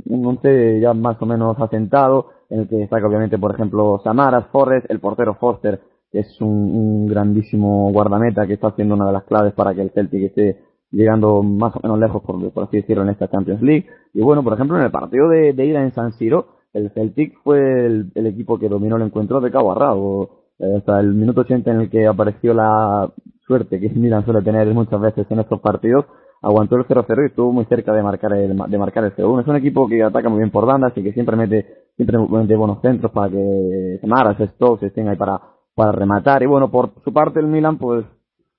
un, 0.06 0.26
once 0.28 0.80
ya 0.80 0.94
más 0.94 1.20
o 1.20 1.26
menos 1.26 1.60
asentado 1.60 2.28
en 2.52 2.60
el 2.60 2.68
que 2.68 2.76
destaca 2.76 3.08
obviamente 3.08 3.40
por 3.40 3.52
ejemplo 3.52 4.00
Samaras, 4.04 4.46
Forrest, 4.52 4.86
el 4.92 5.00
portero 5.00 5.34
Foster 5.34 5.82
que 6.12 6.20
es 6.20 6.40
un, 6.40 7.08
grandísimo 7.08 7.92
guardameta 7.92 8.46
que 8.46 8.54
está 8.54 8.68
haciendo 8.68 8.94
una 8.94 9.08
de 9.08 9.14
las 9.14 9.24
claves 9.24 9.54
para 9.54 9.74
que 9.74 9.82
el 9.82 9.90
Celtic 9.90 10.22
esté 10.22 10.62
llegando 10.92 11.42
más 11.42 11.76
o 11.76 11.80
menos 11.82 11.98
lejos 11.98 12.22
por, 12.22 12.52
por 12.52 12.66
así 12.66 12.78
decirlo 12.78 13.02
en 13.02 13.10
esta 13.10 13.28
Champions 13.28 13.64
League. 13.64 13.88
Y 14.14 14.22
bueno 14.22 14.44
por 14.44 14.54
ejemplo 14.54 14.78
en 14.78 14.84
el 14.84 14.92
partido 14.92 15.28
de, 15.28 15.54
de 15.54 15.66
ida 15.66 15.82
en 15.82 15.94
San 15.94 16.14
Siro 16.14 16.58
el 16.74 16.92
Celtic 16.92 17.42
fue 17.44 17.88
el, 17.88 18.28
equipo 18.28 18.60
que 18.60 18.70
dominó 18.70 18.98
el 18.98 19.02
encuentro 19.02 19.42
de 19.42 19.50
cabo 19.50 19.72
a 19.72 19.96
Eh, 20.60 20.76
hasta 20.78 21.00
el 21.00 21.14
minuto 21.14 21.42
80 21.42 21.72
en 21.72 21.82
el 21.82 21.90
que 21.90 22.06
apareció 22.06 22.54
la 22.54 23.12
suerte 23.48 23.80
que 23.80 23.90
Milan 23.96 24.26
suele 24.26 24.44
tener 24.44 24.72
muchas 24.76 25.02
veces 25.02 25.26
en 25.30 25.40
estos 25.40 25.60
partidos, 25.60 26.06
aguantó 26.42 26.76
el 26.76 26.86
0-0 26.86 27.24
y 27.24 27.26
estuvo 27.28 27.52
muy 27.52 27.66
cerca 27.66 27.94
de 27.94 28.04
marcar 28.04 28.34
el, 28.34 28.56
de 28.56 28.78
marcar 28.78 29.04
el 29.04 29.16
0-1. 29.16 29.42
Es 29.42 29.48
un 29.48 29.56
equipo 29.56 29.88
que 29.88 30.04
ataca 30.04 30.30
muy 30.30 30.40
bien 30.40 30.52
por 30.52 30.66
bandas 30.66 30.94
y 30.96 31.04
que 31.04 31.14
siempre 31.14 31.36
mete, 31.36 31.66
siempre 31.96 32.18
mete 32.18 32.56
buenos 32.56 32.82
centros 32.82 33.12
para 33.12 33.30
que 33.30 33.98
Samaras, 34.02 34.38
Stokes 34.38 34.88
estén 34.88 35.08
ahí 35.08 35.18
para, 35.18 35.40
para 35.76 35.92
rematar. 35.92 36.44
Y 36.44 36.46
bueno, 36.46 36.70
por 36.70 36.92
su 37.04 37.12
parte 37.12 37.40
el 37.40 37.48
Milan, 37.48 37.78
pues 37.78 38.06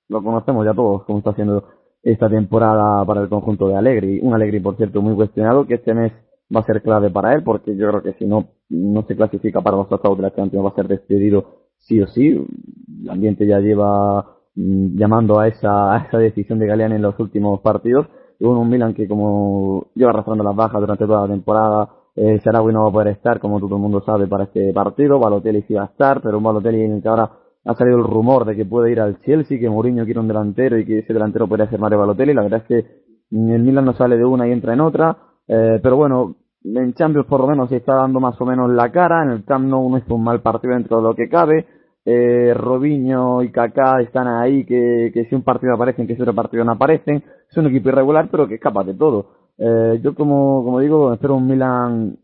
lo 0.07 0.23
conocemos 0.23 0.65
ya 0.65 0.73
todos 0.73 1.03
cómo 1.05 1.19
está 1.19 1.31
haciendo 1.31 1.63
esta 2.01 2.29
temporada 2.29 3.05
para 3.05 3.21
el 3.21 3.29
conjunto 3.29 3.67
de 3.67 3.75
Allegri. 3.75 4.19
Un 4.21 4.33
Allegri, 4.33 4.59
por 4.59 4.75
cierto, 4.77 5.01
muy 5.01 5.15
cuestionado, 5.15 5.65
que 5.65 5.75
este 5.75 5.93
mes 5.93 6.11
va 6.53 6.61
a 6.61 6.65
ser 6.65 6.81
clave 6.81 7.09
para 7.11 7.33
él, 7.33 7.43
porque 7.43 7.75
yo 7.75 7.89
creo 7.89 8.01
que 8.01 8.13
si 8.13 8.25
no, 8.25 8.47
no 8.69 9.03
se 9.03 9.15
clasifica 9.15 9.61
para 9.61 9.77
los 9.77 9.91
octavos 9.91 10.17
de 10.17 10.23
la 10.23 10.35
Champions, 10.35 10.65
va 10.65 10.69
a 10.69 10.75
ser 10.75 10.87
despedido 10.87 11.67
sí 11.77 12.01
o 12.01 12.07
sí. 12.07 12.29
El 13.03 13.09
ambiente 13.09 13.45
ya 13.45 13.59
lleva 13.59 14.38
llamando 14.55 15.39
a 15.39 15.47
esa, 15.47 15.93
a 15.95 15.97
esa 16.07 16.17
decisión 16.17 16.59
de 16.59 16.67
Galeani 16.67 16.95
en 16.95 17.01
los 17.01 17.19
últimos 17.19 17.61
partidos. 17.61 18.07
Y 18.39 18.45
bueno, 18.45 18.61
un 18.61 18.69
Milan 18.69 18.93
que 18.93 19.07
como 19.07 19.87
lleva 19.95 20.11
arrastrando 20.11 20.43
las 20.43 20.55
bajas 20.55 20.79
durante 20.79 21.05
toda 21.05 21.27
la 21.27 21.33
temporada, 21.33 21.89
eh, 22.15 22.39
Sarawi 22.43 22.73
no 22.73 22.83
va 22.83 22.89
a 22.89 22.93
poder 22.93 23.07
estar, 23.09 23.39
como 23.39 23.59
todo 23.59 23.75
el 23.75 23.81
mundo 23.81 24.01
sabe, 24.05 24.27
para 24.27 24.45
este 24.45 24.73
partido. 24.73 25.19
Balotelli 25.19 25.61
sí 25.63 25.73
va 25.73 25.83
a 25.83 25.85
estar, 25.85 26.21
pero 26.21 26.37
un 26.37 26.43
Balotelli 26.43 26.81
en 26.83 26.93
el 26.93 27.01
que 27.01 27.09
ahora 27.09 27.31
ha 27.65 27.75
salido 27.75 27.97
el 27.97 28.03
rumor 28.03 28.45
de 28.45 28.55
que 28.55 28.65
puede 28.65 28.91
ir 28.91 28.99
al 28.99 29.19
Chelsea, 29.21 29.59
que 29.59 29.69
Mourinho 29.69 30.05
quiere 30.05 30.19
un 30.19 30.27
delantero 30.27 30.77
y 30.77 30.85
que 30.85 30.99
ese 30.99 31.13
delantero 31.13 31.47
podría 31.47 31.69
ser 31.69 31.79
Mario 31.79 31.99
Balotelli. 31.99 32.33
La 32.33 32.43
verdad 32.43 32.63
es 32.63 32.67
que 32.67 32.85
mm, 33.31 33.51
el 33.51 33.63
Milan 33.63 33.85
no 33.85 33.93
sale 33.93 34.17
de 34.17 34.25
una 34.25 34.47
y 34.47 34.51
entra 34.51 34.73
en 34.73 34.81
otra. 34.81 35.17
Eh, 35.47 35.79
pero 35.81 35.95
bueno, 35.95 36.35
en 36.63 36.93
Champions 36.93 37.27
por 37.27 37.41
lo 37.41 37.47
menos 37.47 37.69
se 37.69 37.77
está 37.77 37.95
dando 37.95 38.19
más 38.19 38.39
o 38.39 38.45
menos 38.45 38.69
la 38.71 38.91
cara. 38.91 39.23
En 39.23 39.31
el 39.31 39.45
Camp 39.45 39.65
Nou 39.65 39.89
no 39.89 39.97
es 39.97 40.03
un 40.09 40.23
mal 40.23 40.41
partido 40.41 40.73
dentro 40.73 40.97
de 40.97 41.03
lo 41.03 41.15
que 41.15 41.29
cabe. 41.29 41.65
Eh, 42.11 42.53
Robinho 42.55 43.43
y 43.43 43.51
Kaká 43.51 44.01
están 44.01 44.27
ahí, 44.27 44.65
que, 44.65 45.11
que 45.13 45.25
si 45.25 45.35
un 45.35 45.43
partido 45.43 45.75
aparecen, 45.75 46.07
que 46.07 46.15
si 46.15 46.21
otro 46.21 46.33
partido 46.33 46.63
no 46.63 46.71
aparecen. 46.71 47.23
Es 47.49 47.57
un 47.57 47.67
equipo 47.67 47.89
irregular, 47.89 48.29
pero 48.31 48.47
que 48.47 48.55
es 48.55 48.61
capaz 48.61 48.85
de 48.85 48.95
todo. 48.95 49.27
Eh, 49.59 49.99
yo, 50.03 50.15
como, 50.15 50.63
como 50.63 50.79
digo, 50.79 51.13
espero 51.13 51.35
un 51.35 51.47
Milan 51.47 52.17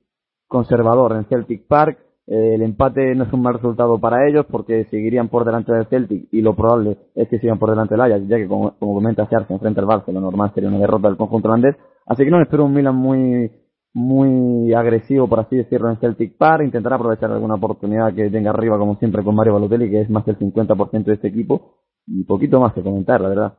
conservador 0.48 1.16
en 1.16 1.26
Celtic 1.26 1.68
Park. 1.68 2.00
Eh, 2.26 2.56
el 2.56 2.64
empate 2.64 3.14
no 3.14 3.26
es 3.26 3.34
un 3.34 3.44
mal 3.44 3.54
resultado 3.54 4.00
para 4.00 4.28
ellos 4.28 4.48
porque 4.50 4.86
seguirían 4.86 5.28
por 5.28 5.46
delante 5.46 5.72
del 5.72 5.86
Celtic 5.86 6.30
y 6.32 6.42
lo 6.42 6.56
probable 6.56 6.98
es 7.14 7.30
que 7.30 7.38
sigan 7.38 7.60
por 7.60 7.70
delante 7.70 7.94
del 7.94 8.02
Ajax, 8.02 8.28
ya 8.28 8.38
que 8.38 8.48
como, 8.48 8.76
como 8.80 8.96
comenta 8.96 9.28
se 9.28 9.54
enfrenta 9.54 9.82
al 9.82 9.88
Barça, 9.88 10.12
normal 10.12 10.52
sería 10.56 10.70
una 10.70 10.80
derrota 10.80 11.10
del 11.10 11.18
conjunto 11.18 11.48
holandés. 11.48 11.76
Así 12.08 12.24
que 12.24 12.32
no 12.32 12.42
espero 12.42 12.66
un 12.66 12.74
Milan 12.74 12.96
muy 12.96 13.52
muy 13.96 14.74
agresivo, 14.74 15.30
por 15.30 15.40
así 15.40 15.56
decirlo, 15.56 15.90
en 15.90 15.96
Celtic 15.98 16.38
Park, 16.38 16.66
intentar 16.66 16.94
aprovechar 16.94 17.32
alguna 17.32 17.56
oportunidad 17.56 18.14
que 18.14 18.30
tenga 18.30 18.50
arriba, 18.50 18.78
como 18.78 18.98
siempre, 18.98 19.24
con 19.24 19.34
Mario 19.34 19.54
Balotelli, 19.54 19.90
que 19.90 20.02
es 20.02 20.10
más 20.10 20.26
del 20.26 20.38
50% 20.38 21.06
de 21.06 21.14
este 21.14 21.30
equipo, 21.30 21.78
y 22.06 22.26
poquito 22.26 22.60
más 22.60 22.74
que 22.74 22.84
comentar, 22.84 23.22
la 23.22 23.30
verdad. 23.30 23.54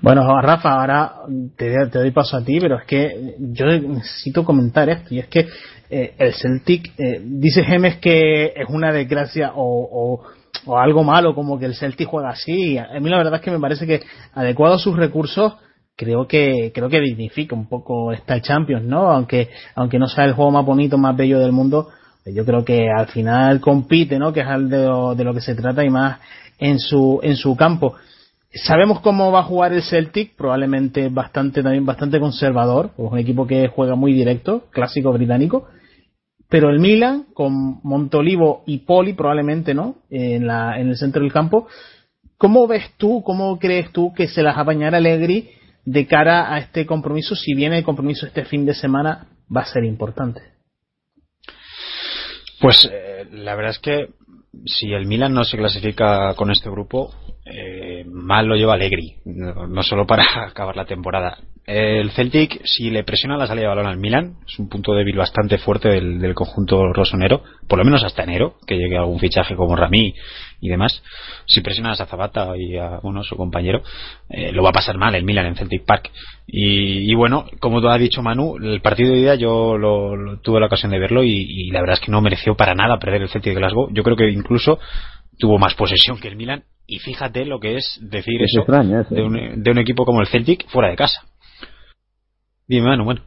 Bueno, 0.00 0.40
Rafa, 0.40 0.80
ahora 0.80 1.12
te, 1.56 1.86
doy 1.86 2.12
paso 2.12 2.36
a 2.36 2.44
ti, 2.44 2.60
pero 2.60 2.78
es 2.78 2.84
que 2.84 3.34
yo 3.40 3.66
necesito 3.66 4.44
comentar 4.44 4.88
esto, 4.88 5.12
y 5.12 5.18
es 5.18 5.26
que 5.26 5.48
eh, 5.90 6.14
el 6.18 6.32
Celtic, 6.34 6.92
eh, 6.96 7.20
dice 7.24 7.64
Gemes 7.64 7.96
que 7.96 8.46
es 8.46 8.68
una 8.68 8.92
desgracia 8.92 9.54
o, 9.56 10.22
o, 10.66 10.78
algo 10.78 11.02
malo, 11.02 11.34
como 11.34 11.58
que 11.58 11.66
el 11.66 11.74
Celtic 11.74 12.06
juega 12.06 12.30
así. 12.30 12.78
A 12.78 13.00
mí 13.00 13.10
la 13.10 13.16
verdad 13.16 13.34
es 13.34 13.40
que 13.40 13.50
me 13.50 13.58
parece 13.58 13.88
que 13.88 14.02
adecuado 14.34 14.74
a 14.76 14.78
sus 14.78 14.96
recursos, 14.96 15.54
creo 15.96 16.26
que 16.26 16.72
creo 16.74 16.88
que 16.88 17.00
dignifica 17.00 17.54
un 17.54 17.68
poco 17.68 18.12
esta 18.12 18.40
Champions, 18.40 18.84
¿no? 18.84 19.10
Aunque 19.10 19.48
aunque 19.74 19.98
no 19.98 20.06
sea 20.06 20.24
el 20.24 20.32
juego 20.32 20.50
más 20.50 20.64
bonito, 20.64 20.98
más 20.98 21.16
bello 21.16 21.38
del 21.38 21.52
mundo, 21.52 21.88
pues 22.22 22.34
yo 22.34 22.44
creo 22.44 22.64
que 22.64 22.88
al 22.90 23.08
final 23.08 23.60
compite, 23.60 24.18
¿no? 24.18 24.32
Que 24.32 24.40
es 24.40 24.46
al 24.46 24.68
de 24.68 24.84
lo, 24.84 25.14
de 25.14 25.24
lo 25.24 25.34
que 25.34 25.40
se 25.40 25.54
trata 25.54 25.84
y 25.84 25.90
más 25.90 26.18
en 26.58 26.78
su 26.78 27.20
en 27.22 27.36
su 27.36 27.56
campo. 27.56 27.94
Sabemos 28.54 29.00
cómo 29.00 29.32
va 29.32 29.40
a 29.40 29.44
jugar 29.44 29.72
el 29.72 29.82
Celtic, 29.82 30.36
probablemente 30.36 31.08
bastante 31.08 31.62
también 31.62 31.86
bastante 31.86 32.20
conservador, 32.20 32.90
es 32.98 33.10
un 33.10 33.18
equipo 33.18 33.46
que 33.46 33.68
juega 33.68 33.94
muy 33.94 34.12
directo, 34.12 34.64
clásico 34.70 35.12
británico. 35.12 35.68
Pero 36.50 36.68
el 36.68 36.80
Milan, 36.80 37.24
con 37.32 37.80
Montolivo 37.82 38.62
y 38.66 38.80
Poli, 38.80 39.14
probablemente, 39.14 39.72
¿no? 39.72 39.96
En, 40.10 40.46
la, 40.46 40.78
en 40.78 40.90
el 40.90 40.98
centro 40.98 41.22
del 41.22 41.32
campo. 41.32 41.66
¿Cómo 42.36 42.66
ves 42.66 42.90
tú, 42.98 43.22
cómo 43.22 43.58
crees 43.58 43.90
tú 43.90 44.12
que 44.12 44.28
se 44.28 44.42
las 44.42 44.58
apañará 44.58 44.98
Allegri 44.98 45.48
de 45.84 46.06
cara 46.06 46.52
a 46.54 46.58
este 46.58 46.86
compromiso, 46.86 47.34
si 47.34 47.54
viene 47.54 47.78
el 47.78 47.84
compromiso 47.84 48.26
este 48.26 48.44
fin 48.44 48.64
de 48.64 48.74
semana, 48.74 49.28
va 49.54 49.62
a 49.62 49.66
ser 49.66 49.84
importante. 49.84 50.42
Pues 52.60 52.88
eh, 52.90 53.26
la 53.30 53.56
verdad 53.56 53.72
es 53.72 53.78
que 53.78 54.08
si 54.66 54.92
el 54.92 55.06
Milan 55.06 55.32
no 55.32 55.44
se 55.44 55.56
clasifica 55.56 56.34
con 56.34 56.50
este 56.50 56.70
grupo, 56.70 57.12
eh, 57.54 58.04
mal 58.10 58.46
lo 58.46 58.56
lleva 58.56 58.74
Allegri, 58.74 59.16
no, 59.24 59.82
solo 59.82 60.06
para 60.06 60.24
acabar 60.48 60.76
la 60.76 60.86
temporada. 60.86 61.36
El 61.64 62.10
Celtic, 62.10 62.60
si 62.64 62.90
le 62.90 63.04
presiona 63.04 63.36
la 63.36 63.46
salida 63.46 63.64
de 63.64 63.68
balón 63.68 63.86
al 63.86 63.98
Milan, 63.98 64.36
es 64.46 64.58
un 64.58 64.68
punto 64.68 64.94
débil 64.94 65.16
bastante 65.16 65.58
fuerte 65.58 65.88
del, 65.90 66.34
conjunto 66.34 66.92
rosonero, 66.92 67.42
por 67.68 67.78
lo 67.78 67.84
menos 67.84 68.02
hasta 68.02 68.24
enero, 68.24 68.54
que 68.66 68.76
llegue 68.76 68.96
algún 68.96 69.20
fichaje 69.20 69.54
como 69.54 69.76
Rami 69.76 70.14
y 70.60 70.68
demás. 70.68 71.02
Si 71.46 71.60
presionas 71.60 72.00
a 72.00 72.06
Zapata 72.06 72.56
y 72.56 72.78
a 72.78 72.98
uno, 73.02 73.22
su 73.22 73.36
compañero, 73.36 73.82
eh, 74.30 74.50
lo 74.50 74.62
va 74.62 74.70
a 74.70 74.72
pasar 74.72 74.98
mal 74.98 75.14
el 75.14 75.24
Milan 75.24 75.46
en 75.46 75.56
Celtic 75.56 75.84
Park. 75.84 76.10
Y, 76.46 77.14
bueno, 77.14 77.46
como 77.60 77.78
has 77.88 78.00
dicho 78.00 78.22
Manu, 78.22 78.56
el 78.56 78.80
partido 78.80 79.12
de 79.12 79.20
ida 79.20 79.34
yo 79.36 79.78
lo, 79.78 80.38
tuve 80.40 80.58
la 80.58 80.66
ocasión 80.66 80.90
de 80.90 80.98
verlo 80.98 81.22
y, 81.22 81.30
y, 81.30 81.70
la 81.70 81.80
verdad 81.80 81.98
es 82.00 82.04
que 82.04 82.10
no 82.10 82.20
mereció 82.20 82.56
para 82.56 82.74
nada 82.74 82.98
perder 82.98 83.22
el 83.22 83.28
Celtic 83.28 83.54
de 83.54 83.60
Glasgow. 83.60 83.88
Yo 83.92 84.02
creo 84.02 84.16
que 84.16 84.28
incluso 84.30 84.80
tuvo 85.38 85.58
más 85.58 85.74
posesión 85.74 86.18
que 86.18 86.28
el 86.28 86.36
Milan 86.36 86.64
y 86.86 86.98
fíjate 86.98 87.44
lo 87.44 87.60
que 87.60 87.76
es 87.76 87.98
decir 88.02 88.40
eso, 88.42 88.64
de, 88.66 89.22
un, 89.22 89.62
de 89.62 89.70
un 89.70 89.78
equipo 89.78 90.04
como 90.04 90.20
el 90.20 90.26
Celtic 90.26 90.68
fuera 90.68 90.90
de 90.90 90.96
casa. 90.96 91.22
Dime, 92.68 92.88
Manu, 92.88 93.04
bueno. 93.04 93.20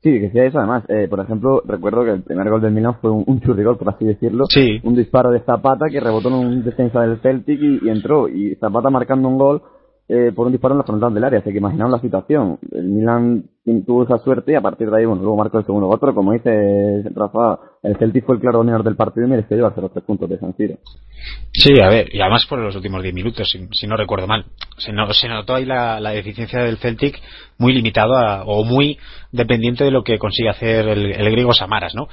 Sí, 0.00 0.20
que 0.20 0.30
sea 0.30 0.44
eso 0.44 0.58
además. 0.58 0.84
Eh, 0.88 1.08
por 1.08 1.20
ejemplo, 1.20 1.62
recuerdo 1.64 2.04
que 2.04 2.12
el 2.12 2.22
primer 2.22 2.48
gol 2.48 2.60
del 2.60 2.72
Milan 2.72 2.98
fue 3.00 3.10
un, 3.10 3.24
un 3.26 3.40
churrigol, 3.40 3.76
por 3.76 3.88
así 3.88 4.04
decirlo. 4.04 4.44
Sí. 4.48 4.78
Un 4.84 4.94
disparo 4.94 5.30
de 5.30 5.40
Zapata 5.40 5.86
que 5.90 6.00
rebotó 6.00 6.28
en 6.28 6.34
un 6.34 6.64
defensa 6.64 7.00
del 7.00 7.20
Celtic 7.20 7.60
y, 7.60 7.86
y 7.86 7.90
entró. 7.90 8.28
Y 8.28 8.54
Zapata 8.56 8.90
marcando 8.90 9.28
un 9.28 9.38
gol 9.38 9.62
eh, 10.08 10.32
por 10.34 10.46
un 10.46 10.52
disparo 10.52 10.74
en 10.74 10.78
la 10.78 10.84
frontal 10.84 11.12
del 11.12 11.24
área, 11.24 11.40
así 11.40 11.50
que 11.50 11.58
imaginaos 11.58 11.90
la 11.90 12.00
situación. 12.00 12.58
El 12.72 12.88
Milan 12.88 13.44
tuvo 13.84 14.04
esa 14.04 14.18
suerte 14.18 14.52
y 14.52 14.54
a 14.54 14.60
partir 14.62 14.88
de 14.90 14.98
ahí, 14.98 15.04
bueno, 15.04 15.20
luego 15.20 15.36
marcó 15.36 15.58
el 15.58 15.66
segundo 15.66 15.86
gol, 15.86 15.98
pero 16.00 16.14
como 16.14 16.32
dice 16.32 17.02
Rafa, 17.14 17.58
el 17.82 17.96
Celtic 17.96 18.24
fue 18.24 18.36
el 18.36 18.40
claro 18.40 18.58
dominador 18.58 18.84
del 18.84 18.96
partido 18.96 19.26
y 19.26 19.30
mereció 19.30 19.56
llevarse 19.56 19.80
los 19.80 19.92
tres 19.92 20.04
puntos 20.04 20.28
de 20.28 20.38
San 20.38 20.56
Siro. 20.56 20.76
Sí, 21.52 21.80
a 21.80 21.88
ver, 21.88 22.14
y 22.14 22.20
además 22.20 22.46
por 22.46 22.58
los 22.58 22.74
últimos 22.74 23.02
diez 23.02 23.14
minutos, 23.14 23.48
si, 23.70 23.86
no 23.86 23.96
recuerdo 23.96 24.26
mal. 24.26 24.46
Se, 24.76 24.92
se 25.12 25.28
notó 25.28 25.54
ahí 25.54 25.64
la, 25.64 26.00
deficiencia 26.10 26.62
del 26.62 26.78
Celtic 26.78 27.20
muy 27.58 27.72
limitada 27.72 28.44
o 28.44 28.64
muy 28.64 28.98
dependiente 29.32 29.84
de 29.84 29.90
lo 29.90 30.02
que 30.02 30.18
consigue 30.18 30.48
hacer 30.48 30.88
el, 30.88 31.12
el 31.12 31.30
griego 31.30 31.52
Samaras, 31.52 31.94
¿no? 31.94 32.08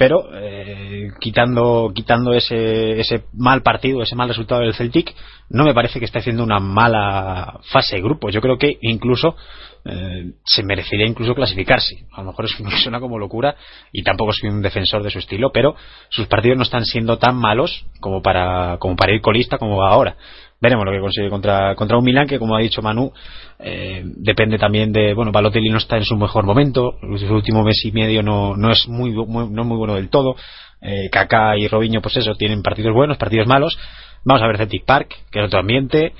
pero 0.00 0.30
eh, 0.32 1.10
quitando 1.20 1.92
quitando 1.94 2.32
ese, 2.32 2.98
ese 2.98 3.24
mal 3.34 3.60
partido, 3.60 4.02
ese 4.02 4.16
mal 4.16 4.28
resultado 4.28 4.62
del 4.62 4.72
Celtic, 4.72 5.14
no 5.50 5.64
me 5.64 5.74
parece 5.74 5.98
que 5.98 6.06
esté 6.06 6.20
haciendo 6.20 6.42
una 6.42 6.58
mala 6.58 7.60
fase 7.70 7.96
de 7.96 8.02
grupo. 8.02 8.30
Yo 8.30 8.40
creo 8.40 8.56
que 8.56 8.78
incluso 8.80 9.36
eh, 9.84 10.32
se 10.44 10.62
merecería 10.62 11.06
incluso 11.06 11.34
clasificarse. 11.34 12.04
A 12.12 12.20
lo 12.20 12.28
mejor 12.28 12.44
es, 12.44 12.82
suena 12.82 13.00
como 13.00 13.18
locura 13.18 13.56
y 13.92 14.02
tampoco 14.02 14.32
soy 14.32 14.50
un 14.50 14.62
defensor 14.62 15.02
de 15.02 15.10
su 15.10 15.18
estilo, 15.18 15.50
pero 15.52 15.74
sus 16.10 16.26
partidos 16.26 16.58
no 16.58 16.64
están 16.64 16.84
siendo 16.84 17.18
tan 17.18 17.36
malos 17.36 17.86
como 18.00 18.20
para 18.20 18.76
como 18.78 18.96
para 18.96 19.14
ir 19.14 19.20
colista 19.20 19.58
como 19.58 19.76
va 19.76 19.90
ahora. 19.90 20.16
Veremos 20.60 20.84
lo 20.84 20.92
que 20.92 21.00
consigue 21.00 21.30
contra, 21.30 21.74
contra 21.74 21.96
un 21.96 22.04
Milan 22.04 22.26
que 22.26 22.38
como 22.38 22.54
ha 22.54 22.60
dicho 22.60 22.82
Manu 22.82 23.12
eh, 23.58 24.02
depende 24.04 24.58
también 24.58 24.92
de 24.92 25.14
bueno 25.14 25.32
Balotelli 25.32 25.70
no 25.70 25.78
está 25.78 25.96
en 25.96 26.04
su 26.04 26.16
mejor 26.16 26.44
momento 26.44 26.98
su 27.00 27.34
último 27.34 27.64
mes 27.64 27.82
y 27.84 27.92
medio 27.92 28.22
no, 28.22 28.56
no 28.56 28.70
es 28.70 28.86
muy, 28.86 29.12
no 29.12 29.64
muy 29.64 29.76
bueno 29.78 29.94
del 29.94 30.10
todo. 30.10 30.36
Eh, 30.82 31.10
y 31.56 31.68
Robinho 31.68 32.02
pues 32.02 32.16
eso 32.16 32.34
tienen 32.34 32.62
partidos 32.62 32.94
buenos 32.94 33.16
partidos 33.16 33.46
malos. 33.46 33.78
Vamos 34.24 34.42
a 34.42 34.46
ver 34.46 34.58
Celtic 34.58 34.84
Park 34.84 35.14
que 35.30 35.40
es 35.40 35.46
otro 35.46 35.60
ambiente 35.60 36.12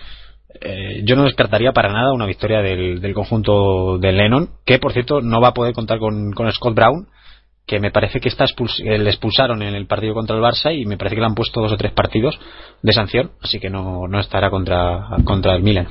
eh, 0.61 1.03
yo 1.05 1.17
no 1.17 1.25
descartaría 1.25 1.73
para 1.73 1.93
nada 1.93 2.13
una 2.13 2.27
victoria 2.27 2.61
del, 2.61 3.01
del 3.01 3.15
conjunto 3.15 3.99
de 3.99 4.13
Lennon 4.13 4.51
que 4.65 4.79
por 4.79 4.93
cierto 4.93 5.21
no 5.21 5.41
va 5.41 5.49
a 5.49 5.55
poder 5.55 5.75
contar 5.75 5.99
con, 5.99 6.33
con 6.33 6.51
Scott 6.53 6.75
Brown 6.75 7.07
que 7.71 7.79
me 7.79 7.93
parece 7.93 8.19
que 8.19 8.29
está 8.29 8.47
eh, 8.47 8.99
le 8.99 9.11
expulsaron 9.11 9.63
en 9.63 9.75
el 9.75 9.87
partido 9.87 10.13
contra 10.13 10.35
el 10.35 10.43
Barça 10.43 10.77
y 10.77 10.87
me 10.87 10.97
parece 10.97 11.15
que 11.15 11.21
le 11.21 11.29
han 11.29 11.37
puesto 11.37 11.61
dos 11.61 11.71
o 11.71 11.77
tres 11.77 11.93
partidos 11.93 12.37
de 12.83 12.93
sanción, 12.93 13.31
así 13.41 13.61
que 13.61 13.71
no, 13.71 14.09
no 14.09 14.19
estará 14.19 14.51
contra, 14.51 15.07
contra 15.23 15.55
el 15.55 15.63
Milan. 15.63 15.87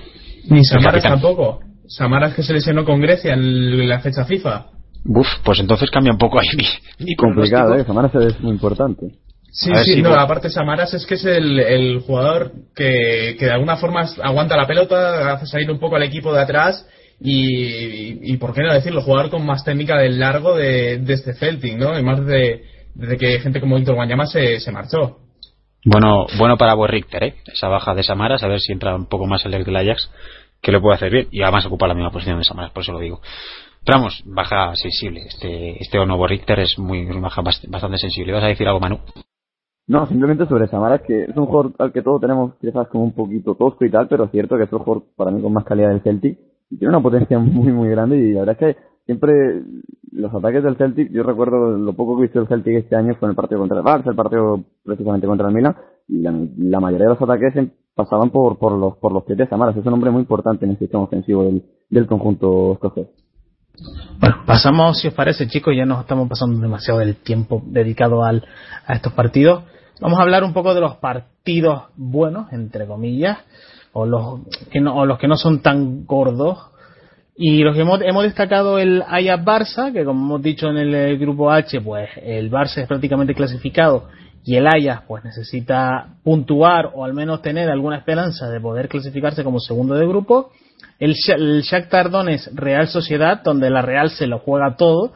Ni 0.50 0.66
Samaras 0.66 1.02
tampoco. 1.02 1.62
Samaras 1.88 2.34
que 2.34 2.44
se 2.44 2.52
lesionó 2.52 2.84
con 2.84 3.00
Grecia 3.00 3.34
en 3.34 3.88
la 3.88 4.00
fecha 4.00 4.26
FIFA. 4.26 4.66
Uf, 5.06 5.28
pues 5.42 5.60
entonces 5.60 5.90
cambia 5.90 6.12
un 6.12 6.18
poco 6.18 6.40
ahí 6.40 6.48
mi, 7.00 7.16
Complicado, 7.16 7.76
¿eh? 7.76 7.86
Samaras 7.86 8.14
es 8.16 8.42
muy 8.42 8.52
importante. 8.52 9.14
Sí, 9.52 9.72
sí, 9.84 10.02
no, 10.02 10.14
aparte 10.14 10.50
Samaras 10.50 10.94
es 10.94 11.06
que 11.06 11.16
es 11.16 11.26
el, 11.26 11.60
el 11.60 12.00
jugador 12.02 12.52
que, 12.76 13.36
que 13.38 13.46
de 13.46 13.52
alguna 13.52 13.78
forma 13.78 14.06
aguanta 14.22 14.56
la 14.56 14.68
pelota, 14.68 15.34
hace 15.34 15.48
salir 15.48 15.72
un 15.72 15.80
poco 15.80 15.96
al 15.96 16.04
equipo 16.04 16.34
de 16.34 16.42
atrás 16.42 16.88
y, 17.20 18.32
y, 18.32 18.38
por 18.38 18.54
qué 18.54 18.62
no 18.62 18.74
decirlo, 18.74 19.02
jugador 19.02 19.30
con 19.30 19.46
más 19.46 19.66
técnica 19.66 19.98
del 19.98 20.20
largo 20.20 20.56
de, 20.56 21.00
de 21.00 21.14
este 21.14 21.34
Celtic, 21.34 21.78
¿no? 21.78 21.98
Y 21.98 22.04
más 22.04 22.26
de, 22.26 22.64
desde 22.94 23.18
que 23.18 23.40
gente 23.40 23.60
como 23.60 23.76
Víctor 23.76 23.96
Guanyama 23.96 24.26
se, 24.26 24.60
se 24.60 24.72
marchó. 24.72 25.18
Bueno, 25.84 26.28
bueno 26.38 26.58
para 26.58 26.74
Bo 26.76 26.88
Richter, 26.88 27.24
¿eh? 27.24 27.36
Esa 27.52 27.68
baja 27.68 27.96
de 27.96 28.04
Samaras, 28.04 28.44
a 28.44 28.48
ver 28.48 28.60
si 28.60 28.72
entra 28.72 28.96
un 28.96 29.08
poco 29.08 29.26
más 29.26 29.46
el 29.46 29.52
del 29.52 29.76
Ajax, 29.76 30.10
que 30.62 30.72
le 30.72 30.80
puede 30.80 30.96
hacer 30.96 31.12
bien. 31.12 31.28
Y 31.32 31.42
además 31.42 31.66
ocupa 31.66 31.88
la 31.88 31.94
misma 31.94 32.12
posición 32.12 32.38
de 32.38 32.44
Samaras, 32.44 32.72
por 32.72 32.84
eso 32.84 32.92
lo 32.92 33.00
digo. 33.00 33.22
Pero 33.86 34.00
vamos, 34.00 34.22
baja 34.26 34.76
sensible. 34.76 35.22
Este, 35.28 35.82
este 35.82 35.98
nuevo 36.06 36.28
Richter 36.28 36.60
es 36.60 36.78
muy, 36.78 37.06
baja 37.06 37.42
bastante 37.42 37.98
sensible. 37.98 38.34
¿Vas 38.34 38.44
a 38.44 38.48
decir 38.48 38.68
algo, 38.68 38.80
Manu? 38.80 39.00
No, 39.90 40.06
simplemente 40.06 40.46
sobre 40.46 40.68
Samaras, 40.68 41.02
que 41.02 41.24
es 41.26 41.36
un 41.36 41.48
jugador 41.48 41.74
al 41.80 41.92
que 41.92 42.02
todos 42.02 42.22
tenemos 42.22 42.54
quizás 42.62 42.88
como 42.88 43.04
un 43.04 43.12
poquito 43.12 43.56
tosco 43.56 43.84
y 43.84 43.92
tal, 43.92 44.08
pero 44.08 44.26
es 44.26 44.32
cierto 44.32 44.56
que 44.56 44.64
es 44.64 44.72
un 44.72 44.80
jugador 44.80 45.04
para 45.18 45.32
mí 45.32 45.42
con 45.42 45.52
más 45.52 45.66
calidad 45.66 45.90
del 45.90 46.02
Celtic 46.02 46.38
tiene 46.78 46.90
una 46.90 47.02
potencia 47.02 47.40
muy, 47.40 47.72
muy 47.72 47.90
grande 47.90 48.18
y 48.18 48.34
la 48.34 48.42
verdad 48.42 48.58
es 48.60 48.76
que 48.76 48.82
siempre 49.06 49.64
los 50.12 50.34
ataques 50.34 50.64
del 50.64 50.76
Celtic, 50.76 51.12
yo 51.12 51.24
recuerdo 51.24 51.78
lo 51.78 51.94
poco 51.94 52.16
que 52.16 52.24
visto 52.24 52.40
el 52.40 52.48
Celtic 52.48 52.76
este 52.76 52.96
año 52.96 53.16
fue 53.16 53.28
en 53.28 53.32
el 53.32 53.36
partido 53.36 53.60
contra 53.60 53.80
el 53.80 53.84
Barça, 53.84 54.10
el 54.10 54.16
partido 54.16 54.64
precisamente 54.84 55.28
contra 55.28 55.48
el 55.48 55.54
Milan, 55.54 55.76
y 56.08 56.20
la, 56.22 56.80
mayoría 56.80 57.08
de 57.08 57.14
los 57.14 57.22
ataques 57.22 57.54
pasaban 57.96 58.30
por, 58.30 58.58
por 58.58 58.74
los 58.74 58.98
por 58.98 59.12
los 59.12 59.24
pies 59.24 59.38
de 59.38 59.48
Samaras. 59.48 59.76
Es 59.76 59.86
un 59.86 59.94
hombre 59.94 60.12
muy 60.12 60.22
importante 60.22 60.66
en 60.66 60.72
el 60.72 60.80
sistema 60.80 61.04
ofensivo 61.04 61.44
del, 61.44 61.64
del 61.90 62.08
conjunto 62.08 62.74
escocés. 62.74 63.08
Bueno, 64.20 64.38
pasamos, 64.46 65.00
si 65.00 65.08
os 65.08 65.14
parece, 65.14 65.48
chicos, 65.48 65.74
ya 65.76 65.86
nos 65.86 66.02
estamos 66.02 66.28
pasando 66.28 66.60
demasiado 66.60 67.00
del 67.00 67.16
tiempo 67.18 67.62
dedicado 67.66 68.24
al, 68.24 68.44
a 68.86 68.94
estos 68.94 69.14
partidos. 69.14 69.64
Vamos 70.00 70.18
a 70.18 70.22
hablar 70.22 70.46
un 70.46 70.54
poco 70.54 70.74
de 70.74 70.80
los 70.80 70.96
partidos 70.96 71.84
buenos, 71.98 72.54
entre 72.54 72.86
comillas 72.88 73.40
o 73.92 74.06
los 74.06 74.42
que 74.72 74.80
no, 74.80 74.96
o 74.96 75.06
los 75.06 75.20
que 75.20 75.28
no 75.28 75.36
son 75.36 75.62
tan 75.62 76.06
gordos. 76.06 76.58
Y 77.36 77.64
los 77.64 77.76
que 77.76 77.82
hemos, 77.82 78.02
hemos 78.02 78.24
destacado 78.24 78.80
el 78.80 79.02
Ajax 79.02 79.44
Barça, 79.44 79.94
que 79.94 80.06
como 80.06 80.26
hemos 80.26 80.42
dicho 80.42 80.70
en 80.70 80.78
el, 80.78 81.18
grupo 81.18 81.52
H, 81.52 81.82
pues 81.82 82.10
el 82.22 82.50
Barça 82.50 82.82
es 82.82 82.88
prácticamente 82.88 83.34
clasificado 83.34 84.08
y 84.46 84.56
el 84.56 84.68
Ajax 84.68 85.04
pues 85.08 85.24
necesita 85.24 86.16
puntuar 86.24 86.92
o 86.94 87.04
al 87.04 87.14
menos 87.14 87.42
tener 87.42 87.70
alguna 87.70 87.98
esperanza 87.98 88.50
de 88.50 88.62
poder 88.62 88.88
clasificarse 88.88 89.44
como 89.44 89.60
segundo 89.60 89.96
de 89.96 90.08
grupo. 90.08 90.52
El, 90.98 91.14
el 91.36 91.62
Shakhtar 91.62 92.10
Donetsk 92.10 92.54
Real 92.56 92.88
Sociedad, 92.88 93.42
donde 93.44 93.70
la 93.70 93.82
Real 93.82 94.10
se 94.10 94.28
lo 94.28 94.40
juega 94.40 94.76
todo, 94.78 95.14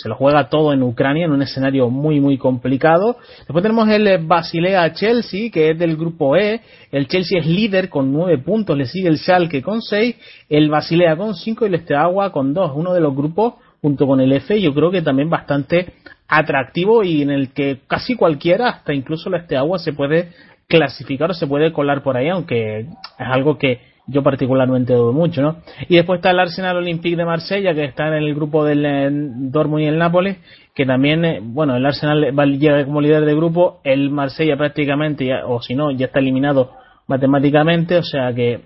se 0.00 0.08
lo 0.08 0.14
juega 0.14 0.48
todo 0.48 0.72
en 0.72 0.82
Ucrania 0.82 1.24
en 1.24 1.32
un 1.32 1.42
escenario 1.42 1.90
muy 1.90 2.20
muy 2.20 2.38
complicado. 2.38 3.16
Después 3.40 3.62
tenemos 3.62 3.88
el 3.88 4.06
eh, 4.06 4.18
Basilea 4.22 4.92
Chelsea 4.92 5.50
que 5.50 5.70
es 5.70 5.78
del 5.78 5.96
grupo 5.96 6.36
E. 6.36 6.60
El 6.92 7.08
Chelsea 7.08 7.40
es 7.40 7.46
líder 7.46 7.88
con 7.88 8.12
nueve 8.12 8.38
puntos, 8.38 8.76
le 8.76 8.86
sigue 8.86 9.08
el 9.08 9.18
Schalke 9.18 9.60
con 9.60 9.82
seis, 9.82 10.16
el 10.48 10.68
Basilea 10.70 11.16
con 11.16 11.34
cinco 11.34 11.64
y 11.64 11.68
el 11.68 11.74
Esteagua 11.74 12.30
con 12.30 12.54
dos. 12.54 12.72
Uno 12.74 12.94
de 12.94 13.00
los 13.00 13.14
grupos 13.14 13.54
junto 13.82 14.06
con 14.06 14.20
el 14.20 14.32
F 14.32 14.60
yo 14.60 14.72
creo 14.72 14.90
que 14.90 15.02
también 15.02 15.30
bastante 15.30 15.94
atractivo 16.28 17.02
y 17.02 17.22
en 17.22 17.30
el 17.30 17.52
que 17.52 17.80
casi 17.88 18.14
cualquiera, 18.14 18.68
hasta 18.68 18.94
incluso 18.94 19.28
el 19.28 19.36
Esteagua 19.36 19.78
se 19.78 19.92
puede 19.92 20.28
clasificar 20.68 21.30
o 21.30 21.34
se 21.34 21.46
puede 21.46 21.72
colar 21.72 22.02
por 22.02 22.16
ahí, 22.16 22.28
aunque 22.28 22.80
es 22.80 22.86
algo 23.18 23.58
que 23.58 23.80
yo 24.08 24.22
particularmente 24.22 24.94
dudo 24.94 25.12
mucho, 25.12 25.42
¿no? 25.42 25.58
Y 25.88 25.96
después 25.96 26.18
está 26.18 26.30
el 26.30 26.40
Arsenal 26.40 26.78
Olympique 26.78 27.16
de 27.16 27.24
Marsella, 27.24 27.74
que 27.74 27.84
está 27.84 28.08
en 28.08 28.14
el 28.14 28.34
grupo 28.34 28.64
del 28.64 28.84
eh, 28.84 29.08
Dortmund 29.10 29.82
y 29.82 29.86
el 29.86 29.98
Nápoles, 29.98 30.38
que 30.74 30.86
también, 30.86 31.24
eh, 31.24 31.40
bueno, 31.42 31.76
el 31.76 31.84
Arsenal 31.84 32.36
va, 32.36 32.46
llega 32.46 32.84
como 32.84 33.00
líder 33.00 33.24
de 33.24 33.34
grupo, 33.34 33.80
el 33.84 34.10
Marsella 34.10 34.56
prácticamente, 34.56 35.30
o 35.46 35.60
si 35.60 35.74
no, 35.74 35.90
ya 35.90 36.06
está 36.06 36.18
eliminado 36.18 36.72
matemáticamente, 37.06 37.96
o 37.96 38.02
sea 38.02 38.34
que 38.34 38.60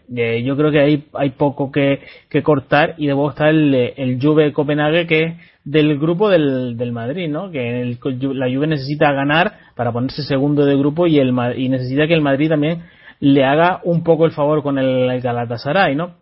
yo 0.45 0.57
creo 0.57 0.73
que 0.73 0.81
ahí 0.81 1.05
hay 1.15 1.31
poco 1.31 1.71
que, 1.71 2.01
cortar 2.43 2.97
y 2.99 3.07
luego 3.07 3.31
está 3.31 3.49
el, 3.49 3.73
el 3.97 4.19
Juve 4.21 4.53
Copenhague 4.53 5.07
que 5.07 5.23
es 5.23 5.35
del 5.65 5.97
grupo 5.99 6.29
del, 6.29 6.77
del 6.77 6.91
Madrid, 6.91 7.29
¿no? 7.29 7.53
Que 7.53 7.83
el, 7.83 7.99
la 8.35 8.53
Juve 8.53 8.67
necesita 8.67 9.13
ganar 9.13 9.53
para 9.77 9.93
ponerse 9.93 10.23
segundo 10.25 10.67
de 10.67 10.77
grupo 10.77 11.07
y 11.07 11.21
el 11.21 11.33
y 11.57 11.69
necesita 11.69 12.09
que 12.09 12.15
el 12.15 12.21
Madrid 12.21 12.49
también 12.49 12.83
le 13.23 13.45
haga 13.45 13.81
un 13.85 14.03
poco 14.03 14.27
el 14.27 14.33
favor 14.33 14.65
con 14.65 14.79
el, 14.79 15.21
Galatasaray, 15.21 15.95
¿no? 15.95 16.17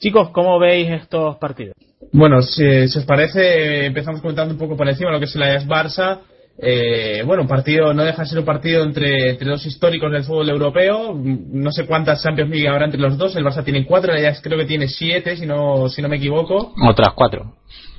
Chicos, 0.00 0.30
¿cómo 0.30 0.58
veis 0.58 0.90
estos 0.90 1.36
partidos? 1.36 1.76
Bueno, 2.12 2.42
si, 2.42 2.64
os 2.64 3.04
parece, 3.06 3.86
empezamos 3.86 4.20
comentando 4.20 4.52
un 4.52 4.58
poco 4.58 4.76
por 4.76 4.88
encima 4.88 5.12
lo 5.12 5.20
que 5.20 5.26
es 5.26 5.36
el 5.36 5.44
Ajax 5.44 5.66
Barça. 5.68 6.18
Eh, 6.58 7.22
bueno, 7.24 7.42
un 7.42 7.48
partido, 7.48 7.94
no 7.94 8.04
deja 8.04 8.22
de 8.22 8.28
ser 8.28 8.38
un 8.40 8.44
partido 8.44 8.82
entre, 8.82 9.30
entre 9.30 9.48
dos 9.48 9.64
históricos 9.64 10.10
del 10.10 10.24
fútbol 10.24 10.50
europeo. 10.50 11.14
No 11.14 11.70
sé 11.70 11.86
cuántas 11.86 12.20
Champions 12.24 12.50
League 12.50 12.68
habrá 12.68 12.86
entre 12.86 13.00
los 13.00 13.16
dos. 13.16 13.36
El 13.36 13.44
Barça 13.44 13.62
tiene 13.62 13.86
cuatro, 13.86 14.12
el 14.12 14.24
Ajax 14.24 14.42
creo 14.42 14.58
que 14.58 14.66
tiene 14.66 14.88
siete, 14.88 15.36
si 15.36 15.46
no, 15.46 15.88
si 15.88 16.02
no 16.02 16.08
me 16.08 16.16
equivoco. 16.16 16.74
Otras 16.84 17.12
cuatro. 17.14 17.54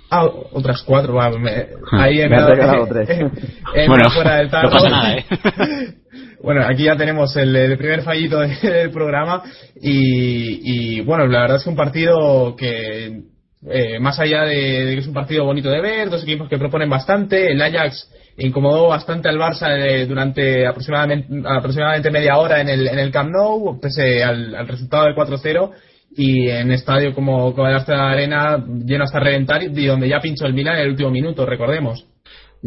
Ah, 0.10 0.26
otras 0.52 0.84
cuatro, 0.84 1.14
hmm. 1.14 1.96
ahí 1.96 2.20
he 2.20 2.28
quedado 2.28 2.86
tres. 2.88 3.08
bueno, 3.88 4.10
fuera 4.12 4.36
del 4.36 4.52
no 4.52 4.70
pasa 4.70 4.90
nada, 4.90 5.16
¿eh? 5.16 5.26
Bueno, 6.46 6.62
aquí 6.64 6.84
ya 6.84 6.96
tenemos 6.96 7.36
el, 7.38 7.76
primer 7.76 8.04
fallito 8.04 8.40
del 8.62 8.92
programa 8.92 9.42
y, 9.82 11.02
bueno, 11.02 11.26
la 11.26 11.42
verdad 11.42 11.58
es 11.58 11.64
que 11.64 11.72
un 11.72 11.76
partido 11.76 12.56
que 12.56 13.24
eh, 13.68 14.00
más 14.00 14.20
allá 14.20 14.44
de, 14.44 14.92
que 14.94 15.00
es 15.00 15.08
un 15.08 15.14
partido 15.16 15.44
bonito 15.44 15.72
de 15.72 15.82
ver, 15.82 16.12
dos 16.12 16.22
equipos 16.22 16.48
que 16.48 16.60
proponen 16.60 16.88
bastante, 16.88 17.52
el 17.52 17.60
Ajax 17.60 18.12
incomodó 18.38 18.90
bastante 18.90 19.28
al 19.28 19.40
Barça 19.40 19.76
eh, 19.76 20.06
durante 20.06 20.68
aproximadamente, 20.68 21.28
aproximadamente 21.48 22.12
media 22.12 22.38
hora 22.38 22.62
en 22.62 22.70
el, 22.70 22.88
en 22.90 23.00
el 23.00 23.12
Camp 23.12 23.32
Nou, 23.32 23.80
pese 23.82 24.24
al, 24.24 24.68
resultado 24.68 25.06
de 25.06 25.16
4-0 25.16 25.72
y 26.16 26.48
en 26.50 26.72
estadio 26.72 27.16
como, 27.16 27.56
como 27.56 27.68
el 27.68 27.76
Arena 27.88 28.64
lleno 28.86 29.06
hasta 29.06 29.20
reventar 29.20 29.64
y 29.64 29.86
donde 29.88 30.10
ya 30.10 30.20
pinchó 30.20 30.46
el 30.46 30.54
Milan 30.54 30.76
en 30.76 30.82
el 30.82 30.90
último 30.90 31.10
minuto, 31.10 31.44
recordemos. 31.44 32.06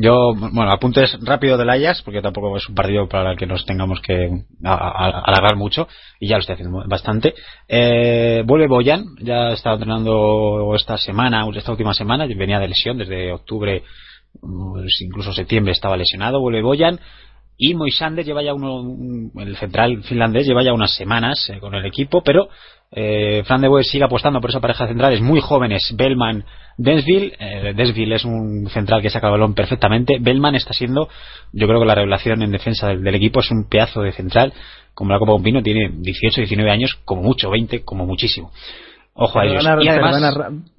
Yo, 0.00 0.32
bueno, 0.32 0.70
apuntes 0.70 1.18
rápido 1.22 1.58
del 1.58 1.70
Ajax, 1.70 2.02
porque 2.02 2.22
tampoco 2.22 2.56
es 2.56 2.68
un 2.68 2.74
partido 2.76 3.08
para 3.08 3.32
el 3.32 3.36
que 3.36 3.46
nos 3.46 3.66
tengamos 3.66 4.00
que 4.00 4.30
alargar 4.62 5.56
mucho, 5.56 5.88
y 6.20 6.28
ya 6.28 6.36
lo 6.36 6.40
estoy 6.40 6.54
haciendo 6.54 6.84
bastante. 6.86 7.34
Eh, 7.66 8.44
vuelve 8.46 8.68
Boyan, 8.68 9.04
ya 9.20 9.48
está 9.48 9.72
entrenando 9.72 10.72
esta 10.76 10.98
semana, 10.98 11.44
esta 11.52 11.72
última 11.72 11.94
semana, 11.94 12.26
venía 12.28 12.60
de 12.60 12.68
lesión 12.68 12.96
desde 12.96 13.32
octubre, 13.32 13.82
pues 14.40 15.00
incluso 15.00 15.32
septiembre 15.32 15.72
estaba 15.72 15.96
lesionado, 15.96 16.40
vuelve 16.40 16.62
Boyan. 16.62 17.00
Y 17.60 17.74
Moisander 17.74 18.24
lleva 18.24 18.44
ya 18.44 18.54
uno, 18.54 19.32
el 19.34 19.56
central 19.56 20.04
finlandés 20.04 20.46
lleva 20.46 20.62
ya 20.62 20.72
unas 20.72 20.94
semanas 20.94 21.50
eh, 21.50 21.58
con 21.58 21.74
el 21.74 21.84
equipo, 21.84 22.22
pero 22.22 22.50
eh, 22.90 23.42
Fran 23.44 23.60
de 23.60 23.68
Boer 23.68 23.84
sigue 23.84 24.04
apostando 24.04 24.40
por 24.40 24.50
esa 24.50 24.60
pareja 24.60 24.84
de 24.84 24.90
centrales 24.90 25.20
muy 25.20 25.40
jóvenes, 25.40 25.92
Bellman, 25.94 26.44
Densville. 26.78 27.34
Eh, 27.38 27.74
Densville 27.76 28.14
es 28.14 28.24
un 28.24 28.68
central 28.70 29.02
que 29.02 29.10
saca 29.10 29.26
el 29.26 29.32
balón 29.32 29.54
perfectamente. 29.54 30.18
Bellman 30.20 30.54
está 30.54 30.72
siendo, 30.72 31.08
yo 31.52 31.66
creo 31.66 31.80
que 31.80 31.86
la 31.86 31.94
revelación 31.94 32.42
en 32.42 32.50
defensa 32.50 32.88
del, 32.88 33.14
equipo 33.14 33.40
es 33.40 33.50
un 33.50 33.68
pedazo 33.68 34.02
de 34.02 34.12
central. 34.12 34.52
Como 34.94 35.12
la 35.12 35.18
Copa 35.18 35.42
Pino 35.42 35.62
tiene 35.62 35.90
18, 35.92 36.40
19 36.40 36.70
años, 36.70 36.98
como 37.04 37.22
mucho, 37.22 37.50
20, 37.50 37.84
como 37.84 38.06
muchísimo. 38.06 38.50
Ojo 39.14 39.38
a 39.38 39.44
ellos. 39.44 39.64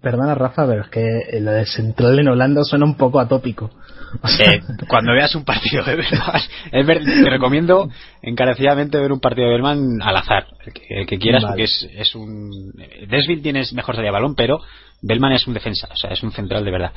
Perdona, 0.01 0.35
Rafa, 0.35 0.65
pero 0.65 0.81
es 0.81 0.89
que 0.89 1.39
lo 1.39 1.51
de 1.51 1.65
central 1.65 2.19
en 2.19 2.29
Holanda 2.29 2.63
suena 2.63 2.85
un 2.85 2.95
poco 2.95 3.19
atópico. 3.19 3.69
Eh, 4.39 4.61
cuando 4.87 5.11
veas 5.13 5.35
un 5.35 5.43
partido 5.43 5.83
de 5.83 5.95
Berman, 5.95 6.41
te 6.71 7.29
recomiendo 7.29 7.89
encarecidamente 8.21 8.97
ver 8.97 9.11
un 9.11 9.19
partido 9.19 9.47
de 9.47 9.53
Berman 9.53 10.01
al 10.01 10.15
azar, 10.15 10.47
el 10.89 11.05
que, 11.05 11.17
quieras, 11.17 11.43
porque 11.43 11.63
es, 11.63 11.89
es 11.93 12.15
un. 12.15 12.71
Desville 13.07 13.41
tienes 13.41 13.73
mejor 13.73 13.95
salida 13.95 14.09
de 14.09 14.13
balón, 14.13 14.35
pero 14.35 14.61
Bellman 15.01 15.33
es 15.33 15.47
un 15.47 15.53
defensa, 15.53 15.87
o 15.91 15.95
sea, 15.95 16.11
es 16.11 16.21
un 16.23 16.31
central 16.31 16.65
de 16.65 16.71
verdad. 16.71 16.91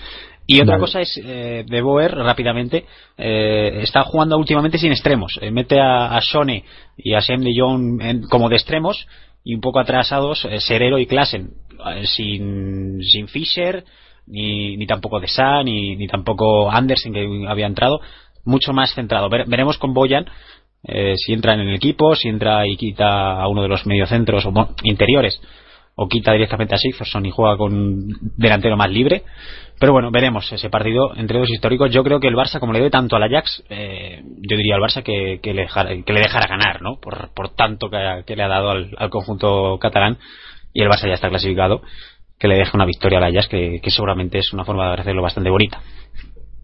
Y 0.47 0.61
otra 0.61 0.79
cosa 0.79 1.01
es, 1.01 1.21
eh, 1.23 1.65
de 1.67 1.81
Boer, 1.83 2.13
rápidamente, 2.15 2.85
eh, 3.17 3.81
está 3.83 4.03
jugando 4.03 4.37
últimamente 4.37 4.79
sin 4.79 4.91
extremos. 4.91 5.39
Eh, 5.41 5.51
mete 5.51 5.81
a, 5.81 6.17
a 6.17 6.21
Shone 6.21 6.65
y 6.97 7.15
a 7.15 7.21
Sam 7.21 7.43
de 7.43 7.53
Jong 7.57 8.29
como 8.29 8.49
de 8.49 8.57
extremos 8.57 9.07
y 9.45 9.55
un 9.55 9.61
poco 9.61 9.79
atrasados 9.79 10.47
Serero 10.59 10.99
y 10.99 11.07
Klassen, 11.07 11.51
sin, 12.05 13.03
sin 13.03 13.29
Fischer, 13.29 13.85
ni, 14.27 14.77
ni 14.77 14.87
tampoco 14.87 15.21
de 15.21 15.29
Sa, 15.29 15.63
ni, 15.63 15.97
ni 15.97 16.07
tampoco 16.07 16.71
Andersen 16.71 17.13
que 17.13 17.47
había 17.49 17.67
entrado, 17.67 18.01
mucho 18.45 18.73
más 18.73 18.95
centrado. 18.95 19.29
veremos 19.29 19.79
con 19.79 19.95
Boyan 19.95 20.27
si 21.15 21.33
entra 21.33 21.55
en 21.55 21.61
el 21.61 21.75
equipo, 21.75 22.17
si 22.17 22.29
entra 22.29 22.67
y 22.67 22.77
quita 22.77 23.41
a 23.41 23.47
uno 23.47 23.63
de 23.63 23.69
los 23.69 23.87
mediocentros 23.87 24.45
o 24.47 24.53
interiores 24.83 25.41
o 25.95 26.09
quita 26.09 26.33
directamente 26.33 26.75
a 26.75 26.79
Sigfusson 26.79 27.27
y 27.27 27.31
juega 27.31 27.57
con 27.57 27.73
un 27.73 28.19
delantero 28.37 28.77
más 28.77 28.91
libre. 28.91 29.23
Pero 29.79 29.93
bueno, 29.93 30.11
veremos 30.11 30.51
ese 30.53 30.71
partido 30.71 31.13
entre 31.17 31.39
dos 31.39 31.51
históricos. 31.51 31.91
Yo 31.91 32.05
creo 32.05 32.21
que 32.21 32.29
el 32.29 32.37
Barça, 32.37 32.61
como 32.61 32.73
le 32.73 32.81
dé 32.81 32.91
tanto 32.91 33.17
al 33.17 33.25
Ajax, 33.25 33.65
eh, 33.69 34.23
yo 34.25 34.57
diría 34.57 34.77
al 34.77 34.81
Barça 34.81 35.03
que, 35.03 35.41
que, 35.43 35.53
le 35.53 35.63
dejara, 35.63 35.91
que 36.03 36.13
le 36.13 36.21
dejara 36.21 36.47
ganar, 36.47 36.83
¿no? 36.83 36.99
Por, 37.01 37.31
por 37.35 37.51
tanto 37.51 37.91
que, 37.91 38.37
le 38.37 38.43
ha 38.43 38.49
dado 38.49 38.71
al, 38.71 39.11
conjunto 39.11 39.79
catalán 39.79 40.19
y 40.73 40.83
el 40.83 40.89
Barça 40.89 41.09
ya 41.09 41.15
está 41.15 41.29
clasificado, 41.29 41.83
que 42.43 42.49
le 42.49 42.57
deje 42.57 42.73
una 42.75 42.85
victoria 42.85 43.19
al 43.19 43.25
Ajax, 43.25 43.47
que, 43.49 43.81
seguramente 43.87 44.39
es 44.39 44.53
una 44.53 44.65
forma 44.65 44.89
de 44.89 45.01
hacerlo 45.01 45.23
bastante 45.23 45.49
bonita. 45.49 45.79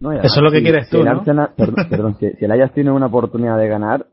Eso 0.01 0.35
es 0.35 0.41
lo 0.41 0.51
que 0.51 0.61
quieres 0.61 0.89
tú, 0.89 1.01
¿no? 1.05 1.23
perdón, 1.89 2.15
si, 2.19 2.25
el 2.37 2.51
Ajax 2.51 2.73
tiene 2.73 2.91
una 2.91 3.05
oportunidad 3.05 3.57
de 3.57 3.69
ganar, 3.69 4.05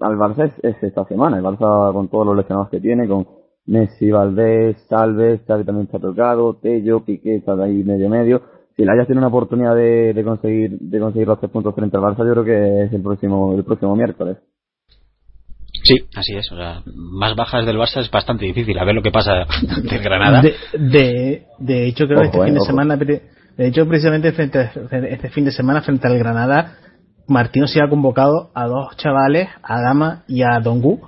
al 0.00 0.16
Barça 0.18 0.52
es, 0.62 0.82
esta 0.82 1.06
semana. 1.06 1.38
El 1.38 1.42
Barça 1.42 1.94
con 1.94 2.08
todos 2.08 2.26
los 2.26 2.36
lesionados 2.36 2.68
que 2.68 2.78
tiene, 2.78 3.08
con 3.08 3.26
Messi, 3.64 4.10
Valdés, 4.10 4.76
Salves, 4.86 5.40
Xavi 5.46 5.64
también 5.64 5.86
está 5.86 5.98
tocado, 5.98 6.56
Tello, 6.60 7.00
Piqué 7.00 7.36
está 7.36 7.54
ahí 7.54 7.82
medio 7.84 8.10
medio. 8.10 8.42
Si 8.76 8.82
el 8.82 8.90
Ajax 8.90 9.06
tiene 9.06 9.20
una 9.20 9.28
oportunidad 9.28 9.74
de, 9.74 10.12
de 10.12 10.24
conseguir 10.24 10.78
de 10.78 11.00
conseguir 11.00 11.26
los 11.26 11.40
tres 11.40 11.50
puntos 11.50 11.74
frente 11.74 11.96
al 11.96 12.02
Barça, 12.02 12.18
yo 12.18 12.32
creo 12.32 12.44
que 12.44 12.82
es 12.82 12.92
el 12.92 13.00
próximo 13.00 13.54
el 13.54 13.64
próximo 13.64 13.96
miércoles. 13.96 14.36
Sí, 15.84 15.96
así 16.16 16.34
es. 16.34 16.50
O 16.50 16.56
sea, 16.56 16.82
más 16.94 17.36
bajas 17.36 17.64
del 17.64 17.76
Barça 17.76 18.00
es 18.00 18.10
bastante 18.10 18.44
difícil. 18.44 18.78
A 18.78 18.84
ver 18.84 18.94
lo 18.94 19.02
que 19.02 19.12
pasa 19.12 19.46
del 19.82 20.02
Granada. 20.02 20.42
De, 20.42 21.44
de, 21.58 21.86
hecho, 21.86 22.06
creo 22.06 22.20
que 22.20 22.26
este 22.26 22.44
fin 22.44 22.54
de 22.54 22.60
semana, 22.60 22.96
de 22.96 23.68
hecho, 23.68 23.86
precisamente 23.86 24.32
frente 24.32 24.70
este 25.10 25.28
fin 25.28 25.44
de 25.44 25.52
semana 25.52 25.82
frente 25.82 26.08
al 26.08 26.18
Granada, 26.18 26.78
Martino 27.28 27.66
se 27.66 27.80
ha 27.80 27.88
convocado 27.88 28.50
a 28.54 28.66
dos 28.66 28.96
chavales, 28.96 29.48
a 29.62 29.80
Dama 29.80 30.24
y 30.26 30.42
a 30.42 30.58
Dongu, 30.60 31.00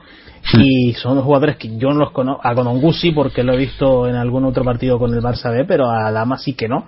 y 0.54 0.92
son 0.94 1.16
dos 1.16 1.24
jugadores 1.24 1.56
que 1.56 1.76
yo 1.76 1.88
no 1.88 2.00
los 2.00 2.12
conozco, 2.12 2.46
a 2.46 2.54
Gonongu 2.54 2.92
sí 2.92 3.10
porque 3.10 3.42
lo 3.42 3.54
he 3.54 3.56
visto 3.56 4.08
en 4.08 4.14
algún 4.14 4.44
otro 4.44 4.64
partido 4.64 4.98
con 4.98 5.12
el 5.12 5.20
Barça 5.20 5.50
B, 5.50 5.64
pero 5.66 5.90
a 5.90 6.10
Lama 6.10 6.38
sí 6.38 6.54
que 6.54 6.68
no. 6.68 6.86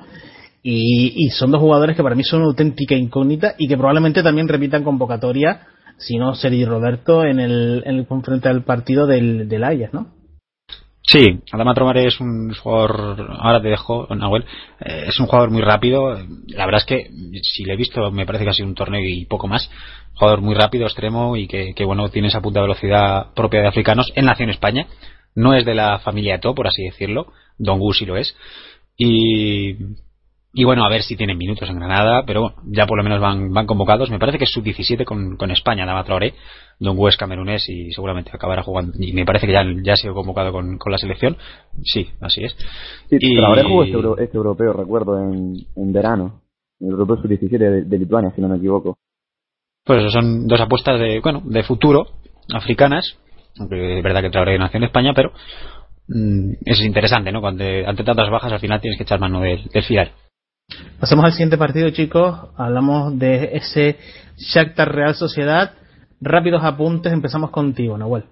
Y, 0.62 1.30
son 1.30 1.50
dos 1.50 1.60
jugadores 1.60 1.96
que 1.96 2.02
para 2.02 2.14
mí 2.14 2.22
son 2.24 2.40
una 2.40 2.48
auténtica 2.48 2.94
incógnita 2.94 3.54
y 3.58 3.68
que 3.68 3.76
probablemente 3.76 4.22
también 4.22 4.48
repitan 4.48 4.84
convocatoria, 4.84 5.60
si 5.98 6.16
no 6.16 6.34
Sergi 6.34 6.64
Roberto, 6.64 7.24
en 7.24 7.40
el, 7.40 7.82
en 7.84 7.96
el 7.96 8.06
frente 8.22 8.48
al 8.48 8.62
partido 8.62 9.06
del, 9.06 9.48
del 9.48 9.90
¿no? 9.92 10.18
Sí, 11.10 11.40
Adama 11.52 11.72
Tromare 11.72 12.06
es 12.06 12.20
un 12.20 12.52
jugador, 12.52 13.34
ahora 13.38 13.62
te 13.62 13.68
dejo, 13.68 14.06
Nahuel, 14.14 14.44
eh, 14.78 15.04
es 15.08 15.18
un 15.18 15.26
jugador 15.26 15.50
muy 15.50 15.62
rápido. 15.62 16.18
La 16.48 16.66
verdad 16.66 16.82
es 16.82 16.84
que 16.84 17.10
si 17.42 17.64
le 17.64 17.72
he 17.72 17.76
visto, 17.76 18.10
me 18.10 18.26
parece 18.26 18.44
que 18.44 18.50
ha 18.50 18.52
sido 18.52 18.68
un 18.68 18.74
torneo 18.74 19.00
y 19.02 19.24
poco 19.24 19.48
más. 19.48 19.70
Jugador 20.16 20.42
muy 20.42 20.54
rápido, 20.54 20.84
extremo 20.84 21.34
y 21.36 21.48
que, 21.48 21.72
bueno, 21.86 22.10
tiene 22.10 22.28
esa 22.28 22.42
punta 22.42 22.60
de 22.60 22.66
velocidad 22.66 23.32
propia 23.34 23.62
de 23.62 23.68
africanos. 23.68 24.12
Él 24.16 24.26
nació 24.26 24.44
en 24.44 24.50
España, 24.50 24.86
no 25.34 25.54
es 25.54 25.64
de 25.64 25.74
la 25.74 25.98
familia 26.00 26.34
Eto, 26.34 26.54
por 26.54 26.66
así 26.66 26.82
decirlo. 26.82 27.32
Don 27.56 27.78
Gu 27.78 27.94
sí 27.94 28.04
lo 28.04 28.18
es. 28.18 28.36
Y, 28.98 29.76
y 30.52 30.64
bueno, 30.64 30.84
a 30.84 30.88
ver 30.88 31.02
si 31.02 31.14
tienen 31.14 31.36
minutos 31.36 31.68
en 31.68 31.76
Granada, 31.76 32.24
pero 32.26 32.40
bueno, 32.40 32.56
ya 32.64 32.86
por 32.86 32.96
lo 32.96 33.04
menos 33.04 33.20
van, 33.20 33.52
van 33.52 33.66
convocados. 33.66 34.10
Me 34.10 34.18
parece 34.18 34.38
que 34.38 34.44
es 34.44 34.50
sub-17 34.50 35.04
con, 35.04 35.36
con 35.36 35.50
España, 35.50 35.84
Dama 35.84 36.04
Traoré, 36.04 36.34
de 36.80 36.88
un 36.88 36.98
West 36.98 37.18
camerunés 37.18 37.68
y 37.68 37.92
seguramente 37.92 38.30
acabará 38.32 38.62
jugando. 38.62 38.94
Y 38.98 39.12
me 39.12 39.26
parece 39.26 39.46
que 39.46 39.52
ya, 39.52 39.62
ya 39.82 39.92
ha 39.92 39.96
sido 39.96 40.14
convocado 40.14 40.50
con, 40.50 40.78
con 40.78 40.90
la 40.90 40.98
selección. 40.98 41.36
Sí, 41.82 42.08
así 42.20 42.44
es. 42.44 42.56
Sí, 43.10 43.18
y... 43.20 43.36
Traoré 43.36 43.62
jugó 43.64 43.84
este, 43.84 43.94
euro, 43.94 44.18
este, 44.18 44.36
europeo, 44.38 44.72
recuerdo, 44.72 45.18
en, 45.18 45.54
en 45.76 45.92
verano. 45.92 46.40
El 46.80 46.90
europeo 46.90 47.16
sub-17 47.16 47.58
de, 47.58 47.82
de, 47.82 47.98
Lituania, 47.98 48.32
si 48.34 48.40
no 48.40 48.48
me 48.48 48.56
equivoco. 48.56 48.96
Pues 49.84 50.00
eso 50.00 50.10
son 50.10 50.46
dos 50.46 50.60
apuestas 50.60 50.98
de, 50.98 51.20
bueno, 51.20 51.42
de 51.44 51.62
futuro, 51.62 52.06
africanas. 52.54 53.18
Aunque 53.58 53.98
es 53.98 54.02
verdad 54.02 54.22
que 54.22 54.30
Traoré 54.30 54.58
nació 54.58 54.78
en 54.78 54.84
España, 54.84 55.12
pero 55.14 55.32
mmm, 56.08 56.52
es 56.64 56.80
interesante, 56.80 57.32
¿no? 57.32 57.42
Cuando 57.42 57.64
ante 57.86 58.02
tantas 58.02 58.30
bajas 58.30 58.52
al 58.52 58.60
final 58.60 58.80
tienes 58.80 58.96
que 58.96 59.02
echar 59.02 59.20
mano 59.20 59.40
del, 59.40 59.64
del. 59.68 59.84
Pasemos 61.00 61.24
al 61.24 61.32
siguiente 61.32 61.56
partido, 61.56 61.90
chicos. 61.90 62.50
Hablamos 62.56 63.18
de 63.18 63.50
ese 63.52 63.96
Shakhtar 64.36 64.92
Real 64.92 65.14
Sociedad. 65.14 65.72
Rápidos 66.20 66.64
apuntes, 66.64 67.12
empezamos 67.12 67.50
contigo, 67.50 67.96
Nahuel. 67.96 68.24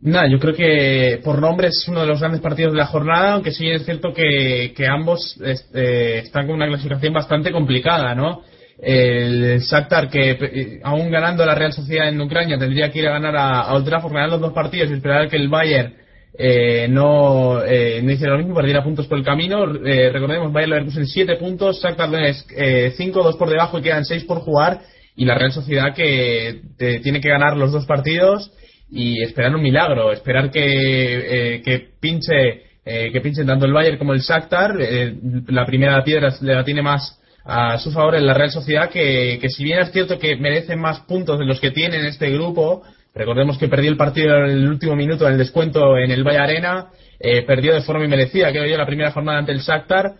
Nada, 0.00 0.26
yo 0.28 0.38
creo 0.38 0.54
que 0.54 1.20
por 1.22 1.38
nombre 1.38 1.68
es 1.68 1.86
uno 1.86 2.00
de 2.00 2.06
los 2.06 2.20
grandes 2.20 2.40
partidos 2.40 2.72
de 2.72 2.78
la 2.78 2.86
jornada, 2.86 3.34
aunque 3.34 3.52
sí 3.52 3.68
es 3.68 3.84
cierto 3.84 4.14
que, 4.14 4.72
ambos 4.88 5.38
este, 5.44 6.20
están 6.20 6.46
con 6.46 6.56
una 6.56 6.66
clasificación 6.66 7.12
bastante 7.12 7.52
complicada, 7.52 8.14
¿no? 8.14 8.42
El 8.78 9.60
Shakhtar, 9.60 10.08
que 10.08 10.30
eh, 10.30 10.80
aún 10.82 11.10
ganando 11.10 11.44
la 11.44 11.54
Real 11.54 11.74
Sociedad 11.74 12.08
en 12.08 12.18
Ucrania, 12.18 12.58
tendría 12.58 12.90
que 12.90 13.00
ir 13.00 13.08
a 13.08 13.12
ganar 13.12 13.36
a, 13.36 13.60
a 13.60 13.74
Old 13.74 13.86
ganar 13.86 14.30
los 14.30 14.40
dos 14.40 14.54
partidos 14.54 14.88
y 14.88 14.94
esperar 14.94 15.28
que 15.28 15.36
el 15.36 15.50
Bayern 15.50 15.99
eh, 16.42 16.88
no, 16.88 17.62
eh, 17.62 18.00
no 18.02 18.12
hicieron 18.12 18.38
lo 18.38 18.42
mismo, 18.42 18.54
perdieron 18.54 18.82
puntos 18.82 19.06
por 19.06 19.18
el 19.18 19.24
camino. 19.24 19.64
Eh, 19.84 20.08
recordemos, 20.10 20.50
Bayern 20.50 20.70
Leverkusen 20.70 21.06
7 21.06 21.36
puntos, 21.36 21.82
Shakhtar 21.82 22.10
Donetsk 22.10 22.50
5, 22.96 23.22
2 23.22 23.36
por 23.36 23.50
debajo 23.50 23.78
y 23.78 23.82
quedan 23.82 24.06
6 24.06 24.24
por 24.24 24.38
jugar. 24.38 24.80
Y 25.16 25.26
la 25.26 25.34
Real 25.34 25.52
Sociedad 25.52 25.94
que 25.94 26.62
te, 26.78 27.00
tiene 27.00 27.20
que 27.20 27.28
ganar 27.28 27.58
los 27.58 27.72
dos 27.72 27.84
partidos 27.84 28.50
y 28.90 29.22
esperar 29.22 29.54
un 29.54 29.60
milagro, 29.60 30.12
esperar 30.12 30.50
que, 30.50 31.56
eh, 31.56 31.62
que 31.62 31.90
pinche 32.00 32.70
eh, 32.84 33.12
que 33.12 33.20
pinchen 33.20 33.46
tanto 33.46 33.66
el 33.66 33.74
Bayern 33.74 33.98
como 33.98 34.14
el 34.14 34.20
Shakhtar. 34.20 34.76
Eh, 34.80 35.14
la 35.48 35.66
primera 35.66 36.02
piedra 36.02 36.34
la 36.40 36.64
tiene 36.64 36.80
más 36.80 37.20
a 37.44 37.76
su 37.78 37.92
favor 37.92 38.14
en 38.14 38.24
la 38.24 38.32
Real 38.32 38.50
Sociedad, 38.50 38.88
que, 38.88 39.38
que 39.42 39.50
si 39.50 39.62
bien 39.62 39.80
es 39.80 39.92
cierto 39.92 40.18
que 40.18 40.36
merecen 40.36 40.80
más 40.80 41.00
puntos 41.00 41.38
de 41.38 41.44
los 41.44 41.60
que 41.60 41.70
tiene 41.70 41.98
en 41.98 42.06
este 42.06 42.30
grupo, 42.30 42.82
Recordemos 43.20 43.58
que 43.58 43.68
perdió 43.68 43.90
el 43.90 43.98
partido 43.98 44.34
en 44.46 44.50
el 44.50 44.66
último 44.66 44.96
minuto 44.96 45.26
en 45.26 45.32
el 45.32 45.38
descuento 45.38 45.98
en 45.98 46.10
el 46.10 46.24
Valle 46.24 46.38
Arena, 46.38 46.86
eh, 47.18 47.42
perdió 47.42 47.74
de 47.74 47.82
forma 47.82 48.06
inmerecida, 48.06 48.50
creo 48.50 48.64
yo, 48.64 48.78
la 48.78 48.86
primera 48.86 49.10
jornada 49.10 49.40
ante 49.40 49.52
el 49.52 49.58
Shakhtar. 49.58 50.14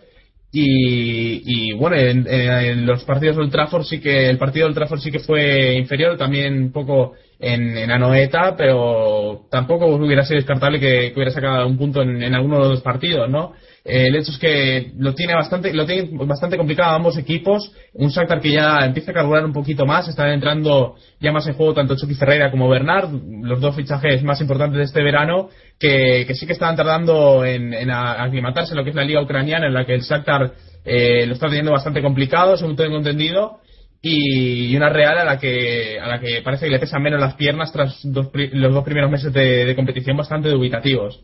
Y, 0.53 1.73
bueno, 1.73 1.95
en, 1.95 2.85
los 2.85 3.03
partidos 3.05 3.37
del 3.37 3.49
Trafford 3.49 3.85
sí 3.85 3.99
que 3.99 4.29
el 4.29 4.37
partido 4.37 4.67
del 4.67 4.75
Trafford 4.75 4.99
sí 4.99 5.09
que 5.09 5.17
fue 5.17 5.73
inferior, 5.73 6.15
también 6.15 6.61
un 6.61 6.71
poco 6.71 7.13
en, 7.39 7.89
Anoeta, 7.89 8.55
pero 8.55 9.47
tampoco 9.49 9.87
hubiera 9.87 10.23
sido 10.23 10.35
descartable 10.35 10.79
que, 10.79 11.11
que 11.11 11.13
hubiera 11.15 11.31
sacado 11.31 11.65
un 11.65 11.77
punto 11.79 12.03
en, 12.03 12.21
en, 12.21 12.35
alguno 12.35 12.61
de 12.61 12.69
los 12.69 12.81
partidos, 12.81 13.27
¿no? 13.31 13.53
Eh, 13.83 14.07
el 14.07 14.15
hecho 14.15 14.31
es 14.31 14.37
que 14.37 14.91
lo 14.97 15.15
tiene 15.15 15.33
bastante, 15.33 15.73
lo 15.73 15.85
tiene 15.85 16.09
bastante 16.25 16.57
complicado 16.57 16.95
ambos 16.95 17.17
equipos. 17.17 17.71
Un 17.93 18.09
Shakhtar 18.09 18.39
que 18.41 18.51
ya 18.51 18.85
empieza 18.85 19.11
a 19.11 19.13
carburar 19.13 19.45
un 19.45 19.53
poquito 19.53 19.85
más, 19.85 20.07
están 20.07 20.29
entrando 20.29 20.95
ya 21.19 21.31
más 21.31 21.47
en 21.47 21.53
juego 21.53 21.73
tanto 21.73 21.95
Chucky 21.95 22.15
Ferreira 22.15 22.51
como 22.51 22.69
Bernard, 22.69 23.09
los 23.43 23.59
dos 23.59 23.75
fichajes 23.75 24.23
más 24.23 24.39
importantes 24.41 24.77
de 24.77 24.83
este 24.83 25.03
verano, 25.03 25.49
que, 25.79 26.27
sí 26.33 26.45
que 26.45 26.53
estaban 26.53 26.75
tardando 26.75 27.43
en, 27.43 27.89
aclimatarse 27.89 28.73
en 28.73 28.77
lo 28.77 28.83
que 28.83 28.91
es 28.91 28.95
la 28.95 29.03
liga 29.03 29.21
ucraniana, 29.21 29.67
en 29.67 29.73
la 29.73 29.85
que 29.85 29.95
el 29.95 30.01
Shakhtar 30.01 30.53
eh, 30.85 31.25
lo 31.25 31.33
está 31.33 31.47
teniendo 31.47 31.71
bastante 31.71 32.01
complicado, 32.01 32.57
según 32.57 32.75
tengo 32.75 32.97
entendido 32.97 33.59
y 34.01 34.75
una 34.75 34.89
Real 34.89 35.17
a 35.19 35.23
la 35.23 35.37
que 35.37 35.99
a 35.99 36.07
la 36.07 36.19
que 36.19 36.41
parece 36.41 36.65
que 36.65 36.71
le 36.71 36.79
pesan 36.79 37.03
menos 37.03 37.19
las 37.19 37.35
piernas 37.35 37.71
tras 37.71 37.99
dos, 38.03 38.29
los 38.33 38.73
dos 38.73 38.83
primeros 38.83 39.11
meses 39.11 39.31
de, 39.31 39.75
competición 39.75 40.17
bastante 40.17 40.49
dubitativos. 40.49 41.23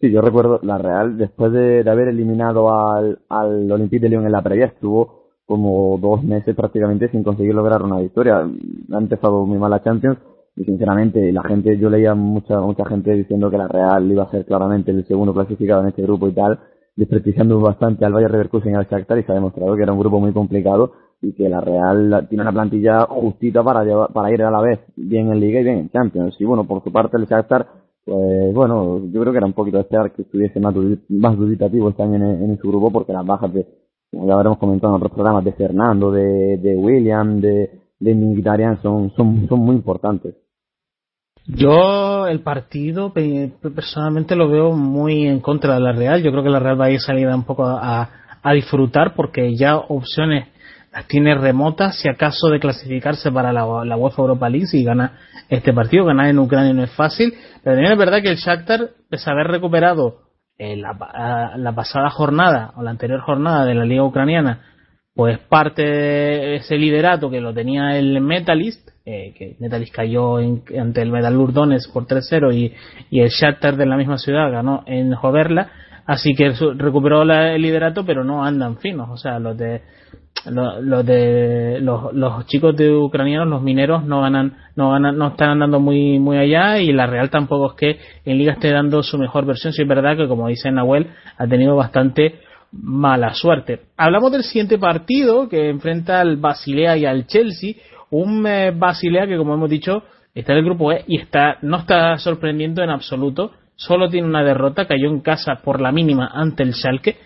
Sí, 0.00 0.10
yo 0.10 0.20
recuerdo 0.20 0.60
la 0.62 0.78
Real 0.78 1.16
después 1.16 1.52
de, 1.52 1.88
haber 1.88 2.08
eliminado 2.08 2.70
al, 2.70 3.20
al 3.28 3.70
Olympique 3.70 4.02
de 4.02 4.10
Lyon 4.10 4.26
en 4.26 4.32
la 4.32 4.42
previa 4.42 4.66
estuvo 4.66 5.26
como 5.46 5.96
dos 5.98 6.22
meses 6.22 6.54
prácticamente 6.54 7.08
sin 7.08 7.22
conseguir 7.22 7.54
lograr 7.54 7.82
una 7.82 8.00
victoria. 8.00 8.38
Ha 8.40 8.98
empezado 8.98 9.46
muy 9.46 9.58
mal 9.58 9.70
la 9.70 9.82
Champions 9.82 10.18
y 10.56 10.64
sinceramente 10.64 11.32
la 11.32 11.42
gente 11.44 11.78
yo 11.78 11.88
leía 11.88 12.14
mucha 12.14 12.60
mucha 12.60 12.84
gente 12.84 13.12
diciendo 13.12 13.50
que 13.50 13.58
la 13.58 13.68
Real 13.68 14.10
iba 14.10 14.24
a 14.24 14.30
ser 14.30 14.44
claramente 14.44 14.90
el 14.90 15.06
segundo 15.06 15.32
clasificado 15.32 15.82
en 15.82 15.88
este 15.88 16.02
grupo 16.02 16.28
y 16.28 16.32
tal 16.32 16.58
desprestigiando 16.96 17.60
bastante 17.60 18.04
al 18.04 18.12
Bayern 18.12 18.32
Leverkusen 18.32 18.72
y 18.72 18.74
al 18.74 18.86
Shakhtar 18.86 19.18
y 19.18 19.22
se 19.22 19.32
ha 19.32 19.34
demostrado 19.34 19.76
que 19.76 19.82
era 19.82 19.92
un 19.92 19.98
grupo 19.98 20.18
muy 20.18 20.32
complicado 20.32 20.92
y 21.20 21.32
que 21.32 21.48
la 21.48 21.60
Real 21.60 22.26
tiene 22.28 22.42
una 22.42 22.52
plantilla 22.52 23.06
justita 23.06 23.62
para 23.62 23.84
llevar, 23.84 24.12
para 24.12 24.32
ir 24.32 24.42
a 24.42 24.50
la 24.50 24.60
vez 24.60 24.80
bien 24.96 25.30
en 25.30 25.40
Liga 25.40 25.60
y 25.60 25.64
bien 25.64 25.78
en 25.78 25.90
Champions. 25.90 26.36
Y 26.38 26.44
bueno, 26.44 26.64
por 26.64 26.82
su 26.82 26.92
parte 26.92 27.16
el 27.16 27.26
Shakhtar, 27.26 27.66
pues 28.06 28.54
bueno, 28.54 29.00
yo 29.10 29.20
creo 29.20 29.32
que 29.32 29.38
era 29.38 29.46
un 29.46 29.52
poquito 29.52 29.80
esperar 29.80 30.12
que 30.12 30.22
estuviese 30.22 30.60
más, 30.60 30.72
más 31.08 31.36
dubitativo 31.36 31.88
este 31.88 32.04
en, 32.04 32.56
su 32.62 32.68
grupo 32.68 32.92
porque 32.92 33.12
las 33.12 33.26
bajas 33.26 33.52
de, 33.52 33.66
como 34.12 34.28
ya 34.28 34.34
habremos 34.34 34.58
comentado 34.58 34.92
en 34.92 34.96
otros 34.98 35.12
programas, 35.12 35.44
de 35.44 35.52
Fernando, 35.52 36.12
de, 36.12 36.56
de 36.56 36.76
William, 36.76 37.40
de, 37.40 37.68
de 37.98 38.14
Mkhitaryan 38.14 38.80
son, 38.80 39.10
son, 39.16 39.48
son 39.48 39.58
muy 39.58 39.74
importantes. 39.74 40.36
Yo 41.48 42.28
el 42.28 42.42
partido 42.42 43.12
personalmente 43.12 44.36
lo 44.36 44.48
veo 44.48 44.70
muy 44.70 45.26
en 45.26 45.40
contra 45.40 45.74
de 45.74 45.80
la 45.80 45.92
Real. 45.92 46.22
Yo 46.22 46.30
creo 46.30 46.44
que 46.44 46.50
la 46.50 46.60
Real 46.60 46.80
va 46.80 46.84
a 46.84 46.90
ir 46.92 47.00
salida 47.00 47.34
un 47.34 47.44
poco 47.44 47.64
a, 47.64 48.08
a 48.40 48.52
disfrutar 48.52 49.14
porque 49.16 49.56
ya 49.56 49.78
opciones 49.78 50.46
tiene 51.04 51.34
remotas 51.34 51.98
si 52.00 52.08
acaso 52.08 52.48
de 52.48 52.60
clasificarse 52.60 53.30
para 53.30 53.52
la, 53.52 53.84
la 53.84 53.96
UEFA 53.96 54.22
Europa 54.22 54.48
League 54.48 54.66
si 54.66 54.84
gana 54.84 55.18
este 55.48 55.72
partido. 55.72 56.04
Ganar 56.04 56.28
en 56.28 56.38
Ucrania 56.38 56.72
no 56.72 56.84
es 56.84 56.92
fácil, 56.92 57.34
pero 57.62 57.76
también 57.76 57.92
es 57.92 57.98
verdad 57.98 58.22
que 58.22 58.30
el 58.30 58.36
Shakhtar, 58.36 58.90
pese 59.10 59.30
a 59.30 59.32
haber 59.32 59.48
recuperado 59.48 60.26
en 60.58 60.82
la, 60.82 61.52
la 61.56 61.72
pasada 61.74 62.10
jornada 62.10 62.72
o 62.76 62.82
la 62.82 62.90
anterior 62.90 63.20
jornada 63.20 63.64
de 63.64 63.74
la 63.74 63.84
Liga 63.84 64.04
Ucraniana, 64.04 64.62
pues 65.14 65.38
parte 65.38 65.82
de 65.82 66.56
ese 66.56 66.76
liderato 66.76 67.30
que 67.30 67.40
lo 67.40 67.54
tenía 67.54 67.96
el 67.98 68.20
Metalist, 68.20 68.90
eh, 69.06 69.32
que 69.36 69.56
Metalist 69.60 69.94
cayó 69.94 70.38
en, 70.38 70.62
ante 70.78 71.00
el 71.00 71.10
Metalur 71.10 71.54
Donetsk 71.54 71.92
por 71.92 72.06
3-0 72.06 72.54
y, 72.54 72.74
y 73.10 73.20
el 73.20 73.30
Shakhtar 73.30 73.76
de 73.76 73.86
la 73.86 73.96
misma 73.96 74.18
ciudad 74.18 74.50
ganó 74.50 74.82
en 74.86 75.14
Joverla, 75.14 75.70
así 76.06 76.34
que 76.34 76.52
recuperó 76.76 77.24
la, 77.24 77.54
el 77.54 77.62
liderato 77.62 78.04
pero 78.04 78.24
no 78.24 78.44
andan 78.44 78.76
finos, 78.76 79.08
o 79.10 79.16
sea, 79.16 79.38
los 79.38 79.56
de 79.56 79.80
los, 80.50 81.06
de 81.06 81.78
los, 81.80 82.12
los 82.12 82.46
chicos 82.46 82.76
de 82.76 82.92
ucranianos, 82.92 83.48
los 83.48 83.62
mineros 83.62 84.04
no 84.04 84.20
ganan, 84.20 84.56
no 84.74 84.90
ganan, 84.90 85.16
no 85.16 85.28
están 85.28 85.50
andando 85.50 85.80
muy 85.80 86.18
muy 86.18 86.36
allá 86.38 86.78
y 86.78 86.92
la 86.92 87.06
Real 87.06 87.30
tampoco 87.30 87.70
es 87.70 87.76
que 87.76 88.00
en 88.24 88.38
liga 88.38 88.52
esté 88.52 88.70
dando 88.70 89.02
su 89.02 89.18
mejor 89.18 89.44
versión, 89.44 89.72
si 89.72 89.82
es 89.82 89.88
verdad 89.88 90.16
que 90.16 90.28
como 90.28 90.48
dice 90.48 90.70
Nahuel 90.70 91.08
ha 91.36 91.46
tenido 91.46 91.76
bastante 91.76 92.40
mala 92.72 93.34
suerte. 93.34 93.80
Hablamos 93.96 94.32
del 94.32 94.42
siguiente 94.42 94.78
partido 94.78 95.48
que 95.48 95.68
enfrenta 95.68 96.20
al 96.20 96.36
Basilea 96.36 96.96
y 96.96 97.06
al 97.06 97.26
Chelsea, 97.26 97.74
un 98.10 98.46
eh, 98.46 98.72
Basilea 98.76 99.26
que 99.26 99.36
como 99.36 99.54
hemos 99.54 99.70
dicho 99.70 100.02
está 100.34 100.52
en 100.52 100.58
el 100.58 100.64
grupo 100.64 100.92
E 100.92 101.04
y 101.06 101.18
está 101.18 101.58
no 101.62 101.78
está 101.78 102.18
sorprendiendo 102.18 102.82
en 102.82 102.90
absoluto, 102.90 103.52
solo 103.74 104.08
tiene 104.08 104.28
una 104.28 104.44
derrota, 104.44 104.86
cayó 104.86 105.08
en 105.08 105.20
casa 105.20 105.56
por 105.64 105.80
la 105.80 105.92
mínima 105.92 106.30
ante 106.32 106.62
el 106.62 106.74
Schalke 106.74 107.16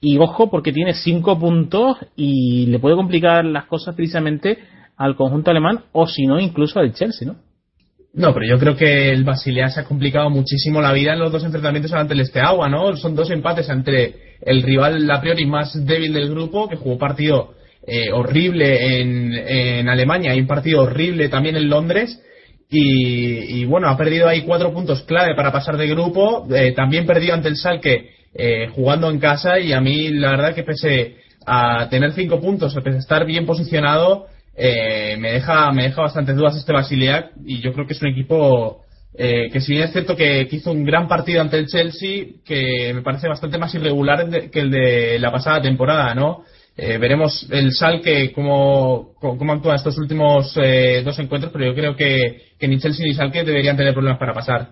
y 0.00 0.18
ojo 0.18 0.50
porque 0.50 0.72
tiene 0.72 0.94
cinco 0.94 1.38
puntos 1.38 1.98
y 2.16 2.66
le 2.66 2.78
puede 2.78 2.96
complicar 2.96 3.44
las 3.44 3.66
cosas 3.66 3.94
precisamente 3.94 4.58
al 4.96 5.14
conjunto 5.14 5.50
alemán 5.50 5.80
o 5.92 6.06
si 6.06 6.26
no 6.26 6.40
incluso 6.40 6.80
al 6.80 6.92
Chelsea, 6.92 7.28
¿no? 7.28 7.36
No, 8.12 8.34
pero 8.34 8.44
yo 8.44 8.58
creo 8.58 8.76
que 8.76 9.10
el 9.10 9.22
Basilea 9.22 9.68
se 9.68 9.80
ha 9.80 9.84
complicado 9.84 10.30
muchísimo 10.30 10.80
la 10.80 10.92
vida 10.92 11.12
en 11.12 11.20
los 11.20 11.30
dos 11.30 11.44
enfrentamientos 11.44 11.92
ante 11.92 12.14
el 12.14 12.20
Esteagua, 12.20 12.68
¿no? 12.68 12.96
Son 12.96 13.14
dos 13.14 13.30
empates 13.30 13.68
entre 13.68 14.36
el 14.40 14.62
rival 14.62 15.08
a 15.08 15.20
priori 15.20 15.46
más 15.46 15.86
débil 15.86 16.12
del 16.12 16.30
grupo, 16.30 16.68
que 16.68 16.76
jugó 16.76 16.98
partido 16.98 17.54
eh, 17.86 18.10
horrible 18.12 19.00
en, 19.00 19.32
en 19.32 19.88
Alemania 19.88 20.34
y 20.34 20.40
un 20.40 20.48
partido 20.48 20.82
horrible 20.82 21.28
también 21.28 21.56
en 21.56 21.68
Londres. 21.68 22.20
Y, 22.68 23.60
y, 23.60 23.64
bueno, 23.64 23.88
ha 23.88 23.96
perdido 23.96 24.28
ahí 24.28 24.42
cuatro 24.42 24.72
puntos 24.72 25.02
clave 25.02 25.34
para 25.34 25.52
pasar 25.52 25.76
de 25.76 25.88
grupo. 25.88 26.46
Eh, 26.52 26.72
también 26.72 27.06
perdió 27.06 27.34
ante 27.34 27.48
el 27.48 27.56
Salque 27.56 28.19
eh, 28.34 28.68
jugando 28.74 29.10
en 29.10 29.18
casa 29.18 29.58
y 29.58 29.72
a 29.72 29.80
mí 29.80 30.08
la 30.10 30.30
verdad 30.30 30.54
que 30.54 30.62
pese 30.62 31.16
a 31.46 31.88
tener 31.88 32.12
cinco 32.12 32.40
puntos, 32.40 32.74
pese 32.82 32.96
a 32.96 33.00
estar 33.00 33.24
bien 33.24 33.46
posicionado, 33.46 34.26
eh, 34.56 35.16
me 35.18 35.32
deja 35.32 35.72
me 35.72 35.84
deja 35.84 36.02
bastantes 36.02 36.36
dudas 36.36 36.56
este 36.56 36.72
Basileac 36.72 37.32
y 37.44 37.60
yo 37.60 37.72
creo 37.72 37.86
que 37.86 37.94
es 37.94 38.02
un 38.02 38.08
equipo 38.08 38.82
eh, 39.14 39.50
que 39.52 39.60
si 39.60 39.72
bien 39.72 39.84
es 39.84 39.92
cierto 39.92 40.14
que, 40.14 40.46
que, 40.48 40.56
hizo 40.56 40.70
un 40.70 40.84
gran 40.84 41.08
partido 41.08 41.40
ante 41.40 41.58
el 41.58 41.66
Chelsea, 41.66 42.26
que 42.44 42.92
me 42.94 43.02
parece 43.02 43.26
bastante 43.26 43.58
más 43.58 43.74
irregular 43.74 44.50
que 44.50 44.60
el 44.60 44.70
de 44.70 45.18
la 45.18 45.32
pasada 45.32 45.60
temporada, 45.60 46.14
¿no? 46.14 46.44
Eh, 46.76 46.98
veremos 46.98 47.46
el 47.50 47.72
Sal 47.72 48.00
que 48.00 48.32
cómo, 48.32 49.12
cómo 49.20 49.52
actúa 49.52 49.74
estos 49.74 49.98
últimos 49.98 50.56
eh, 50.56 51.02
dos 51.04 51.18
encuentros, 51.18 51.52
pero 51.52 51.66
yo 51.66 51.74
creo 51.74 51.96
que, 51.96 52.52
que 52.58 52.68
ni 52.68 52.78
Chelsea 52.78 53.04
ni 53.04 53.12
Salque 53.12 53.44
deberían 53.44 53.76
tener 53.76 53.92
problemas 53.92 54.18
para 54.18 54.32
pasar. 54.32 54.70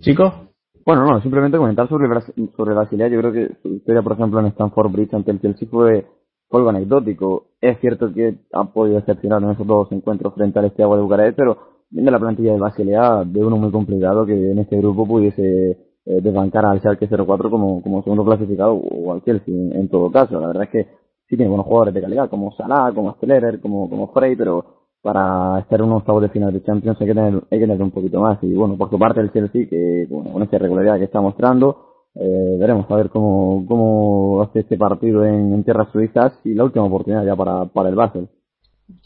Chicos. 0.00 0.51
Bueno, 0.84 1.06
no, 1.06 1.20
simplemente 1.20 1.58
comentar 1.58 1.88
sobre, 1.88 2.08
sobre 2.56 2.74
Basilea. 2.74 3.08
Yo 3.08 3.20
creo 3.20 3.32
que 3.32 3.54
su 3.62 3.68
historia, 3.68 4.02
por 4.02 4.12
ejemplo, 4.12 4.40
en 4.40 4.46
Stanford 4.46 4.90
Bridge 4.90 5.14
ante 5.14 5.30
el 5.30 5.40
Chelsea 5.40 5.68
fue, 5.70 6.06
algo 6.50 6.68
anecdótico. 6.68 7.46
Es 7.60 7.78
cierto 7.80 8.12
que 8.12 8.34
ha 8.52 8.64
podido 8.64 8.98
excepcionar 8.98 9.42
en 9.42 9.50
esos 9.50 9.66
dos 9.66 9.90
encuentros 9.92 10.34
frente 10.34 10.58
al 10.58 10.66
Esteagua 10.66 10.96
de 10.96 11.02
Bucarest, 11.02 11.36
pero 11.36 11.56
viendo 11.88 12.10
la 12.10 12.18
plantilla 12.18 12.52
de 12.52 12.58
Basilea, 12.58 13.24
de 13.24 13.44
uno 13.44 13.56
muy 13.56 13.70
complicado 13.70 14.26
que 14.26 14.50
en 14.50 14.58
este 14.58 14.76
grupo 14.76 15.06
pudiese 15.06 15.70
eh, 16.04 16.20
desbancar 16.20 16.66
al 16.66 16.80
Schalke 16.80 17.08
04 17.08 17.50
como, 17.50 17.80
como 17.80 18.02
segundo 18.02 18.24
clasificado 18.24 18.74
o 18.74 19.12
al 19.12 19.22
Chelsea 19.22 19.54
en, 19.54 19.88
todo 19.88 20.10
caso. 20.10 20.40
La 20.40 20.48
verdad 20.48 20.64
es 20.64 20.70
que 20.70 20.84
sí 21.28 21.36
tiene 21.36 21.48
buenos 21.48 21.66
jugadores 21.66 21.94
de 21.94 22.02
calidad, 22.02 22.28
como 22.28 22.52
Salah, 22.52 22.92
como 22.92 23.14
Stellerer, 23.14 23.60
como, 23.60 23.88
como 23.88 24.08
Frey, 24.12 24.36
pero 24.36 24.81
para 25.02 25.58
estar 25.58 25.80
en 25.80 25.86
un 25.86 25.92
octavo 25.94 26.20
de 26.20 26.28
final 26.28 26.52
de 26.52 26.62
Champions 26.62 26.96
hay 27.00 27.06
que 27.08 27.14
tener, 27.14 27.34
hay 27.34 27.58
que 27.58 27.66
tener 27.66 27.82
un 27.82 27.90
poquito 27.90 28.20
más. 28.20 28.38
Y 28.42 28.54
bueno, 28.54 28.76
por 28.76 28.88
su 28.88 28.98
parte 28.98 29.20
el 29.20 29.32
Chelsea, 29.32 29.66
que 29.68 30.06
bueno, 30.08 30.32
con 30.32 30.42
esta 30.42 30.58
regularidad 30.58 30.98
que 30.98 31.04
está 31.04 31.20
mostrando, 31.20 31.92
eh, 32.14 32.56
veremos 32.58 32.88
a 32.90 32.96
ver 32.96 33.10
cómo, 33.10 33.64
cómo 33.66 34.42
hace 34.42 34.60
este 34.60 34.76
partido 34.76 35.24
en, 35.24 35.54
en, 35.54 35.64
tierras 35.64 35.88
suizas 35.92 36.38
y 36.44 36.54
la 36.54 36.64
última 36.64 36.84
oportunidad 36.84 37.24
ya 37.24 37.34
para, 37.34 37.66
para 37.66 37.88
el 37.88 37.94
Basel. 37.96 38.28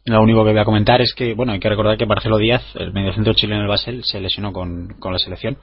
Lo 0.05 0.23
único 0.23 0.45
que 0.45 0.51
voy 0.51 0.61
a 0.61 0.65
comentar 0.65 1.01
es 1.01 1.15
que, 1.15 1.35
bueno, 1.35 1.53
hay 1.53 1.61
que 1.61 1.69
recordar 1.69 1.97
que 1.97 2.07
Marcelo 2.07 2.39
Díaz, 2.39 2.63
el 2.77 2.93
mediocentro 2.93 3.35
chileno 3.35 3.61
del 3.61 3.69
Basel, 3.69 4.05
se 4.05 4.21
lesionó 4.21 4.53
con, 4.53 4.95
con 4.99 5.13
la 5.13 5.19
selección 5.19 5.59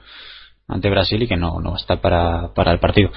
ante 0.66 0.90
Brasil 0.90 1.22
y 1.22 1.28
que 1.28 1.36
no, 1.36 1.60
no 1.60 1.70
va 1.70 1.76
a 1.76 1.80
estar 1.80 2.00
para, 2.00 2.52
para 2.54 2.72
el 2.72 2.78
partido. 2.78 3.10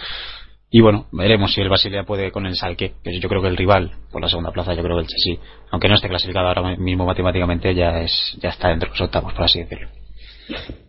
Y 0.69 0.81
bueno, 0.81 1.05
veremos 1.13 1.53
si 1.53 1.61
el 1.61 1.69
Basilea 1.69 2.03
puede 2.03 2.31
con 2.31 2.45
el 2.45 2.55
Salque, 2.55 2.93
que 3.01 3.19
yo 3.19 3.29
creo 3.29 3.41
que 3.41 3.47
el 3.47 3.55
rival 3.55 3.91
por 4.11 4.21
la 4.21 4.27
segunda 4.27 4.51
plaza, 4.51 4.73
yo 4.73 4.83
creo 4.83 4.97
que 4.97 5.03
el 5.03 5.07
Chelsea, 5.07 5.37
aunque 5.71 5.87
no 5.87 5.95
esté 5.95 6.09
clasificado 6.09 6.47
ahora 6.47 6.75
mismo 6.77 7.05
matemáticamente, 7.05 7.73
ya 7.73 8.01
es 8.01 8.37
ya 8.41 8.49
está 8.49 8.69
dentro 8.69 8.89
de 8.89 8.93
los 8.93 9.01
octavos, 9.01 9.33
por 9.33 9.45
así 9.45 9.59
decirlo. 9.59 9.87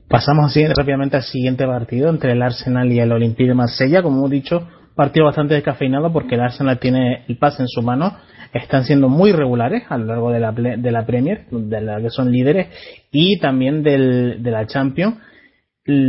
Pasamos 0.08 0.46
así 0.46 0.66
rápidamente 0.66 1.16
al 1.16 1.22
siguiente 1.22 1.66
partido 1.66 2.08
entre 2.08 2.32
el 2.32 2.42
Arsenal 2.42 2.90
y 2.90 2.98
el 2.98 3.12
Olympique 3.12 3.48
de 3.48 3.54
Marsella, 3.54 4.02
como 4.02 4.18
hemos 4.18 4.30
dicho, 4.30 4.66
partido 4.96 5.26
bastante 5.26 5.54
descafeinado 5.54 6.12
porque 6.12 6.34
el 6.34 6.40
Arsenal 6.40 6.78
tiene 6.80 7.24
el 7.28 7.38
pase 7.38 7.62
en 7.62 7.68
su 7.68 7.82
mano, 7.82 8.16
están 8.52 8.84
siendo 8.84 9.08
muy 9.08 9.30
regulares 9.30 9.84
a 9.88 9.96
lo 9.96 10.06
largo 10.06 10.32
de 10.32 10.40
la, 10.40 10.52
de 10.52 10.90
la 10.90 11.06
Premier, 11.06 11.46
de 11.50 11.80
la 11.80 12.00
que 12.00 12.10
son 12.10 12.32
líderes, 12.32 12.66
y 13.12 13.38
también 13.38 13.84
del, 13.84 14.42
de 14.42 14.50
la 14.50 14.66
Champions 14.66 15.18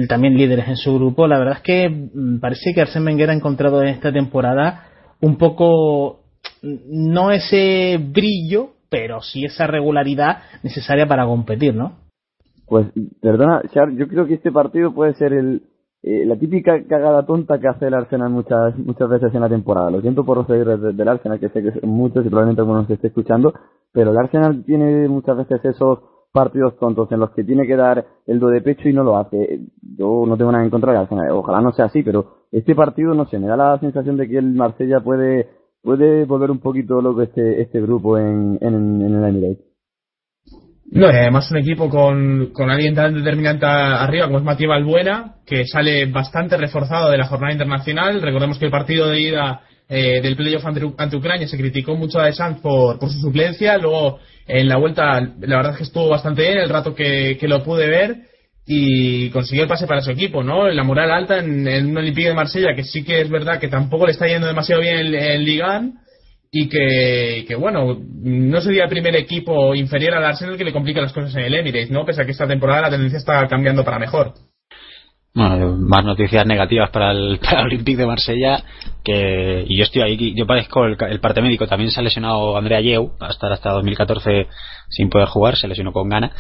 también 0.08 0.36
líderes 0.36 0.68
en 0.68 0.76
su 0.76 0.96
grupo. 0.96 1.28
La 1.28 1.40
verdad 1.40 1.58
es 1.58 1.64
que 1.64 1.90
mm, 1.90 2.40
parece 2.40 2.74
que 2.74 2.82
Arsène 2.82 3.06
Wenger 3.06 3.30
ha 3.30 3.34
encontrado 3.34 3.82
en 3.82 3.90
esta 3.90 4.12
temporada 4.12 4.84
un 5.22 5.38
poco 5.38 6.22
mm, 6.62 7.12
no 7.12 7.32
ese 7.32 7.98
brillo, 7.98 8.72
pero 8.90 9.22
sí 9.22 9.46
esa 9.46 9.68
regularidad 9.68 10.40
necesaria 10.64 11.08
para 11.08 11.26
competir, 11.26 11.76
¿no? 11.76 11.94
Pues, 12.68 12.88
perdona, 13.22 13.62
Char, 13.74 13.92
yo 13.96 14.08
creo 14.08 14.28
que 14.28 14.36
este 14.36 14.52
partido 14.52 14.94
puede 14.94 15.16
ser 15.16 15.34
el, 15.34 15.64
eh, 16.04 16.26
la 16.26 16.38
típica 16.38 16.84
cagada 16.88 17.26
tonta 17.26 17.60
que 17.60 17.68
hace 17.68 17.88
el 17.88 17.94
Arsenal 17.94 18.30
muchas 18.30 18.78
muchas 18.78 19.10
veces 19.10 19.34
en 19.34 19.42
la 19.42 19.50
temporada. 19.50 19.90
Lo 19.90 20.02
siento 20.02 20.24
por 20.24 20.38
los 20.38 20.48
seguidores 20.48 20.96
del 20.96 21.08
Arsenal, 21.08 21.40
que 21.40 21.50
sé 21.50 21.64
que 21.64 21.86
muchos 21.88 22.26
y 22.26 22.30
probablemente 22.30 22.62
algunos 22.62 22.88
se 22.88 22.94
esté 22.94 23.08
escuchando, 23.08 23.54
pero 23.92 24.12
el 24.12 24.18
Arsenal 24.18 24.64
tiene 24.66 25.08
muchas 25.08 25.38
veces 25.38 25.64
esos 25.64 26.00
partidos 26.32 26.78
tontos 26.78 27.12
en 27.12 27.20
los 27.20 27.32
que 27.32 27.44
tiene 27.44 27.66
que 27.66 27.76
dar 27.76 28.06
el 28.28 28.40
do 28.40 28.48
de 28.48 28.62
pecho 28.62 28.88
y 28.88 28.94
no 28.94 29.04
lo 29.04 29.18
hace. 29.18 29.62
Yo 29.98 30.24
no 30.28 30.38
tengo 30.38 30.52
nada 30.52 30.64
en 30.64 30.70
contra 30.70 30.94
de 30.94 31.32
ojalá 31.32 31.62
no 31.62 31.72
sea 31.72 31.86
así, 31.86 32.04
pero 32.04 32.46
este 32.52 32.76
partido, 32.76 33.14
no 33.14 33.26
sé, 33.26 33.40
me 33.40 33.48
da 33.48 33.58
la 33.58 33.80
sensación 33.80 34.18
de 34.18 34.28
que 34.28 34.38
el 34.38 34.54
Marsella 34.54 35.00
puede 35.00 35.50
puede 35.82 36.26
volver 36.26 36.52
un 36.52 36.60
poquito 36.60 37.02
loco 37.02 37.22
este 37.22 37.62
este 37.62 37.82
grupo 37.82 38.18
en, 38.18 38.58
en, 38.62 39.02
en 39.02 39.16
el 39.16 39.30
Emirates. 39.30 39.66
No, 40.92 41.06
y 41.06 41.16
además 41.16 41.52
un 41.52 41.58
equipo 41.58 41.88
con, 41.88 42.48
con 42.52 42.72
alguien 42.72 42.96
tan 42.96 43.14
determinante 43.14 43.64
arriba 43.66 44.26
como 44.26 44.40
es 44.40 44.44
Matías 44.44 44.70
Balbuena, 44.70 45.36
que 45.46 45.64
sale 45.66 46.12
bastante 46.12 46.58
reforzado 46.58 47.12
de 47.12 47.18
la 47.20 47.28
jornada 47.28 47.54
internacional. 47.54 48.22
Recordemos 48.22 48.58
que 48.58 48.66
el 48.66 48.72
partido 48.72 49.08
de 49.08 49.22
ida 49.22 49.62
eh, 49.92 50.22
del 50.22 50.36
playoff 50.36 50.64
ante, 50.66 51.16
Ucrania 51.16 51.48
se 51.48 51.58
criticó 51.58 51.96
mucho 51.96 52.20
a 52.20 52.26
De 52.26 52.34
Sanz 52.34 52.62
por, 52.62 53.00
por 53.00 53.10
su 53.10 53.20
suplencia. 53.20 53.78
Luego 53.80 54.20
en 54.46 54.70
la 54.70 54.78
vuelta, 54.78 55.20
la 55.20 55.58
verdad 55.58 55.72
es 55.72 55.78
que 55.78 55.84
estuvo 55.84 56.08
bastante 56.08 56.44
bien 56.44 56.60
el 56.60 56.70
rato 56.70 56.94
que, 56.94 57.38
lo 57.42 57.64
pude 57.64 57.88
ver 57.88 58.18
y 58.68 59.30
consiguió 59.32 59.64
el 59.64 59.70
pase 59.70 59.88
para 59.88 60.02
su 60.02 60.12
equipo, 60.12 60.44
¿no? 60.44 60.70
La 60.70 60.84
moral 60.84 61.12
alta 61.12 61.40
en, 61.40 61.88
un 61.88 61.98
Olympique 61.98 62.30
de 62.30 62.36
Marsella, 62.36 62.76
que 62.76 62.84
sí 62.84 63.04
que 63.04 63.22
es 63.22 63.30
verdad 63.30 63.60
que 63.60 63.68
tampoco 63.68 64.06
le 64.06 64.12
está 64.12 64.28
yendo 64.28 64.46
demasiado 64.46 64.82
bien 64.82 64.98
en, 64.98 65.16
en 65.16 65.44
Ligan 65.44 65.94
y 66.52 66.70
que, 66.70 67.46
que, 67.48 67.56
bueno, 67.56 68.00
no 68.22 68.62
sería 68.62 68.84
el 68.84 68.90
primer 68.90 69.16
equipo 69.16 69.74
inferior 69.74 70.14
al 70.14 70.26
Arsenal 70.26 70.58
que 70.58 70.64
le 70.64 70.74
complica 70.74 71.02
las 71.02 71.14
cosas 71.14 71.36
en 71.36 71.46
el 71.46 71.56
Emirates, 71.56 71.90
¿no? 71.90 72.06
Pese 72.06 72.22
a 72.22 72.26
que 72.26 72.32
esta 72.32 72.48
temporada 72.48 72.82
la 72.82 72.90
tendencia 72.92 73.18
está 73.18 73.48
cambiando 73.48 73.84
para 73.84 74.00
mejor. 74.00 74.34
Bueno, 75.36 75.78
más 75.78 76.04
noticias 76.04 76.44
negativas 76.46 76.90
para 76.90 77.12
el, 77.12 77.40
para 77.44 77.62
el 77.62 77.68
Olympique 77.68 77.98
de 77.98 78.08
Marsella 78.08 78.64
que 79.04 79.64
y 79.68 79.78
yo 79.78 79.84
estoy 79.84 80.02
ahí 80.02 80.34
yo 80.36 80.48
parezco 80.48 80.86
el, 80.86 80.98
parte 81.20 81.42
médico 81.42 81.68
también 81.68 81.92
se 81.92 82.00
ha 82.00 82.04
lesionado 82.04 82.58
Andrea 82.58 82.82
Yeu 82.82 83.12
hasta 83.20 83.54
hasta 83.54 83.72
2014 83.72 84.48
sin 84.90 85.10
poder 85.10 85.28
jugar 85.28 85.56
se 85.56 85.68
lesionó 85.68 85.94
con 85.94 86.10
gana 86.10 86.32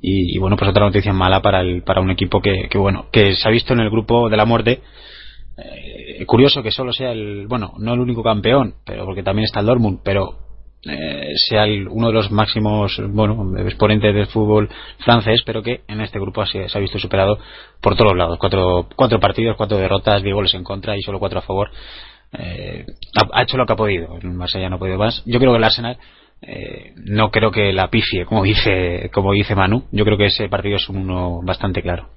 y, 0.00 0.36
bueno 0.38 0.56
pues 0.56 0.70
otra 0.70 0.84
noticia 0.84 1.12
mala 1.12 1.40
para 1.40 1.60
el 1.60 1.82
para 1.82 2.00
un 2.00 2.10
equipo 2.10 2.42
que, 2.42 2.68
que 2.68 2.78
bueno 2.78 3.06
que 3.12 3.36
se 3.36 3.48
ha 3.48 3.50
visto 3.52 3.74
en 3.74 3.80
el 3.80 3.90
grupo 3.90 4.28
de 4.28 4.36
la 4.36 4.44
muerte. 4.44 4.82
Eh, 5.56 6.24
curioso 6.26 6.62
que 6.62 6.70
solo 6.70 6.92
sea 6.92 7.12
el 7.12 7.46
bueno 7.46 7.74
no 7.78 7.94
el 7.94 8.00
único 8.00 8.22
campeón 8.22 8.74
pero 8.84 9.04
porque 9.04 9.22
también 9.22 9.44
está 9.44 9.60
el 9.60 9.66
Dortmund 9.66 10.00
pero 10.02 10.38
eh, 10.84 11.34
sea 11.36 11.64
uno 11.90 12.08
de 12.08 12.12
los 12.12 12.32
máximos 12.32 13.00
bueno 13.10 13.56
exponentes 13.58 14.12
del 14.12 14.26
fútbol 14.26 14.68
francés 14.98 15.42
pero 15.46 15.62
que 15.62 15.82
en 15.86 16.00
este 16.00 16.18
grupo 16.18 16.44
se, 16.44 16.66
ha 16.74 16.78
visto 16.80 16.98
superado 16.98 17.38
por 17.80 17.94
todos 17.94 18.16
lados. 18.16 18.36
Cuatro, 18.40 18.88
cuatro 18.96 19.20
partidos 19.20 19.56
cuatro 19.56 19.78
derrotas 19.78 20.22
diez 20.24 20.34
goles 20.34 20.54
en 20.54 20.64
contra 20.64 20.96
y 20.96 21.02
solo 21.02 21.20
cuatro 21.20 21.38
a 21.38 21.42
favor. 21.42 21.70
Eh, 22.32 22.84
ha, 23.32 23.42
hecho 23.42 23.56
lo 23.56 23.64
que 23.64 23.74
ha 23.74 23.76
podido. 23.76 24.18
El 24.20 24.30
Marsella 24.30 24.68
no 24.68 24.76
ha 24.76 24.78
podido 24.80 24.98
más. 24.98 25.22
Yo 25.24 25.38
creo 25.38 25.52
que 25.52 25.58
el 25.58 25.64
Arsenal 25.64 25.98
eh, 26.40 26.94
no 26.96 27.30
creo 27.30 27.52
que 27.52 27.72
la 27.72 27.88
pifie 27.88 28.24
como 28.24 28.42
dice 28.42 29.08
como 29.14 29.32
dice 29.32 29.54
Manu. 29.54 29.84
Yo 29.92 30.04
creo 30.04 30.18
que 30.18 30.26
ese 30.26 30.48
partido 30.48 30.76
es 30.76 30.88
uno 30.88 31.42
bastante 31.44 31.82
claro. 31.82 32.08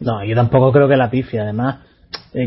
No 0.00 0.22
yo 0.22 0.34
tampoco 0.34 0.70
creo 0.70 0.86
que 0.86 0.96
la 0.98 1.10
pifie. 1.10 1.40
Además 1.40 1.78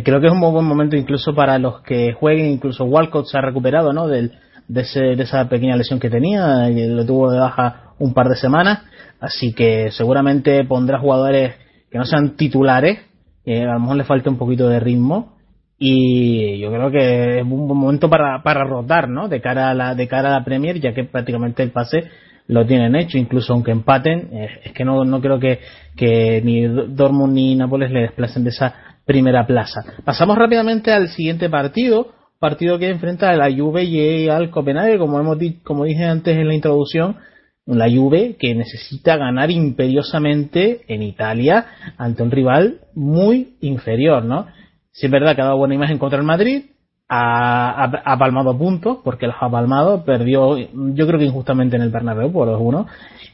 creo 0.04 0.22
que 0.22 0.28
es 0.28 0.32
un 0.32 0.42
buen 0.42 0.66
momento 0.66 0.96
incluso 0.96 1.34
para 1.34 1.58
los 1.58 1.82
que 1.82 2.14
jueguen. 2.14 2.52
Incluso 2.52 2.84
Walcott 2.84 3.26
se 3.26 3.40
ha 3.40 3.42
recuperado 3.42 3.94
no 3.94 4.08
del 4.08 4.34
de, 4.70 4.82
ese, 4.82 5.02
de 5.02 5.24
esa 5.24 5.50
pequeña 5.50 5.76
lesión 5.76 6.00
que 6.00 6.10
tenía, 6.10 6.70
lo 6.70 7.06
tuvo 7.06 7.32
de 7.32 7.40
baja 7.40 7.94
un 8.00 8.14
par 8.14 8.30
de 8.30 8.38
semanas, 8.38 8.84
así 9.20 9.52
que 9.54 9.92
seguramente 9.92 10.64
pondrá 10.64 11.00
jugadores 11.00 11.56
que 11.92 11.98
no 11.98 12.06
sean 12.06 12.38
titulares, 12.38 13.00
que 13.44 13.64
a 13.64 13.74
lo 13.74 13.80
mejor 13.82 13.98
le 13.98 14.04
falta 14.06 14.30
un 14.30 14.38
poquito 14.38 14.70
de 14.70 14.80
ritmo, 14.80 15.36
y 15.78 16.60
yo 16.60 16.70
creo 16.72 16.92
que 16.92 17.40
es 17.40 17.44
un 17.44 17.68
buen 17.68 17.80
momento 17.80 18.10
para, 18.10 18.44
para 18.44 18.64
rotar, 18.64 19.10
¿no? 19.10 19.28
De 19.28 19.42
cara 19.42 19.72
a 19.72 19.74
la, 19.74 19.96
de 19.96 20.08
cara 20.08 20.30
a 20.30 20.40
la 20.40 20.46
Premier, 20.46 20.80
ya 20.80 20.94
que 20.94 21.06
prácticamente 21.06 21.64
el 21.64 21.72
pase 21.72 22.04
lo 22.48 22.66
tienen 22.66 22.96
hecho, 22.96 23.18
incluso 23.18 23.54
aunque 23.54 23.72
empaten, 23.72 24.30
es 24.66 24.74
que 24.74 24.84
no, 24.84 25.06
no 25.06 25.22
creo 25.22 25.40
que, 25.40 25.60
que 25.96 26.42
ni 26.44 26.66
Dortmund 26.66 27.34
ni 27.34 27.56
Nápoles 27.56 27.92
le 27.92 28.02
desplacen 28.02 28.44
de 28.44 28.50
esa 28.50 28.74
primera 29.06 29.48
plaza. 29.48 29.82
Pasamos 30.04 30.38
rápidamente 30.38 30.92
al 30.92 31.10
siguiente 31.10 31.50
partido, 31.50 32.08
partido 32.40 32.80
que 32.80 32.90
enfrenta 32.90 33.30
a 33.30 33.36
la 33.36 33.54
Juve 33.54 33.84
y 33.84 34.30
al 34.30 34.50
Copenhague, 34.50 34.98
como 34.98 35.20
hemos 35.20 35.38
como 35.64 35.84
dije 35.84 36.06
antes 36.06 36.38
en 36.38 36.48
la 36.48 36.56
introducción, 36.56 37.18
la 37.66 37.90
Juve 37.90 38.38
que 38.40 38.56
necesita 38.56 39.18
ganar 39.18 39.52
imperiosamente 39.52 40.82
en 40.88 41.04
Italia 41.04 41.66
ante 41.98 42.24
un 42.24 42.32
rival 42.32 42.80
muy 42.96 43.58
inferior, 43.62 44.24
¿no? 44.24 44.48
Si 44.92 45.06
es 45.06 45.12
verdad 45.12 45.36
que 45.36 45.42
ha 45.42 45.46
dado 45.46 45.58
buena 45.58 45.76
imagen 45.76 46.00
contra 46.00 46.18
el 46.18 46.26
Madrid, 46.26 46.64
ha, 47.12 48.18
palmado 48.20 48.58
puntos, 48.58 49.00
porque 49.04 49.28
los 49.28 49.36
ha 49.40 49.50
palmado, 49.50 50.04
perdió, 50.06 50.58
yo 50.58 51.08
creo 51.08 51.20
que 51.20 51.26
injustamente 51.26 51.76
en 51.76 51.82
el 51.82 51.90
Bernabéu 51.90 52.32
por 52.32 52.48
2-1, 52.48 52.86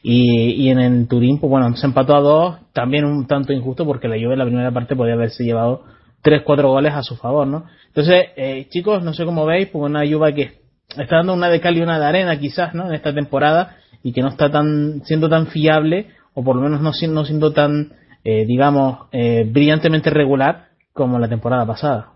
y, 0.01 0.51
y 0.63 0.69
en 0.69 0.79
el 0.79 1.07
Turín, 1.07 1.39
pues 1.39 1.49
bueno, 1.49 1.75
se 1.75 1.85
empató 1.85 2.15
a 2.15 2.21
dos, 2.21 2.57
también 2.71 3.05
un 3.05 3.27
tanto 3.27 3.51
injusto, 3.51 3.85
porque 3.85 4.07
la 4.07 4.15
Juve 4.15 4.33
en 4.33 4.39
la 4.39 4.45
primera 4.45 4.71
parte 4.71 4.95
podía 4.95 5.13
haberse 5.13 5.43
llevado 5.43 5.83
3-4 6.25 6.67
goles 6.67 6.93
a 6.93 7.03
su 7.03 7.15
favor, 7.15 7.45
¿no? 7.45 7.65
Entonces, 7.87 8.29
eh, 8.35 8.67
chicos, 8.69 9.03
no 9.03 9.13
sé 9.13 9.25
cómo 9.25 9.45
veis, 9.45 9.67
pues 9.67 9.85
una 9.85 10.05
Juve 10.05 10.33
que 10.33 10.59
está 10.97 11.17
dando 11.17 11.33
una 11.33 11.49
de 11.49 11.61
cal 11.61 11.77
y 11.77 11.81
una 11.81 11.99
de 11.99 12.05
arena 12.05 12.39
quizás, 12.39 12.73
¿no? 12.73 12.87
En 12.87 12.95
esta 12.95 13.13
temporada 13.13 13.77
y 14.03 14.11
que 14.11 14.21
no 14.21 14.29
está 14.29 14.49
tan 14.49 15.03
siendo 15.05 15.29
tan 15.29 15.47
fiable 15.47 16.07
o 16.33 16.43
por 16.43 16.55
lo 16.55 16.63
menos 16.63 16.81
no, 16.81 16.93
siendo, 16.93 17.23
siendo 17.25 17.53
tan, 17.53 17.93
eh, 18.23 18.45
digamos, 18.45 19.07
eh, 19.11 19.45
brillantemente 19.47 20.09
regular 20.09 20.69
como 20.93 21.19
la 21.19 21.29
temporada 21.29 21.65
pasada. 21.65 22.13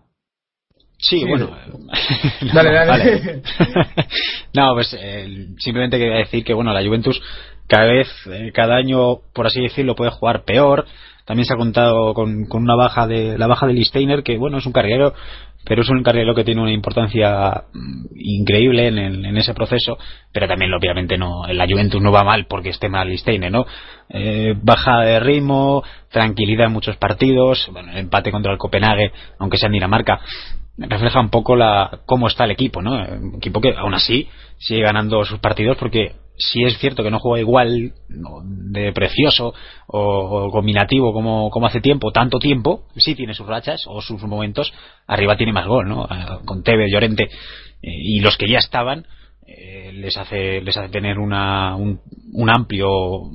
Sí, 0.97 1.23
bueno. 1.23 1.55
dale, 2.53 2.73
dale. 2.73 3.41
no, 4.53 4.73
pues 4.73 4.89
simplemente 5.59 5.97
quería 5.97 6.17
decir 6.17 6.43
que, 6.43 6.53
bueno, 6.53 6.73
la 6.73 6.83
Juventus 6.83 7.21
cada 7.67 7.85
vez, 7.85 8.07
cada 8.53 8.75
año, 8.75 9.19
por 9.33 9.45
así 9.45 9.61
decirlo, 9.61 9.95
puede 9.95 10.11
jugar 10.11 10.43
peor 10.43 10.85
también 11.29 11.45
se 11.45 11.53
ha 11.53 11.57
contado 11.57 12.15
con, 12.15 12.47
una 12.51 12.75
baja 12.75 13.05
de 13.05 13.37
la 13.37 13.45
baja 13.45 13.67
de 13.67 13.73
Listeiner, 13.73 14.23
que 14.23 14.39
bueno, 14.39 14.57
es 14.57 14.65
un 14.65 14.71
carrilero, 14.71 15.13
pero 15.63 15.83
es 15.83 15.89
un 15.89 16.01
carrilero 16.01 16.33
que 16.33 16.43
tiene 16.43 16.59
una 16.59 16.71
importancia 16.71 17.65
mm, 17.71 18.05
increíble 18.15 18.87
en, 18.87 19.37
ese 19.37 19.53
proceso, 19.53 19.99
pero 20.33 20.47
también 20.47 20.73
obviamente 20.73 21.19
no, 21.19 21.45
la 21.45 21.67
Juventus 21.67 22.01
no 22.01 22.11
va 22.11 22.23
mal 22.23 22.47
porque 22.47 22.69
esté 22.69 22.89
mal 22.89 23.09
Listeiner, 23.09 23.51
¿no? 23.51 23.67
Eh, 24.09 24.55
baja 24.59 25.01
de 25.01 25.19
ritmo, 25.19 25.83
tranquilidad 26.09 26.65
en 26.65 26.73
muchos 26.73 26.97
partidos, 26.97 27.69
bueno, 27.71 27.95
empate 27.95 28.31
contra 28.31 28.51
el 28.51 28.57
Copenhague, 28.57 29.11
aunque 29.37 29.57
sea 29.57 29.67
en 29.67 29.73
Dinamarca, 29.73 30.21
refleja 30.79 31.19
un 31.19 31.29
poco 31.29 31.55
la 31.55 31.99
cómo 32.07 32.25
está 32.25 32.45
el 32.45 32.51
equipo, 32.51 32.81
¿no? 32.81 32.93
Un 32.93 33.35
equipo 33.35 33.61
que 33.61 33.75
aún 33.77 33.93
así 33.93 34.27
sigue 34.57 34.81
ganando 34.81 35.23
sus 35.25 35.37
partidos 35.37 35.77
porque 35.77 36.15
si 36.39 36.63
es 36.63 36.77
cierto 36.79 37.03
que 37.03 37.11
no 37.11 37.19
juega 37.19 37.41
igual 37.41 37.93
de 38.07 38.93
precioso 38.93 39.53
o, 39.87 40.49
combinativo 40.51 41.13
como, 41.13 41.49
como, 41.49 41.67
hace 41.67 41.81
tiempo, 41.81 42.11
tanto 42.11 42.39
tiempo, 42.39 42.83
sí 42.95 43.13
tiene 43.13 43.33
sus 43.33 43.45
rachas 43.45 43.83
o 43.87 44.01
sus 44.01 44.23
momentos, 44.23 44.73
arriba 45.05 45.35
tiene 45.35 45.51
más 45.51 45.67
gol, 45.67 45.87
¿no? 45.87 46.07
Con 46.45 46.63
Teve, 46.63 46.89
Llorente 46.89 47.23
eh, 47.23 47.29
y 47.81 48.21
los 48.21 48.37
que 48.37 48.49
ya 48.49 48.59
estaban, 48.59 49.05
eh, 49.51 49.91
les 49.93 50.15
hace 50.15 50.61
les 50.61 50.77
hace 50.77 50.89
tener 50.89 51.17
una, 51.17 51.75
un, 51.75 51.99
amplio 52.49 52.87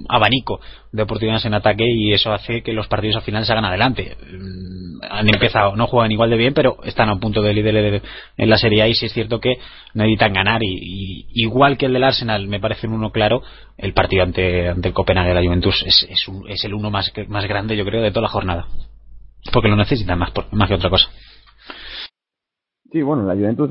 abanico 0.08 0.60
de 0.92 1.02
oportunidades 1.02 1.44
en 1.44 1.54
ataque 1.54 1.84
y 1.84 2.12
eso 2.12 2.32
hace 2.32 2.62
que 2.62 2.72
los 2.72 2.86
partidos 2.86 3.16
al 3.16 3.22
final 3.22 3.44
se 3.44 3.52
hagan 3.52 3.64
adelante. 3.64 4.16
Mm, 4.30 5.00
han 5.10 5.28
empezado 5.28 5.74
no 5.74 5.88
juegan 5.88 6.12
igual 6.12 6.30
de 6.30 6.36
bien 6.36 6.54
pero 6.54 6.76
están 6.84 7.08
a 7.08 7.14
un 7.14 7.20
punto 7.20 7.42
de 7.42 7.52
líder 7.52 8.00
en 8.36 8.50
la 8.50 8.56
Serie 8.56 8.82
A 8.82 8.88
y 8.88 8.94
sí 8.94 9.06
es 9.06 9.12
cierto 9.12 9.40
que 9.40 9.58
necesitan 9.94 10.32
ganar 10.32 10.62
y, 10.62 11.26
igual 11.34 11.76
que 11.76 11.86
el 11.86 11.92
del 11.92 12.04
Arsenal 12.04 12.46
me 12.46 12.60
parece 12.60 12.86
un 12.86 12.92
uno 12.92 13.10
claro 13.10 13.42
el 13.76 13.92
partido 13.92 14.22
ante, 14.22 14.68
ante 14.68 14.88
el 14.88 14.94
Copenhague 14.94 15.30
de 15.30 15.34
la 15.34 15.42
Juventus 15.42 15.82
es, 15.84 16.06
es, 16.08 16.26
es 16.48 16.64
el 16.64 16.74
uno 16.74 16.92
más, 16.92 17.12
más 17.26 17.46
grande 17.46 17.76
yo 17.76 17.84
creo 17.84 18.02
de 18.02 18.10
toda 18.10 18.22
la 18.22 18.28
jornada. 18.28 18.68
Porque 19.52 19.68
lo 19.68 19.76
necesitan 19.76 20.18
más, 20.18 20.32
más 20.52 20.68
que 20.68 20.74
otra 20.74 20.90
cosa 20.90 21.10
Sí, 22.94 23.02
bueno, 23.02 23.24
la 23.24 23.34
Juventus 23.34 23.68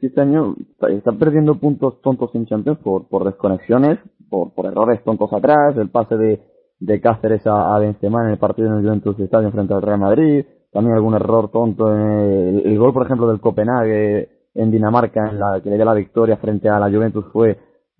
este 0.00 0.18
año 0.18 0.56
está, 0.88 1.12
perdiendo 1.12 1.56
puntos 1.56 2.00
tontos 2.00 2.34
en 2.34 2.46
Champions 2.46 2.78
por, 2.78 3.06
por 3.06 3.26
desconexiones, 3.26 3.98
por, 4.30 4.50
errores 4.64 5.04
tontos 5.04 5.30
atrás, 5.30 5.76
el 5.76 5.90
pase 5.90 6.16
de, 6.16 6.40
de 6.80 7.00
Cáceres 7.02 7.46
a, 7.46 7.76
a 7.76 7.78
Benzema 7.78 8.24
en 8.24 8.30
el 8.30 8.38
partido 8.38 8.68
en 8.68 8.76
el 8.76 8.82
Juventus 8.82 9.20
Estadio 9.20 9.52
frente 9.52 9.74
al 9.74 9.82
Real 9.82 10.00
Madrid, 10.00 10.46
también 10.72 10.96
algún 10.96 11.12
error 11.12 11.50
tonto 11.50 11.94
en 11.94 12.62
el, 12.64 12.78
gol, 12.78 12.94
por 12.94 13.04
ejemplo, 13.04 13.28
del 13.28 13.42
Copenhague 13.42 14.30
en 14.54 14.70
Dinamarca, 14.70 15.28
en 15.28 15.38
la 15.38 15.60
que 15.62 15.68
le 15.68 15.76
dio 15.76 15.84
la 15.84 15.92
victoria 15.92 16.38
frente 16.38 16.70
a 16.70 16.78
la 16.78 16.88
Juventus 16.88 17.26
fue 17.34 17.58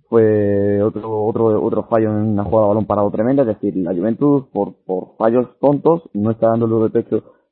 fue 0.09 0.83
otro 0.83 1.23
otro 1.23 1.63
otro 1.63 1.83
fallo 1.83 2.09
en 2.13 2.29
una 2.29 2.45
jugada 2.45 2.63
de 2.63 2.69
balón 2.69 2.87
parado 2.87 3.11
tremenda, 3.11 3.43
es 3.43 3.49
decir, 3.49 3.77
la 3.77 3.93
Juventus 3.93 4.47
por 4.55 4.73
por 4.87 5.17
fallos 5.19 5.49
tontos 5.61 6.09
no 6.15 6.31
está 6.31 6.49
dando 6.49 6.65
el 6.65 6.93
de 6.93 7.05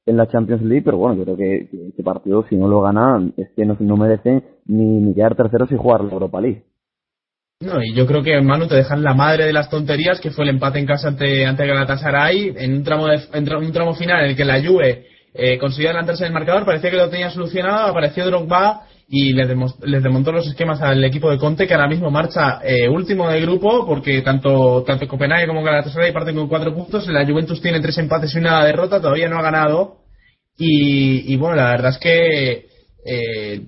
en 0.07 0.17
la 0.17 0.27
Champions 0.27 0.63
League, 0.63 0.83
pero 0.85 0.99
bueno, 0.99 1.17
yo 1.17 1.25
creo 1.25 1.37
que, 1.37 1.69
este 1.89 2.03
partido, 2.03 2.45
si 2.49 2.57
no 2.57 2.69
lo 2.69 2.83
gana, 2.83 3.31
es 3.37 3.49
que 3.57 3.65
no, 3.65 3.77
no 3.81 3.97
merece 3.97 4.43
ni, 4.67 5.01
ni 5.01 5.15
quedar 5.15 5.35
tercero 5.35 5.67
sin 5.67 5.79
jugar 5.79 6.05
la 6.05 6.13
Europa 6.13 6.41
League. 6.41 6.65
No, 7.61 7.83
y 7.83 7.95
yo 7.95 8.07
creo 8.07 8.23
que 8.23 8.39
Manu 8.43 8.67
te 8.67 8.75
dejan 8.75 9.03
la 9.03 9.15
madre 9.15 9.47
de 9.47 9.53
las 9.53 9.71
tonterías, 9.71 10.21
que 10.21 10.31
fue 10.31 10.45
el 10.45 10.51
empate 10.51 10.79
en 10.79 10.87
casa 10.87 11.09
ante, 11.09 11.47
ante 11.47 11.67
Galatasaray, 11.67 12.55
en 12.59 12.75
un 12.75 12.85
tramo, 12.85 13.07
de, 13.07 13.21
en 13.33 13.55
un 13.55 13.73
tramo 13.73 13.95
final 13.95 14.25
en 14.25 14.31
el 14.31 14.37
que 14.37 14.45
la 14.45 14.63
Juve 14.63 15.07
eh, 15.33 15.59
consiguió 15.59 15.89
adelantarse 15.91 16.25
en 16.25 16.29
el 16.29 16.35
marcador, 16.35 16.67
parecía 16.67 16.91
que 16.91 16.97
lo 16.97 17.09
tenía 17.09 17.31
solucionado, 17.31 17.89
apareció 17.89 18.27
Drogba 18.27 18.87
y 19.09 19.33
les, 19.33 19.49
les 19.83 20.03
desmontó 20.03 20.33
los 20.33 20.47
esquemas 20.47 20.81
al 20.81 21.05
equipo 21.05 21.31
de 21.31 21.39
Conte, 21.39 21.67
que 21.67 21.75
ahora 21.75 21.89
mismo 21.89 22.11
marcha 22.11 22.61
eh, 22.65 22.89
último 22.89 23.29
del 23.29 23.43
grupo, 23.43 23.87
porque 23.87 24.23
tanto, 24.23 24.83
tanto 24.87 25.07
Copenhague 25.07 25.47
como 25.47 25.63
Galatasaray 25.63 26.13
parten 26.13 26.37
con 26.37 26.49
cuatro 26.49 26.75
puntos, 26.75 27.07
la 27.09 27.27
Juventus 27.27 27.61
tiene 27.61 27.81
tres 27.81 27.99
empates 27.99 28.35
y 28.35 28.39
una 28.39 28.65
derrota, 28.65 29.01
todavía 29.01 29.29
no 29.29 29.39
ha 29.39 29.43
ganado, 29.43 29.99
y, 30.57 31.33
y 31.33 31.37
bueno, 31.37 31.57
la 31.57 31.71
verdad 31.71 31.91
es 31.91 31.99
que 31.99 32.67
eh, 33.05 33.61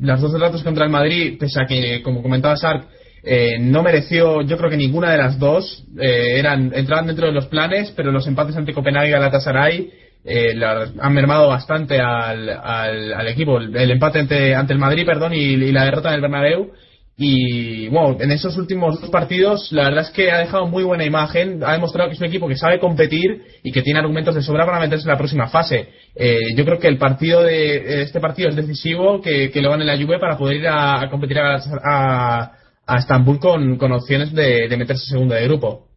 las 0.00 0.20
dos 0.20 0.32
derrotas 0.32 0.62
contra 0.62 0.84
el 0.84 0.90
Madrid, 0.90 1.36
pese 1.38 1.60
a 1.62 1.66
que, 1.66 2.02
como 2.02 2.22
comentaba 2.22 2.56
Sark, 2.56 2.88
eh, 3.24 3.58
no 3.60 3.82
mereció, 3.82 4.42
yo 4.42 4.56
creo 4.56 4.70
que 4.70 4.76
ninguna 4.76 5.12
de 5.12 5.18
las 5.18 5.38
dos, 5.38 5.84
eh, 6.00 6.38
eran 6.38 6.72
entraban 6.74 7.06
dentro 7.06 7.26
de 7.26 7.32
los 7.32 7.46
planes, 7.46 7.92
pero 7.96 8.10
los 8.10 8.26
empates 8.26 8.56
ante 8.56 8.72
Copenhague 8.72 9.08
y 9.08 9.12
Galatasaray 9.12 9.90
eh, 10.24 10.54
han 11.00 11.12
mermado 11.12 11.48
bastante 11.48 12.00
al, 12.00 12.48
al, 12.48 13.28
equipo. 13.28 13.58
El, 13.58 13.90
empate 13.90 14.20
ante, 14.20 14.54
ante 14.54 14.72
el 14.72 14.78
Madrid, 14.78 15.04
perdón, 15.04 15.32
y, 15.34 15.56
la 15.72 15.84
derrota 15.84 16.10
en 16.10 16.16
el 16.16 16.20
Bernabéu. 16.20 16.70
Y 17.16 17.88
bueno, 17.88 18.16
en 18.20 18.30
esos 18.30 18.56
últimos 18.56 19.00
dos 19.00 19.10
partidos, 19.10 19.70
la 19.70 19.84
verdad 19.84 20.04
es 20.04 20.10
que 20.10 20.32
ha 20.32 20.38
dejado 20.38 20.66
muy 20.66 20.82
buena 20.82 21.04
imagen. 21.04 21.62
Ha 21.62 21.72
demostrado 21.72 22.08
que 22.08 22.14
es 22.14 22.20
un 22.20 22.26
equipo 22.26 22.48
que 22.48 22.56
sabe 22.56 22.80
competir 22.80 23.42
y 23.62 23.70
que 23.70 23.82
tiene 23.82 23.98
argumentos 23.98 24.34
de 24.34 24.42
sobra 24.42 24.64
para 24.64 24.80
meterse 24.80 25.04
en 25.04 25.12
la 25.12 25.18
próxima 25.18 25.48
fase. 25.48 25.88
Eh, 26.14 26.54
yo 26.56 26.64
creo 26.64 26.78
que 26.78 26.88
el 26.88 26.98
partido 26.98 27.42
de 27.42 28.02
este 28.02 28.20
partido 28.20 28.48
es 28.48 28.56
decisivo, 28.56 29.20
que, 29.20 29.50
que 29.50 29.60
lo 29.60 29.70
gane 29.70 29.84
la 29.84 29.96
Juve 29.96 30.18
para 30.18 30.38
poder 30.38 30.56
ir 30.56 30.68
a, 30.68 31.08
competir 31.10 31.38
a, 31.38 31.56
a, 31.56 32.52
a, 32.86 32.98
Estambul 32.98 33.38
con, 33.38 33.76
con 33.76 33.92
opciones 33.92 34.32
de, 34.32 34.68
de 34.68 34.76
meterse 34.76 35.04
segundo 35.06 35.34
de 35.34 35.44
grupo. 35.44 35.91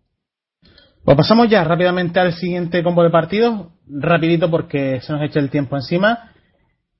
Pues 1.06 1.18
pasamos 1.18 1.48
ya 1.48 1.64
rápidamente 1.64 2.20
al 2.20 2.34
siguiente 2.34 2.82
combo 2.82 3.04
de 3.04 3.12
partidos, 3.12 3.68
rapidito 3.88 4.50
porque 4.50 5.00
se 5.02 5.14
nos 5.14 5.22
echa 5.22 5.40
el 5.40 5.52
tiempo 5.52 5.76
encima. 5.76 6.32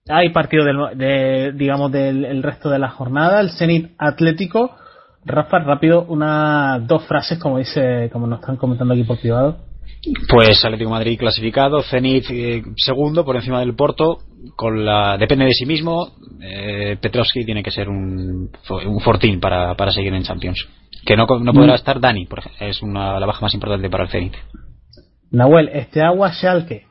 Hay 0.08 0.30
partido 0.30 0.64
del, 0.64 0.78
de, 0.96 1.52
digamos, 1.54 1.92
del 1.92 2.44
resto 2.44 2.70
de 2.70 2.78
la 2.78 2.90
jornada, 2.90 3.42
el 3.42 3.50
Zenit 3.50 3.94
Atlético. 3.98 4.76
Rafa, 5.26 5.58
rápido, 5.58 6.06
unas 6.08 6.86
dos 6.86 7.04
frases, 7.08 7.40
como 7.40 7.58
dice, 7.58 8.12
como 8.14 8.28
nos 8.28 8.42
están 8.42 8.58
comentando 8.58 8.94
aquí 8.94 9.04
por 9.04 9.20
privado. 9.20 9.58
Pues 10.30 10.64
Atlético 10.64 10.92
Madrid 10.92 11.18
clasificado, 11.18 11.82
Zenit 11.82 12.26
eh, 12.30 12.62
segundo 12.76 13.26
por 13.26 13.36
encima 13.36 13.60
del 13.60 13.76
Porto, 13.76 14.20
con 14.56 14.86
la 14.86 15.18
depende 15.18 15.46
de 15.46 15.54
sí 15.54 15.66
mismo. 15.66 16.12
Eh, 16.40 16.98
Petrovski 17.02 17.44
tiene 17.44 17.64
que 17.64 17.72
ser 17.72 17.90
un, 17.90 18.52
un 18.70 19.00
fortín 19.00 19.40
para, 19.40 19.74
para 19.76 19.92
seguir 19.92 20.14
en 20.14 20.22
Champions. 20.22 20.68
Que 21.06 21.16
no, 21.16 21.26
no 21.26 21.54
podrá 21.54 21.74
mm. 21.74 21.76
estar 21.76 22.00
Dani, 22.00 22.26
por 22.26 22.40
ejemplo, 22.40 22.66
es 22.66 22.82
una, 22.82 23.20
la 23.20 23.26
baja 23.26 23.42
más 23.42 23.54
importante 23.54 23.90
para 23.90 24.06
el 24.06 24.10
Zenit. 24.10 24.34
Nahuel, 25.32 25.70
este 25.70 26.02
agua 26.02 26.32
Schalke. 26.34 26.88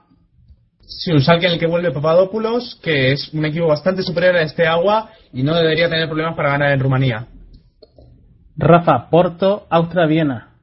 Sí, 0.83 1.11
un 1.11 1.21
Schalke 1.21 1.47
en 1.47 1.53
el 1.55 1.59
que 1.59 1.67
vuelve 1.67 1.91
Papadopoulos, 1.91 2.79
que 2.83 3.13
es 3.13 3.33
un 3.33 3.45
equipo 3.45 3.67
bastante 3.67 4.03
superior 4.03 4.37
a 4.37 4.43
este 4.43 4.67
agua 4.67 5.11
y 5.33 5.43
no 5.43 5.55
debería 5.55 5.89
tener 5.89 6.07
problemas 6.07 6.37
para 6.37 6.51
ganar 6.51 6.73
en 6.73 6.81
Rumanía. 6.81 7.27
Rafa, 8.57 9.11
Porto, 9.11 9.67
Austria, 9.69 10.07
Viena. 10.07 10.54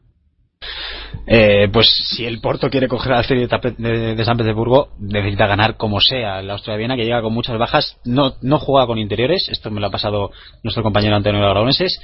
Eh, 1.27 1.69
pues 1.71 1.87
si 2.09 2.25
el 2.25 2.41
Porto 2.41 2.69
quiere 2.69 2.87
coger 2.87 3.13
a 3.13 3.17
la 3.17 3.23
serie 3.23 3.47
de, 3.47 4.25
San 4.25 4.37
Petersburgo, 4.37 4.89
necesita 4.99 5.47
ganar 5.47 5.77
como 5.77 5.99
sea. 5.99 6.39
El 6.39 6.49
Austria 6.49 6.77
Viena, 6.77 6.95
que 6.95 7.03
llega 7.03 7.21
con 7.21 7.33
muchas 7.33 7.57
bajas, 7.57 7.97
no, 8.05 8.33
no 8.41 8.59
juega 8.59 8.87
con 8.87 8.97
interiores. 8.97 9.47
Esto 9.49 9.69
me 9.69 9.79
lo 9.79 9.87
ha 9.87 9.91
pasado 9.91 10.31
nuestro 10.63 10.83
compañero 10.83 11.15
Antonio 11.15 11.41
Aragoneses. 11.41 11.99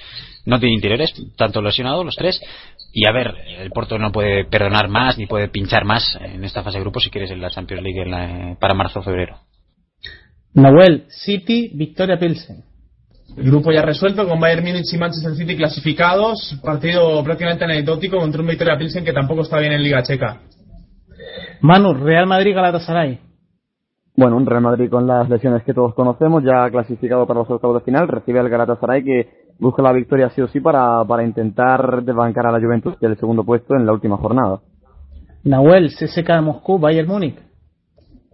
No 0.46 0.60
tiene 0.60 0.76
interiores, 0.76 1.14
tanto 1.36 1.62
lesionados 1.62 2.06
los 2.06 2.16
tres. 2.16 2.40
Y 2.94 3.08
a 3.08 3.12
ver, 3.12 3.34
el 3.60 3.70
Porto 3.72 3.98
no 3.98 4.12
puede 4.12 4.46
perdonar 4.46 4.88
más 4.88 5.18
ni 5.18 5.26
puede 5.26 5.50
pinchar 5.50 5.84
más 5.84 6.18
en 6.22 6.44
esta 6.44 6.64
fase 6.64 6.78
de 6.78 6.84
grupo 6.84 7.00
si 7.00 7.10
quieres 7.10 7.32
en 7.32 7.42
la 7.42 7.50
Champions 7.50 7.84
League 7.84 8.58
para 8.60 8.74
marzo 8.74 9.00
o 9.00 9.04
febrero. 9.04 9.40
Nahuel, 10.54 11.06
City, 11.10 11.72
Victoria 11.74 12.18
Pilsen. 12.18 12.64
Grupo 13.38 13.72
ya 13.72 13.84
resuelto 13.84 14.28
con 14.28 14.40
Bayern 14.40 14.66
Múnich 14.66 14.92
y 14.92 14.98
Manchester 14.98 15.36
City 15.36 15.56
clasificados. 15.56 16.60
Partido 16.64 17.24
prácticamente 17.24 17.66
anecdótico 17.66 18.18
contra 18.18 18.42
un 18.42 18.48
Victoria 18.48 18.78
Pilsen 18.78 19.06
que 19.06 19.14
tampoco 19.14 19.42
está 19.42 19.60
bien 19.60 19.74
en 19.74 19.84
Liga 19.84 20.02
Checa. 20.02 20.42
Manu, 21.62 21.94
Real 21.94 22.26
Madrid 22.26 22.56
Galatasaray. 22.56 23.20
Bueno, 24.16 24.38
un 24.38 24.46
Real 24.48 24.64
Madrid 24.64 24.90
con 24.90 25.06
las 25.06 25.30
lesiones 25.30 25.62
que 25.64 25.76
todos 25.76 25.94
conocemos, 25.94 26.44
ya 26.44 26.68
clasificado 26.72 27.28
para 27.28 27.42
los 27.42 27.50
octavos 27.52 27.80
de 27.80 27.86
final, 27.86 28.08
recibe 28.08 28.40
al 28.40 28.50
Galatasaray 28.50 29.04
que 29.04 29.30
busca 29.60 29.84
la 29.84 29.94
victoria 29.94 30.32
sí 30.32 30.42
o 30.42 30.48
sí 30.48 30.60
para, 30.60 31.04
para 31.06 31.24
intentar 31.24 32.04
desbancar 32.04 32.48
a 32.48 32.52
la 32.52 32.60
Juventus 32.60 33.00
del 33.00 33.18
segundo 33.18 33.44
puesto 33.44 33.76
en 33.76 33.86
la 33.86 33.94
última 33.94 34.18
jornada. 34.18 34.62
Nahuel, 35.44 35.90
CSK 35.90 36.28
de 36.28 36.42
Moscú, 36.42 36.80
Bayern 36.80 37.08
Múnich. 37.08 37.47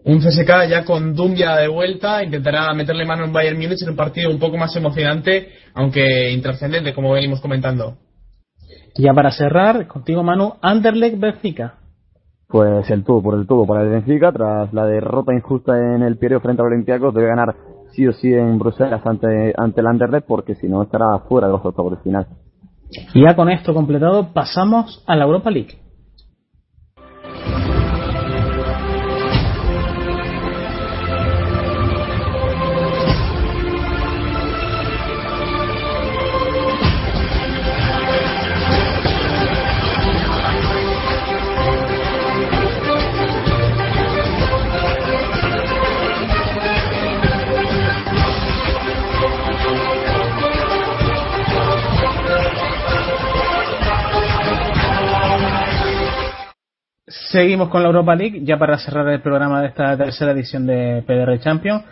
Un 0.06 0.20
CSK 0.20 0.68
ya 0.70 0.84
con 0.84 1.16
Dumbia 1.16 1.56
de 1.56 1.70
vuelta, 1.70 2.24
intentará 2.24 2.74
meterle 2.74 3.06
mano 3.06 3.24
en 3.24 3.32
Bayern 3.32 3.58
Múnich 3.58 3.82
en 3.84 3.92
un 3.92 3.96
partido 3.96 4.30
un 4.30 4.40
poco 4.40 4.58
más 4.58 4.76
emocionante, 4.76 5.48
aunque 5.74 6.32
intrascendente, 6.32 6.94
como 6.94 7.14
venimos 7.14 7.40
comentando. 7.40 7.96
Ya 8.96 9.14
para 9.14 9.32
cerrar, 9.32 9.88
contigo 9.88 10.22
Manu, 10.22 10.56
Anderlecht 10.62 11.20
Benfica. 11.20 11.76
Pues 12.48 12.90
el 12.90 13.04
todo 13.04 13.24
por 13.24 13.40
el 13.40 13.48
todo 13.48 13.66
para 13.66 13.84
el 13.84 13.90
Benfica, 13.90 14.32
tras 14.34 14.74
la 14.74 14.86
derrota 14.86 15.34
injusta 15.34 15.78
en 15.78 16.04
el 16.04 16.18
Pireo 16.18 16.42
frente 16.42 16.62
al 16.62 16.68
Olympiacos, 16.68 17.14
debe 17.14 17.28
ganar 17.28 17.56
sí 17.94 18.06
o 18.06 18.12
sí 18.12 18.34
en 18.34 18.60
Bruselas 18.60 19.02
ante, 19.06 19.54
ante 19.56 19.82
el 19.82 19.88
Anderlecht, 19.88 20.28
porque 20.28 20.56
si 20.56 20.68
no 20.68 20.84
estará 20.84 21.20
fuera 21.30 21.48
de 21.48 21.54
los 21.54 21.66
octavos 21.66 21.98
de 21.98 22.04
final. 22.04 22.28
Y 23.14 23.24
ya 23.24 23.36
con 23.36 23.50
esto 23.50 23.74
completado, 23.74 24.34
pasamos 24.34 25.02
a 25.08 25.16
la 25.16 25.24
Europa 25.24 25.50
League. 25.50 25.78
Seguimos 57.34 57.70
con 57.70 57.82
la 57.82 57.88
Europa 57.88 58.16
League, 58.16 58.42
ya 58.44 58.60
para 58.60 58.78
cerrar 58.78 59.08
el 59.08 59.20
programa 59.20 59.60
de 59.60 59.70
esta 59.70 59.98
tercera 59.98 60.34
edición 60.34 60.68
de 60.68 61.02
PDR 61.02 61.40
Champions. 61.40 61.84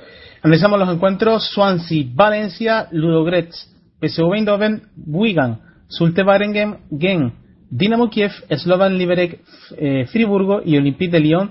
Analizamos 0.43 0.77
los 0.77 0.93
encuentros 0.93 1.49
Swansea, 1.51 2.05
Valencia, 2.13 2.87
Ludogorets, 2.91 3.75
PSV 3.99 4.35
Eindhoven, 4.35 4.83
Wigan, 5.07 5.59
Sulte 5.87 6.21
Waregem, 6.21 6.75
Gen, 6.95 7.33
Dinamo 7.71 8.11
Kiev, 8.11 8.29
Slovan 8.55 8.99
Liberec, 8.99 9.39
eh, 9.77 10.05
Friburgo 10.11 10.61
y 10.63 10.77
Olympique 10.77 11.11
de 11.11 11.21
Lyon, 11.21 11.49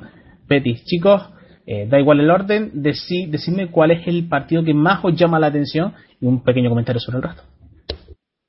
Betis. 0.49 0.84
Chicos, 0.84 1.28
eh, 1.66 1.88
da 1.91 1.99
igual 1.99 2.20
el 2.20 2.30
orden, 2.30 2.70
decidme 2.72 3.72
cuál 3.72 3.91
es 3.91 4.07
el 4.07 4.28
partido 4.28 4.62
que 4.62 4.72
más 4.72 5.05
os 5.05 5.16
llama 5.16 5.41
la 5.41 5.49
atención 5.49 5.95
y 6.20 6.26
un 6.26 6.45
pequeño 6.45 6.68
comentario 6.68 7.01
sobre 7.01 7.16
el 7.16 7.24
resto. 7.24 7.43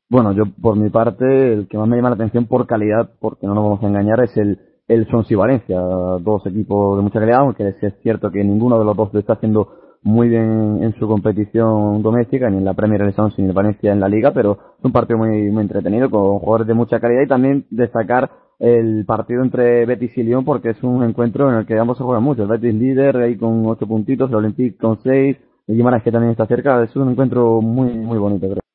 Bueno, 0.07 0.33
yo 0.33 0.43
por 0.61 0.77
mi 0.77 0.91
parte, 0.91 1.53
el 1.53 1.67
que 1.67 1.79
más 1.79 1.87
me 1.87 1.95
llama 1.95 2.09
la 2.09 2.15
atención 2.15 2.45
por 2.45 2.67
calidad, 2.67 3.09
porque 3.19 3.47
no 3.47 3.55
nos 3.55 3.63
vamos 3.63 3.83
a 3.83 3.87
engañar, 3.87 4.21
es 4.23 4.37
el, 4.37 4.59
el 4.91 5.07
Swansea 5.07 5.37
Valencia. 5.37 5.79
Dos 5.79 6.45
equipos 6.45 6.97
de 6.97 7.03
mucha 7.03 7.19
calidad, 7.19 7.39
aunque 7.39 7.67
es 7.69 7.93
cierto 8.03 8.29
que 8.29 8.43
ninguno 8.43 8.77
de 8.77 8.85
los 8.85 8.95
dos 8.95 9.13
lo 9.13 9.19
está 9.19 9.33
haciendo 9.33 9.69
muy 10.03 10.27
bien 10.29 10.79
en 10.81 10.93
su 10.99 11.07
competición 11.07 12.01
doméstica, 12.01 12.49
ni 12.49 12.57
en 12.57 12.65
la 12.65 12.73
Premier 12.73 13.01
League 13.01 13.33
ni 13.37 13.45
en 13.45 13.53
Valencia 13.53 13.93
en 13.93 13.99
la 13.99 14.09
Liga, 14.09 14.31
pero 14.33 14.57
es 14.79 14.83
un 14.83 14.91
partido 14.91 15.19
muy, 15.19 15.49
muy 15.51 15.61
entretenido 15.61 16.09
con 16.09 16.39
jugadores 16.39 16.67
de 16.67 16.73
mucha 16.73 16.99
calidad 16.99 17.21
y 17.21 17.27
también 17.27 17.65
destacar 17.69 18.31
el 18.59 19.05
partido 19.05 19.43
entre 19.43 19.85
Betis 19.85 20.17
y 20.17 20.23
Lyon 20.23 20.43
porque 20.43 20.71
es 20.71 20.83
un 20.83 21.03
encuentro 21.03 21.49
en 21.49 21.59
el 21.59 21.65
que 21.65 21.77
ambos 21.79 21.97
se 21.97 22.03
juegan 22.03 22.23
mucho. 22.23 22.43
El 22.43 22.49
Betis 22.49 22.75
líder 22.75 23.15
ahí 23.17 23.37
con 23.37 23.65
ocho 23.67 23.87
puntitos, 23.87 24.29
el 24.29 24.35
Olympique 24.35 24.77
con 24.77 24.99
seis, 25.03 25.37
el 25.67 25.75
Guimarães 25.77 26.03
que 26.03 26.11
también 26.11 26.31
está 26.31 26.45
cerca. 26.47 26.83
Es 26.83 26.95
un 26.95 27.11
encuentro 27.11 27.61
muy, 27.61 27.93
muy 27.93 28.17
bonito, 28.17 28.47
creo. 28.47 28.70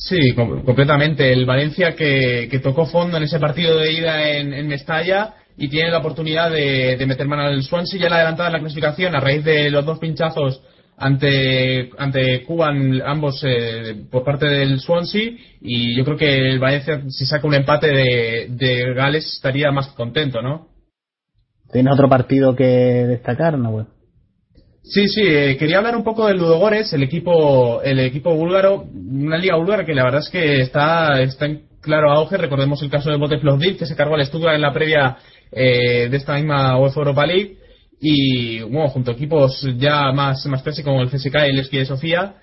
Sí, 0.00 0.34
completamente. 0.34 1.30
El 1.30 1.44
Valencia 1.44 1.94
que, 1.94 2.48
que, 2.50 2.58
tocó 2.58 2.86
fondo 2.86 3.18
en 3.18 3.22
ese 3.24 3.38
partido 3.38 3.78
de 3.78 3.92
ida 3.92 4.30
en, 4.30 4.54
en 4.54 4.66
Mestalla 4.66 5.34
y 5.58 5.68
tiene 5.68 5.90
la 5.90 5.98
oportunidad 5.98 6.50
de, 6.50 6.96
meter 7.06 7.28
mano 7.28 7.42
al 7.42 7.62
Swansea 7.62 8.00
ya 8.00 8.08
la 8.08 8.16
adelantada 8.16 8.48
en 8.48 8.52
la 8.54 8.60
clasificación 8.60 9.14
a 9.14 9.20
raíz 9.20 9.44
de 9.44 9.70
los 9.70 9.84
dos 9.84 9.98
pinchazos 9.98 10.62
ante 10.96 11.90
ante 11.98 12.44
Cuba 12.44 12.72
ambos 13.04 13.44
eh, 13.46 14.06
por 14.10 14.24
parte 14.24 14.46
del 14.46 14.80
Swansea 14.80 15.32
y 15.60 15.94
yo 15.94 16.04
creo 16.06 16.16
que 16.16 16.50
el 16.50 16.58
Valencia 16.58 17.02
si 17.08 17.26
saca 17.26 17.46
un 17.46 17.54
empate 17.54 17.88
de, 17.88 18.94
Gales 18.94 19.34
estaría 19.34 19.70
más 19.70 19.88
contento, 19.88 20.40
¿no? 20.40 20.68
¿Tienes 21.70 21.92
otro 21.92 22.08
partido 22.08 22.56
que 22.56 22.64
destacar, 22.64 23.58
no? 23.58 23.86
Sí, 24.82 25.08
sí, 25.08 25.22
eh, 25.24 25.56
quería 25.58 25.78
hablar 25.78 25.94
un 25.94 26.04
poco 26.04 26.26
del 26.26 26.38
Ludogores, 26.38 26.92
el 26.92 27.02
equipo, 27.02 27.82
el 27.82 28.00
equipo 28.00 28.34
búlgaro, 28.34 28.86
una 28.92 29.36
liga 29.36 29.56
búlgara 29.56 29.84
que 29.84 29.94
la 29.94 30.04
verdad 30.04 30.20
es 30.20 30.30
que 30.30 30.60
está, 30.60 31.20
está 31.22 31.46
en 31.46 31.62
claro 31.80 32.10
auge. 32.10 32.36
Recordemos 32.36 32.82
el 32.82 32.90
caso 32.90 33.10
de 33.10 33.16
Bote 33.16 33.38
que 33.78 33.86
se 33.86 33.96
cargó 33.96 34.14
al 34.14 34.24
Stuttgart 34.24 34.56
en 34.56 34.62
la 34.62 34.72
previa 34.72 35.18
eh, 35.52 36.08
de 36.08 36.16
esta 36.16 36.34
misma 36.34 36.78
UEFA 36.78 37.00
Europa 37.00 37.26
League. 37.26 37.56
Y 38.00 38.60
bueno, 38.62 38.88
junto 38.88 39.10
a 39.10 39.14
equipos 39.14 39.66
ya 39.76 40.10
más, 40.12 40.44
más 40.46 40.62
clásicos 40.62 40.90
como 40.90 41.02
el 41.02 41.10
CSK 41.10 41.34
y 41.46 41.50
el 41.50 41.58
Esquí 41.58 41.78
de 41.78 41.84
Sofía. 41.84 42.36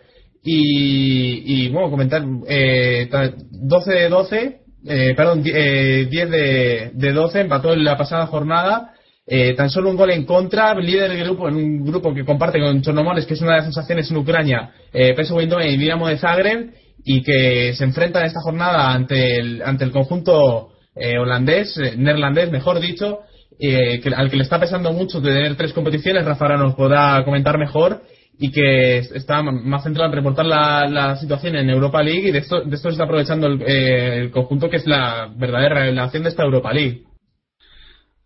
Y, 0.44 1.66
y 1.66 1.70
bueno, 1.70 1.90
comentar, 1.90 2.24
eh, 2.48 3.10
12 3.50 3.92
de 3.92 4.10
12, 4.10 4.62
eh, 4.86 5.14
perdón, 5.18 5.42
10 5.42 6.10
de, 6.10 6.92
de 6.94 7.12
12, 7.12 7.42
empató 7.42 7.74
en 7.74 7.84
la 7.84 7.98
pasada 7.98 8.28
jornada 8.28 8.94
eh, 9.30 9.54
tan 9.56 9.70
solo 9.70 9.90
un 9.90 9.98
gol 9.98 10.12
en 10.12 10.24
contra, 10.24 10.74
líder 10.74 11.12
del 11.12 11.26
grupo, 11.26 11.50
en 11.50 11.56
un 11.56 11.86
grupo 11.86 12.14
que 12.14 12.24
comparte 12.24 12.62
con 12.62 12.82
Chornomores, 12.82 13.26
que 13.26 13.34
es 13.34 13.42
una 13.42 13.52
de 13.52 13.58
las 13.58 13.66
sensaciones 13.66 14.10
en 14.10 14.18
Ucrania, 14.18 14.72
eh, 14.94 15.14
PSV 15.14 15.42
Eindhoven 15.42 15.70
y 15.70 15.78
Dinamo 15.78 16.08
de 16.08 16.18
Zagreb, 16.18 16.72
y 17.04 17.22
que 17.24 17.74
se 17.74 17.84
enfrentan 17.84 18.24
esta 18.24 18.40
jornada 18.40 18.94
ante 18.94 19.38
el, 19.38 19.62
ante 19.64 19.84
el 19.84 19.92
conjunto 19.92 20.70
eh, 20.96 21.18
holandés, 21.18 21.78
eh, 21.78 21.96
neerlandés, 21.98 22.50
mejor 22.52 22.80
dicho, 22.80 23.20
que, 23.60 24.02
al 24.16 24.30
que 24.30 24.38
le 24.38 24.44
está 24.44 24.60
pesando 24.60 24.94
mucho 24.94 25.22
tener 25.22 25.56
tres 25.58 25.74
competiciones, 25.74 26.24
Rafa 26.24 26.56
nos 26.56 26.76
podrá 26.76 27.22
comentar 27.26 27.58
mejor, 27.58 28.04
y 28.40 28.52
que 28.52 29.00
está 29.00 29.42
más 29.42 29.84
centrado 29.84 30.10
en 30.10 30.16
reportar 30.16 30.46
la, 30.46 30.88
la 30.88 31.16
situación 31.18 31.58
en 31.58 31.70
Europa 31.70 32.02
League, 32.02 32.30
y 32.30 32.32
de 32.32 32.40
esto, 32.40 32.62
de 32.62 32.76
esto 32.76 32.90
se 32.90 32.94
está 32.94 33.04
aprovechando 33.04 33.48
el, 33.48 33.62
el 33.64 34.32
conjunto 34.32 34.70
que 34.70 34.78
es 34.78 34.86
la 34.86 35.30
verdadera 35.36 35.82
revelación 35.82 36.24
de 36.24 36.30
esta 36.30 36.44
Europa 36.44 36.72
League. 36.72 37.07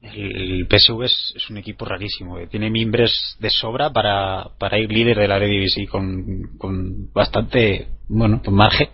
El 0.02 0.68
PSV 0.68 1.04
es, 1.04 1.50
un 1.50 1.58
equipo 1.58 1.86
rarísimo. 1.86 2.40
Eh. 2.40 2.48
Tiene 2.48 2.70
mimbres 2.70 3.38
de 3.40 3.50
sobra 3.50 3.92
para, 3.92 4.50
para 4.58 4.80
ir 4.80 4.92
líder 4.92 5.18
de 5.18 5.28
la 5.28 5.38
Eredivisie 5.38 5.88
con, 5.88 6.58
con 6.58 7.12
bastante, 7.14 7.88
bueno, 8.08 8.42
con 8.44 8.56
margen. 8.56 8.90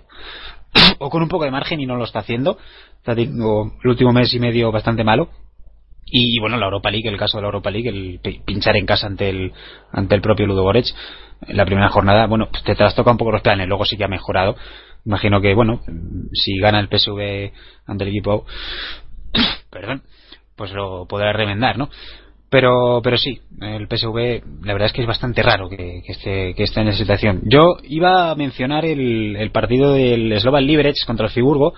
o 0.99 1.09
con 1.09 1.21
un 1.21 1.29
poco 1.29 1.45
de 1.45 1.51
margen 1.51 1.79
y 1.79 1.85
no 1.85 1.95
lo 1.95 2.03
está 2.03 2.19
haciendo. 2.19 2.57
Está 2.97 3.15
teniendo 3.15 3.71
el 3.81 3.89
último 3.89 4.11
mes 4.11 4.33
y 4.33 4.39
medio 4.39 4.71
bastante 4.71 5.03
malo. 5.03 5.29
Y 6.09 6.39
bueno, 6.39 6.57
la 6.57 6.65
Europa 6.65 6.89
League, 6.89 7.07
el 7.09 7.17
caso 7.17 7.37
de 7.37 7.41
la 7.41 7.47
Europa 7.47 7.69
League, 7.69 7.89
el 7.89 8.19
pinchar 8.45 8.77
en 8.77 8.85
casa 8.85 9.07
ante 9.07 9.29
el, 9.29 9.51
ante 9.91 10.15
el 10.15 10.21
propio 10.21 10.45
Ludo. 10.45 10.69
En 10.73 11.57
la 11.57 11.65
primera 11.65 11.89
jornada, 11.89 12.27
bueno, 12.27 12.47
pues 12.49 12.63
te 12.63 12.75
trastoca 12.75 13.11
un 13.11 13.17
poco 13.17 13.31
los 13.31 13.41
planes, 13.41 13.67
luego 13.67 13.85
sí 13.85 13.97
que 13.97 14.05
ha 14.05 14.09
mejorado. 14.09 14.55
Imagino 15.05 15.41
que, 15.41 15.53
bueno, 15.53 15.81
si 16.33 16.57
gana 16.59 16.79
el 16.79 16.87
PSV 16.87 17.51
ante 17.85 18.03
el 18.03 18.09
equipo, 18.09 18.45
perdón, 19.69 20.03
pues 20.57 20.71
lo 20.73 21.05
podrá 21.07 21.31
remendar, 21.31 21.77
¿no? 21.77 21.89
Pero, 22.49 23.01
pero 23.03 23.17
sí, 23.17 23.41
el 23.61 23.87
PSV, 23.87 24.65
la 24.65 24.73
verdad 24.73 24.85
es 24.85 24.93
que 24.93 25.01
es 25.01 25.07
bastante 25.07 25.43
raro 25.43 25.67
que, 25.67 26.01
esté, 26.07 26.53
que 26.53 26.63
esté 26.63 26.79
en 26.79 26.87
esa 26.87 26.99
situación. 26.99 27.41
Yo 27.43 27.77
iba 27.83 28.31
a 28.31 28.35
mencionar 28.35 28.85
el, 28.85 29.35
el 29.35 29.51
partido 29.51 29.93
del 29.93 30.39
Slovan 30.39 30.65
Liberec 30.65 30.95
contra 31.05 31.25
el 31.25 31.31
Friburgo. 31.31 31.73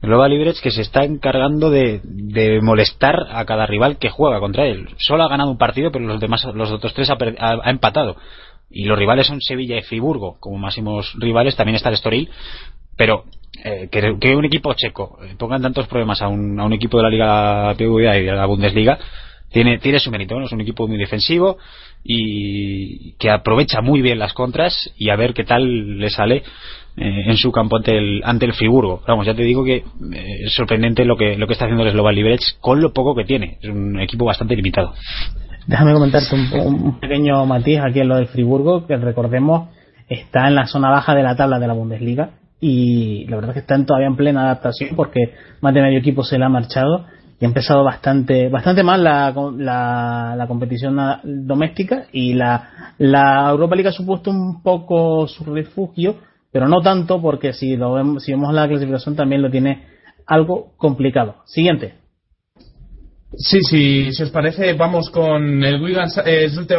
Slovan 0.00 0.30
Liberec 0.30 0.60
que 0.60 0.72
se 0.72 0.82
está 0.82 1.04
encargando 1.04 1.70
de, 1.70 2.00
de, 2.02 2.60
molestar 2.60 3.16
a 3.30 3.44
cada 3.44 3.66
rival 3.66 3.98
que 3.98 4.10
juega 4.10 4.40
contra 4.40 4.66
él. 4.66 4.88
Solo 4.98 5.22
ha 5.22 5.28
ganado 5.28 5.50
un 5.50 5.58
partido, 5.58 5.92
pero 5.92 6.04
los 6.04 6.20
demás, 6.20 6.44
los 6.52 6.70
otros 6.72 6.94
tres 6.94 7.10
ha, 7.10 7.16
ha, 7.38 7.70
empatado. 7.70 8.16
Y 8.70 8.84
los 8.84 8.98
rivales 8.98 9.28
son 9.28 9.40
Sevilla 9.40 9.78
y 9.78 9.82
Friburgo, 9.82 10.36
como 10.40 10.58
máximos 10.58 11.14
rivales. 11.18 11.56
También 11.56 11.76
está 11.76 11.90
el 11.90 11.94
Estoril. 11.94 12.28
Pero 12.98 13.24
eh, 13.64 13.88
que, 13.90 14.36
un 14.36 14.44
equipo 14.44 14.74
checo 14.74 15.18
pongan 15.38 15.62
tantos 15.62 15.86
problemas 15.86 16.20
a 16.20 16.28
un, 16.28 16.60
a 16.60 16.64
un 16.64 16.72
equipo 16.74 16.98
de 16.98 17.02
la 17.04 17.08
Liga 17.08 17.74
PVA 17.78 18.18
y 18.18 18.24
de 18.24 18.32
la 18.32 18.44
Bundesliga 18.44 18.98
tiene, 19.50 19.78
tiene 19.78 19.98
su 19.98 20.10
mérito, 20.10 20.38
es 20.42 20.52
un 20.52 20.60
equipo 20.60 20.86
muy 20.86 20.98
defensivo 20.98 21.56
y 22.04 23.12
que 23.14 23.30
aprovecha 23.30 23.80
muy 23.80 24.02
bien 24.02 24.18
las 24.18 24.34
contras 24.34 24.92
y 24.96 25.08
a 25.10 25.16
ver 25.16 25.32
qué 25.32 25.44
tal 25.44 25.98
le 25.98 26.10
sale 26.10 26.42
eh, 26.96 27.24
en 27.26 27.36
su 27.36 27.50
campo 27.50 27.76
ante 27.76 27.96
el, 27.96 28.20
ante 28.24 28.46
el 28.46 28.52
Friburgo. 28.52 29.02
Vamos, 29.06 29.26
ya 29.26 29.34
te 29.34 29.42
digo 29.42 29.64
que 29.64 29.76
eh, 29.76 29.84
es 30.44 30.52
sorprendente 30.52 31.04
lo 31.04 31.16
que, 31.16 31.36
lo 31.36 31.46
que 31.46 31.54
está 31.54 31.64
haciendo 31.64 31.84
el 31.84 31.92
Slovan 31.92 32.14
Liberec 32.14 32.40
con 32.60 32.80
lo 32.80 32.92
poco 32.92 33.14
que 33.14 33.24
tiene. 33.24 33.58
Es 33.62 33.70
un 33.70 33.98
equipo 34.00 34.24
bastante 34.24 34.54
limitado. 34.54 34.92
Déjame 35.66 35.92
comentarte 35.92 36.34
un, 36.34 36.50
un 36.60 37.00
pequeño 37.00 37.46
matiz 37.46 37.78
aquí 37.80 38.00
en 38.00 38.08
lo 38.08 38.16
del 38.16 38.26
Friburgo, 38.26 38.86
que 38.86 38.96
recordemos 38.96 39.70
está 40.08 40.48
en 40.48 40.54
la 40.54 40.66
zona 40.66 40.90
baja 40.90 41.14
de 41.14 41.22
la 41.22 41.36
tabla 41.36 41.58
de 41.58 41.66
la 41.66 41.74
Bundesliga 41.74 42.30
y 42.60 43.26
la 43.26 43.36
verdad 43.36 43.50
es 43.50 43.54
que 43.54 43.60
están 43.60 43.86
todavía 43.86 44.08
en 44.08 44.16
plena 44.16 44.42
adaptación 44.42 44.96
porque 44.96 45.34
más 45.60 45.74
de 45.74 45.82
medio 45.82 45.98
equipo 45.98 46.24
se 46.24 46.38
le 46.38 46.44
ha 46.44 46.48
marchado 46.48 47.06
y 47.40 47.44
ha 47.44 47.48
empezado 47.48 47.84
bastante 47.84 48.48
bastante 48.48 48.82
mal 48.82 49.04
la, 49.04 49.32
la, 49.56 50.34
la 50.36 50.46
competición 50.48 50.98
doméstica 51.24 52.06
y 52.12 52.34
la, 52.34 52.94
la 52.98 53.48
Europa 53.50 53.76
League 53.76 53.88
ha 53.88 53.92
supuesto 53.92 54.30
un 54.30 54.62
poco 54.62 55.28
su 55.28 55.44
refugio 55.44 56.16
pero 56.50 56.66
no 56.66 56.80
tanto 56.80 57.20
porque 57.20 57.52
si 57.52 57.76
lo 57.76 57.92
vemos, 57.92 58.24
si 58.24 58.32
vemos 58.32 58.52
la 58.52 58.66
clasificación 58.66 59.14
también 59.14 59.42
lo 59.42 59.50
tiene 59.50 59.86
algo 60.26 60.72
complicado. 60.76 61.36
Siguiente 61.44 61.94
Sí, 63.36 63.60
sí, 63.62 64.10
si 64.12 64.22
os 64.22 64.30
parece, 64.30 64.72
vamos 64.72 65.10
con 65.10 65.62
el 65.62 65.82
Wigan 65.82 66.08
eh, 66.24 66.48
Zulte 66.48 66.76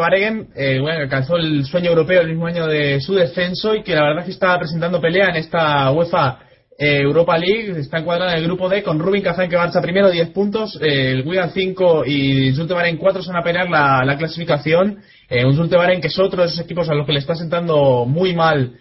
eh, 0.56 0.80
bueno, 0.80 1.00
alcanzó 1.02 1.38
el 1.38 1.64
sueño 1.64 1.92
europeo 1.92 2.22
el 2.22 2.30
mismo 2.30 2.48
año 2.48 2.66
de 2.66 3.00
su 3.02 3.14
descenso 3.14 3.76
y 3.76 3.84
que 3.84 3.94
la 3.94 4.02
verdad 4.02 4.20
es 4.22 4.26
que 4.26 4.32
está 4.32 4.58
presentando 4.58 5.00
pelea 5.00 5.30
en 5.30 5.36
esta 5.36 5.92
UEFA 5.92 6.40
eh, 6.76 7.02
Europa 7.02 7.38
League, 7.38 7.80
está 7.80 8.00
encuadrada 8.00 8.32
en 8.34 8.40
el 8.40 8.46
grupo 8.46 8.68
D 8.68 8.82
con 8.82 8.98
Rubin 8.98 9.22
Kazan 9.22 9.48
que 9.48 9.58
marcha 9.58 9.80
primero 9.80 10.10
10 10.10 10.32
puntos, 10.32 10.76
eh, 10.82 11.12
el 11.12 11.28
Wigan 11.28 11.52
5 11.52 12.06
y 12.08 12.52
Zulte 12.54 12.74
Waregem 12.74 12.98
4 12.98 13.22
son 13.22 13.36
a 13.38 13.44
pelear 13.44 13.70
la, 13.70 14.04
la 14.04 14.18
clasificación, 14.18 14.98
un 15.46 15.56
Zulte 15.56 15.78
que 16.02 16.08
es 16.08 16.18
otro 16.18 16.42
de 16.42 16.48
esos 16.48 16.62
equipos 16.62 16.90
a 16.90 16.96
los 16.96 17.06
que 17.06 17.14
le 17.14 17.20
está 17.20 17.36
sentando 17.36 18.06
muy 18.08 18.34
mal 18.34 18.74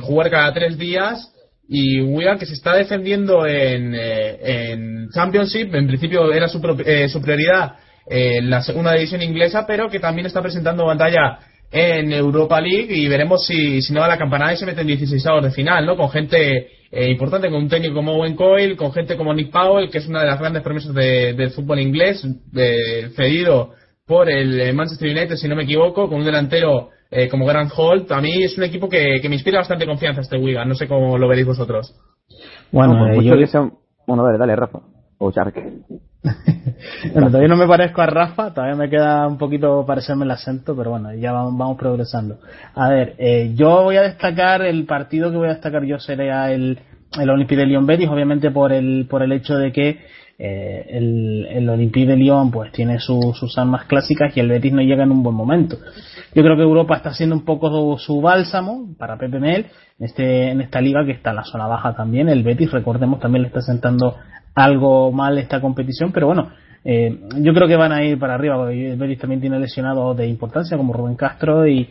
jugar 0.00 0.30
cada 0.30 0.54
tres 0.54 0.78
días 0.78 1.32
y 1.68 2.00
Wigan 2.00 2.38
que 2.38 2.46
se 2.46 2.54
está 2.54 2.74
defendiendo 2.74 3.46
en, 3.46 3.94
eh, 3.94 4.70
en 4.72 5.10
Championship, 5.10 5.74
en 5.74 5.86
principio 5.86 6.32
era 6.32 6.48
su, 6.48 6.60
eh, 6.84 7.08
su 7.10 7.20
prioridad 7.20 7.74
eh, 8.10 8.40
la 8.40 8.62
segunda 8.62 8.94
división 8.94 9.20
inglesa, 9.20 9.66
pero 9.66 9.90
que 9.90 10.00
también 10.00 10.26
está 10.26 10.40
presentando 10.40 10.86
batalla 10.86 11.40
en 11.70 12.10
Europa 12.10 12.58
League 12.58 12.88
y 12.88 13.06
veremos 13.06 13.46
si, 13.46 13.82
si 13.82 13.92
no 13.92 14.00
va 14.00 14.08
la 14.08 14.16
campanada 14.16 14.54
y 14.54 14.56
se 14.56 14.64
mete 14.64 14.80
en 14.80 14.86
16 14.86 15.22
de 15.42 15.50
final, 15.50 15.84
¿no? 15.84 15.98
Con 15.98 16.08
gente 16.08 16.68
importante, 16.90 17.50
con 17.50 17.64
un 17.64 17.68
técnico 17.68 17.96
como 17.96 18.14
Owen 18.14 18.34
Coyle, 18.34 18.74
con 18.74 18.90
gente 18.94 19.18
como 19.18 19.34
Nick 19.34 19.50
Powell, 19.50 19.90
que 19.90 19.98
es 19.98 20.06
una 20.06 20.20
de 20.20 20.26
las 20.28 20.38
grandes 20.38 20.62
promesas 20.62 20.94
del 20.94 21.50
fútbol 21.50 21.80
inglés, 21.80 22.26
cedido 23.14 23.74
por 24.06 24.30
el 24.30 24.72
Manchester 24.72 25.10
United, 25.10 25.36
si 25.36 25.46
no 25.46 25.56
me 25.56 25.64
equivoco, 25.64 26.08
con 26.08 26.20
un 26.20 26.24
delantero 26.24 26.88
eh, 27.10 27.28
como 27.28 27.46
Grant 27.46 27.72
Holt, 27.74 28.10
a 28.12 28.20
mí 28.20 28.42
es 28.42 28.58
un 28.58 28.64
equipo 28.64 28.88
que, 28.88 29.20
me 29.28 29.34
inspira 29.34 29.58
bastante 29.58 29.86
confianza 29.86 30.20
este 30.20 30.38
Wigan. 30.38 30.68
No 30.68 30.74
sé 30.74 30.86
cómo 30.86 31.16
lo 31.16 31.28
veréis 31.28 31.46
vosotros. 31.46 31.94
Bueno, 32.70 32.98
pues 32.98 33.24
eh, 33.24 33.48
yo... 33.52 33.70
bueno, 34.06 34.24
dale, 34.24 34.38
dale, 34.38 34.56
Rafa. 34.56 34.80
o 35.18 35.30
Shark. 35.30 35.54
bueno, 37.12 37.28
todavía 37.28 37.48
no 37.48 37.56
me 37.56 37.66
parezco 37.66 38.02
a 38.02 38.06
Rafa, 38.06 38.52
todavía 38.52 38.76
me 38.76 38.90
queda 38.90 39.26
un 39.26 39.38
poquito 39.38 39.84
parecerme 39.86 40.24
el 40.24 40.32
acento, 40.32 40.76
pero 40.76 40.90
bueno, 40.90 41.14
ya 41.14 41.32
vamos, 41.32 41.78
progresando. 41.78 42.38
A 42.74 42.88
ver, 42.88 43.14
eh, 43.18 43.52
yo 43.54 43.84
voy 43.84 43.96
a 43.96 44.02
destacar, 44.02 44.62
el 44.62 44.84
partido 44.84 45.30
que 45.30 45.36
voy 45.36 45.48
a 45.48 45.52
destacar 45.54 45.84
yo 45.84 45.98
sería 45.98 46.50
el, 46.50 46.78
el 47.18 47.30
Olympique 47.30 47.60
de 47.60 47.66
Lyon 47.66 47.86
Betis, 47.86 48.08
obviamente 48.08 48.50
por 48.50 48.72
el, 48.72 49.06
por 49.08 49.22
el 49.22 49.32
hecho 49.32 49.56
de 49.56 49.72
que 49.72 50.00
eh, 50.40 50.86
el, 50.90 51.46
el 51.50 51.68
Olympique 51.68 52.06
de 52.06 52.16
Lyon 52.16 52.50
pues 52.50 52.70
tiene 52.72 52.98
sus 53.00 53.58
armas 53.58 53.86
clásicas 53.86 54.36
y 54.36 54.40
el 54.40 54.48
Betis 54.48 54.72
no 54.72 54.82
llega 54.82 55.04
en 55.04 55.12
un 55.12 55.22
buen 55.22 55.36
momento. 55.36 55.78
Yo 56.34 56.42
creo 56.42 56.56
que 56.56 56.62
Europa 56.62 56.96
está 56.96 57.10
haciendo 57.10 57.34
un 57.34 57.44
poco 57.44 57.98
su, 57.98 58.20
bálsamo 58.20 58.94
para 58.98 59.16
Pepe 59.16 59.38
Mel 59.38 59.66
en, 59.98 60.04
este, 60.04 60.50
en 60.50 60.60
esta 60.60 60.80
liga 60.80 61.04
que 61.04 61.12
está 61.12 61.30
en 61.30 61.36
la 61.36 61.44
zona 61.44 61.66
baja 61.66 61.94
también. 61.94 62.28
El 62.28 62.42
Betis, 62.42 62.70
recordemos, 62.70 63.20
también 63.20 63.42
le 63.42 63.48
está 63.48 63.62
sentando 63.62 64.16
algo 64.54 65.12
mal 65.12 65.38
esta 65.38 65.60
competición, 65.60 66.12
pero 66.12 66.26
bueno, 66.26 66.50
eh, 66.84 67.18
yo 67.40 67.54
creo 67.54 67.68
que 67.68 67.76
van 67.76 67.92
a 67.92 68.04
ir 68.04 68.18
para 68.18 68.34
arriba, 68.34 68.56
porque 68.56 68.92
el 68.92 68.98
Betis 68.98 69.18
también 69.18 69.40
tiene 69.40 69.58
lesionados 69.58 70.16
de 70.16 70.26
importancia 70.26 70.76
como 70.76 70.92
Rubén 70.92 71.16
Castro 71.16 71.66
y, 71.66 71.88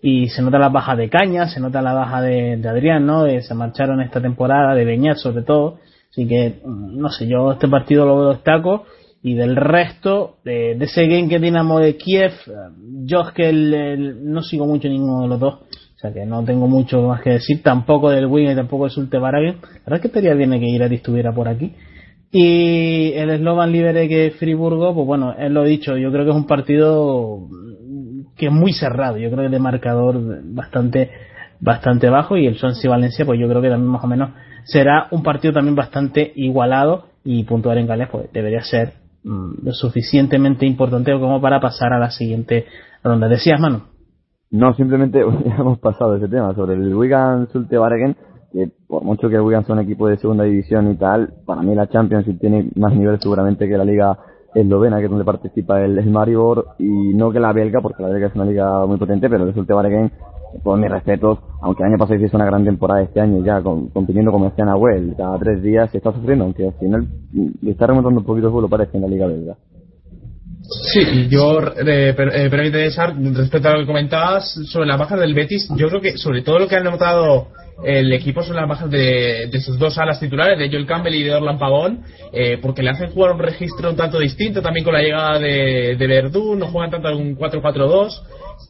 y 0.00 0.28
se 0.28 0.42
nota 0.42 0.58
la 0.58 0.68
baja 0.68 0.94
de 0.94 1.08
Caña, 1.08 1.48
se 1.48 1.60
nota 1.60 1.82
la 1.82 1.92
baja 1.92 2.20
de, 2.20 2.60
Adrián, 2.68 3.06
¿no? 3.06 3.26
se 3.40 3.54
marcharon 3.54 4.00
esta 4.00 4.20
temporada, 4.20 4.74
de 4.74 4.84
Beñat 4.84 5.16
sobre 5.16 5.42
todo, 5.42 5.78
así 6.10 6.26
que, 6.26 6.60
mm, 6.64 6.98
no 6.98 7.08
sé, 7.08 7.26
yo 7.26 7.52
este 7.52 7.68
partido 7.68 8.06
lo 8.06 8.30
destaco 8.30 8.84
y 9.22 9.34
del 9.34 9.56
resto, 9.56 10.36
de, 10.44 10.76
de 10.76 10.84
ese 10.84 11.06
game 11.06 11.28
que 11.28 11.38
Dinamo 11.38 11.80
de 11.80 11.96
Kiev, 11.96 12.32
yo 13.04 13.22
es 13.22 13.32
que 13.32 13.52
no 13.52 14.42
sigo 14.42 14.66
mucho 14.66 14.88
ninguno 14.88 15.22
de 15.22 15.28
los 15.28 15.40
dos, 15.40 15.54
o 15.54 16.00
sea 16.00 16.12
que 16.12 16.24
no 16.24 16.44
tengo 16.44 16.68
mucho 16.68 17.02
más 17.02 17.22
que 17.22 17.30
decir, 17.30 17.62
tampoco 17.62 18.10
del 18.10 18.26
Wing 18.26 18.50
y 18.50 18.54
tampoco 18.54 18.84
del 18.84 18.92
Sulte 18.92 19.18
Baragen. 19.18 19.56
La 19.60 19.80
verdad 19.80 19.94
es 19.96 20.00
que 20.00 20.08
estaría 20.08 20.34
bien 20.34 20.50
que 20.52 20.68
Irati 20.68 20.94
estuviera 20.94 21.32
por 21.32 21.48
aquí. 21.48 21.72
Y 22.30 23.12
el 23.14 23.30
eslogan 23.30 23.72
libre 23.72 24.06
que 24.06 24.30
Friburgo, 24.38 24.94
pues 24.94 25.06
bueno, 25.06 25.34
él 25.36 25.54
lo 25.54 25.64
he 25.64 25.68
dicho, 25.68 25.96
yo 25.96 26.12
creo 26.12 26.24
que 26.24 26.30
es 26.30 26.36
un 26.36 26.46
partido 26.46 27.48
que 28.36 28.46
es 28.46 28.52
muy 28.52 28.72
cerrado, 28.72 29.16
yo 29.16 29.30
creo 29.30 29.44
que 29.44 29.50
de 29.50 29.58
marcador 29.58 30.42
bastante 30.44 31.10
bastante 31.60 32.08
bajo 32.08 32.36
y 32.36 32.46
el 32.46 32.56
Swansea 32.56 32.90
Valencia 32.90 33.26
pues 33.26 33.40
yo 33.40 33.48
creo 33.48 33.60
que 33.60 33.68
también 33.68 33.90
más 33.90 34.04
o 34.04 34.06
menos 34.06 34.30
será 34.64 35.08
un 35.10 35.24
partido 35.24 35.54
también 35.54 35.74
bastante 35.74 36.32
igualado 36.36 37.06
y 37.24 37.42
puntuar 37.44 37.78
en 37.78 37.86
Gales 37.86 38.08
pues 38.10 38.32
debería 38.32 38.60
ser 38.62 38.92
mm, 39.24 39.64
lo 39.64 39.72
suficientemente 39.72 40.66
importante 40.66 41.12
como 41.12 41.40
para 41.40 41.60
pasar 41.60 41.92
a 41.92 41.98
la 41.98 42.10
siguiente 42.10 42.66
ronda. 43.02 43.28
¿Decías, 43.28 43.60
mano? 43.60 43.88
No, 44.50 44.74
simplemente 44.74 45.20
ya 45.44 45.56
hemos 45.58 45.78
pasado 45.78 46.16
ese 46.16 46.28
tema 46.28 46.54
sobre 46.54 46.74
el 46.74 46.94
Wigan 46.94 47.48
Sulte 47.52 47.76
Bargen 47.76 48.16
que 48.52 48.70
por 48.86 49.04
mucho 49.04 49.28
que 49.28 49.40
Wigan 49.40 49.64
sea 49.66 49.74
un 49.74 49.82
equipo 49.82 50.08
de 50.08 50.16
segunda 50.16 50.44
división 50.44 50.90
y 50.90 50.96
tal, 50.96 51.34
para 51.44 51.62
mí 51.62 51.74
la 51.74 51.88
Championship 51.88 52.40
tiene 52.40 52.70
más 52.76 52.94
nivel 52.94 53.20
seguramente 53.20 53.68
que 53.68 53.76
la 53.76 53.84
liga 53.84 54.18
eslovena, 54.54 54.98
que 54.98 55.04
es 55.04 55.10
donde 55.10 55.24
participa 55.24 55.82
el, 55.84 55.98
el 55.98 56.10
Maribor, 56.10 56.68
y 56.78 57.14
no 57.14 57.30
que 57.30 57.40
la 57.40 57.52
belga, 57.52 57.80
porque 57.82 58.02
la 58.02 58.08
belga 58.08 58.28
es 58.28 58.34
una 58.34 58.46
liga 58.46 58.86
muy 58.86 58.96
potente, 58.96 59.28
pero 59.28 59.44
resulta 59.44 59.74
Bargain, 59.74 60.10
por 60.62 60.78
mis 60.78 60.90
respetos, 60.90 61.38
aunque 61.60 61.82
el 61.82 61.90
año 61.90 61.98
pasado 61.98 62.24
hizo 62.24 62.36
una 62.36 62.46
gran 62.46 62.64
temporada 62.64 63.02
este 63.02 63.20
año 63.20 63.44
ya, 63.44 63.60
con, 63.62 63.88
compitiendo 63.88 64.30
como 64.32 64.48
decía 64.48 64.64
Nahuel, 64.64 65.14
cada 65.16 65.38
tres 65.38 65.62
días 65.62 65.90
se 65.90 65.98
está 65.98 66.12
sufriendo, 66.12 66.44
aunque 66.44 66.66
al 66.66 66.74
final 66.74 67.06
le 67.62 67.70
está 67.70 67.86
remontando 67.86 68.20
un 68.20 68.26
poquito 68.26 68.48
el 68.48 68.52
vuelo 68.52 68.68
parece 68.68 68.96
en 68.96 69.02
la 69.02 69.08
liga 69.08 69.26
belga. 69.26 69.56
Sí, 70.92 71.28
yo, 71.30 71.60
eh, 71.60 72.10
eh 72.10 72.50
permite, 72.50 72.90
respecto 73.34 73.68
a 73.68 73.72
lo 73.72 73.80
que 73.80 73.86
comentabas 73.86 74.52
sobre 74.66 74.86
la 74.86 74.96
baja 74.96 75.16
del 75.16 75.34
Betis, 75.34 75.68
yo 75.76 75.88
creo 75.88 76.00
que 76.00 76.18
sobre 76.18 76.42
todo 76.42 76.58
lo 76.58 76.68
que 76.68 76.76
han 76.76 76.84
notado 76.84 77.48
el 77.84 78.12
equipo 78.12 78.42
son 78.42 78.56
las 78.56 78.68
bajas 78.68 78.90
de, 78.90 79.50
sus 79.60 79.78
dos 79.78 79.96
alas 79.98 80.18
titulares, 80.18 80.58
de 80.58 80.68
Joel 80.68 80.86
Campbell 80.86 81.14
y 81.14 81.22
de 81.22 81.34
Orlan 81.34 81.58
Pagón, 81.58 82.02
eh, 82.32 82.58
porque 82.60 82.82
le 82.82 82.90
hacen 82.90 83.10
jugar 83.10 83.32
un 83.32 83.38
registro 83.38 83.90
un 83.90 83.96
tanto 83.96 84.18
distinto 84.18 84.60
también 84.60 84.84
con 84.84 84.94
la 84.94 85.00
llegada 85.00 85.38
de, 85.38 85.96
de 85.96 86.06
Verdú, 86.06 86.56
no 86.56 86.66
juegan 86.66 86.90
tanto 86.90 87.16
un 87.16 87.36
4-4-2 87.36 88.22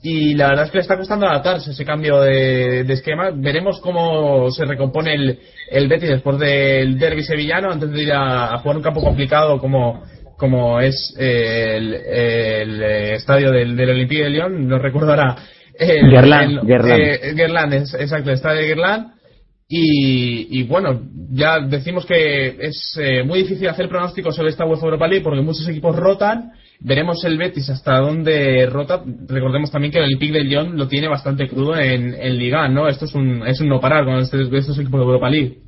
y 0.03 0.35
la 0.35 0.49
verdad 0.49 0.67
es 0.67 0.71
que 0.71 0.79
le 0.79 0.83
está 0.83 0.97
costando 0.97 1.27
adaptarse 1.27 1.73
ese 1.73 1.85
cambio 1.85 2.21
de, 2.21 2.81
esquema. 2.93 3.31
Veremos 3.35 3.81
cómo 3.81 4.51
se 4.51 4.65
recompone 4.65 5.15
el, 5.15 5.39
el 5.71 5.89
Betis 5.89 6.11
después 6.11 6.39
del 6.39 6.99
derby 6.99 7.23
sevillano 7.23 7.71
antes 7.73 7.91
de 7.91 8.03
ir 8.03 8.13
a, 8.13 8.59
jugar 8.59 8.77
un 8.77 8.83
campo 8.83 9.01
complicado 9.01 9.59
como 9.59 10.03
como 10.37 10.79
es 10.79 11.15
el, 11.19 11.95
el, 11.95 12.83
estadio 12.83 13.51
del, 13.51 13.77
del 13.77 13.91
Olympique 13.91 14.23
de 14.23 14.31
Lyon, 14.31 14.69
no 14.69 14.79
recuerdo 14.79 15.11
ahora 15.11 15.37
el, 15.79 16.11
Gerland. 17.37 17.73
Eh, 17.73 17.85
exacto, 18.01 18.31
está 18.31 18.53
de 18.53 18.67
Gerland. 18.67 19.13
Y, 19.69 20.61
y, 20.61 20.63
bueno, 20.63 21.03
ya 21.31 21.61
decimos 21.61 22.07
que 22.07 22.57
es 22.61 22.99
eh, 23.01 23.23
muy 23.23 23.41
difícil 23.41 23.69
hacer 23.69 23.89
pronósticos 23.89 24.35
sobre 24.35 24.49
esta 24.49 24.65
UEFA 24.65 24.87
Europa 24.87 25.07
League 25.07 25.23
porque 25.23 25.43
muchos 25.43 25.69
equipos 25.69 25.95
rotan. 25.95 26.53
Veremos 26.81 27.25
el 27.25 27.39
Betis 27.39 27.69
hasta 27.71 27.99
dónde 27.99 28.67
rota. 28.67 29.03
Recordemos 29.27 29.71
también 29.71 29.93
que 29.93 29.99
el 29.99 30.05
Olympique 30.05 30.33
de 30.33 30.45
Lyon 30.45 30.77
lo 30.77 30.87
tiene 30.87 31.09
bastante 31.09 31.49
crudo 31.49 31.77
en, 31.77 32.15
en 32.15 32.39
Liga, 32.39 32.69
¿no? 32.69 32.87
Esto 32.87 33.07
es 33.07 33.15
un, 33.15 33.45
es 33.47 33.61
un 33.61 33.69
no 33.69 33.81
parar 33.81 34.05
con 34.05 34.15
este, 34.17 34.43
estos 34.43 34.79
equipos 34.79 35.01
de 35.01 35.07
Europa 35.07 35.29
League. 35.29 35.59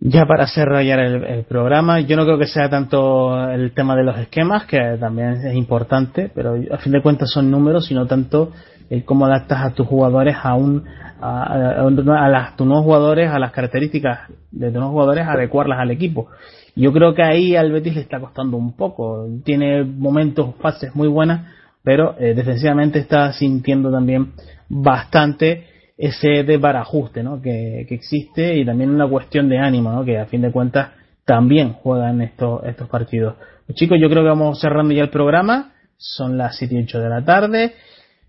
Ya 0.00 0.26
para 0.26 0.46
cerrar 0.46 0.82
el, 0.82 1.24
el, 1.24 1.44
programa, 1.44 2.00
yo 2.00 2.16
no 2.16 2.24
creo 2.24 2.38
que 2.38 2.46
sea 2.46 2.68
tanto 2.68 3.50
el 3.50 3.72
tema 3.72 3.94
de 3.94 4.04
los 4.04 4.18
esquemas, 4.18 4.64
que 4.66 4.78
también 4.98 5.32
es 5.32 5.54
importante, 5.54 6.30
pero 6.34 6.56
a 6.70 6.78
fin 6.78 6.92
de 6.92 7.00
cuentas 7.00 7.30
son 7.30 7.50
números, 7.50 7.86
sino 7.86 8.06
tanto 8.06 8.52
el 8.90 9.04
cómo 9.04 9.26
adaptas 9.26 9.64
a 9.64 9.74
tus 9.74 9.86
jugadores 9.86 10.36
a 10.42 10.54
un 10.54 10.84
a, 11.20 11.44
a, 11.44 12.28
las, 12.28 12.56
tus 12.56 12.66
nuevos 12.66 12.84
jugadores 12.84 13.30
a 13.30 13.38
las 13.38 13.52
características 13.52 14.28
de 14.50 14.66
tus 14.66 14.74
nuevos 14.74 14.92
jugadores 14.92 15.26
adecuarlas 15.26 15.78
al 15.78 15.90
equipo 15.90 16.28
yo 16.76 16.92
creo 16.92 17.14
que 17.14 17.22
ahí 17.22 17.56
al 17.56 17.72
Betis 17.72 17.94
le 17.94 18.00
está 18.00 18.20
costando 18.20 18.56
un 18.56 18.76
poco 18.76 19.26
tiene 19.44 19.84
momentos 19.84 20.54
fases 20.60 20.94
muy 20.94 21.08
buenas 21.08 21.52
pero 21.82 22.16
eh, 22.18 22.34
defensivamente 22.34 22.98
está 22.98 23.32
sintiendo 23.32 23.90
también 23.90 24.32
bastante 24.68 25.66
ese 25.96 26.42
desbarajuste 26.42 27.22
¿no? 27.22 27.40
que, 27.40 27.86
que 27.88 27.94
existe 27.94 28.56
y 28.56 28.64
también 28.64 28.90
una 28.90 29.08
cuestión 29.08 29.48
de 29.48 29.58
ánimo 29.58 29.92
¿no? 29.92 30.04
que 30.04 30.18
a 30.18 30.26
fin 30.26 30.42
de 30.42 30.52
cuentas 30.52 30.90
también 31.24 31.72
juegan 31.74 32.20
estos 32.20 32.64
estos 32.64 32.88
partidos 32.88 33.34
pues 33.66 33.76
chicos 33.76 33.98
yo 34.00 34.08
creo 34.08 34.22
que 34.22 34.28
vamos 34.28 34.60
cerrando 34.60 34.92
ya 34.92 35.02
el 35.02 35.10
programa 35.10 35.72
son 35.96 36.36
las 36.36 36.56
7 36.56 36.74
y 36.74 36.82
8 36.82 37.00
de 37.00 37.08
la 37.08 37.24
tarde 37.24 37.74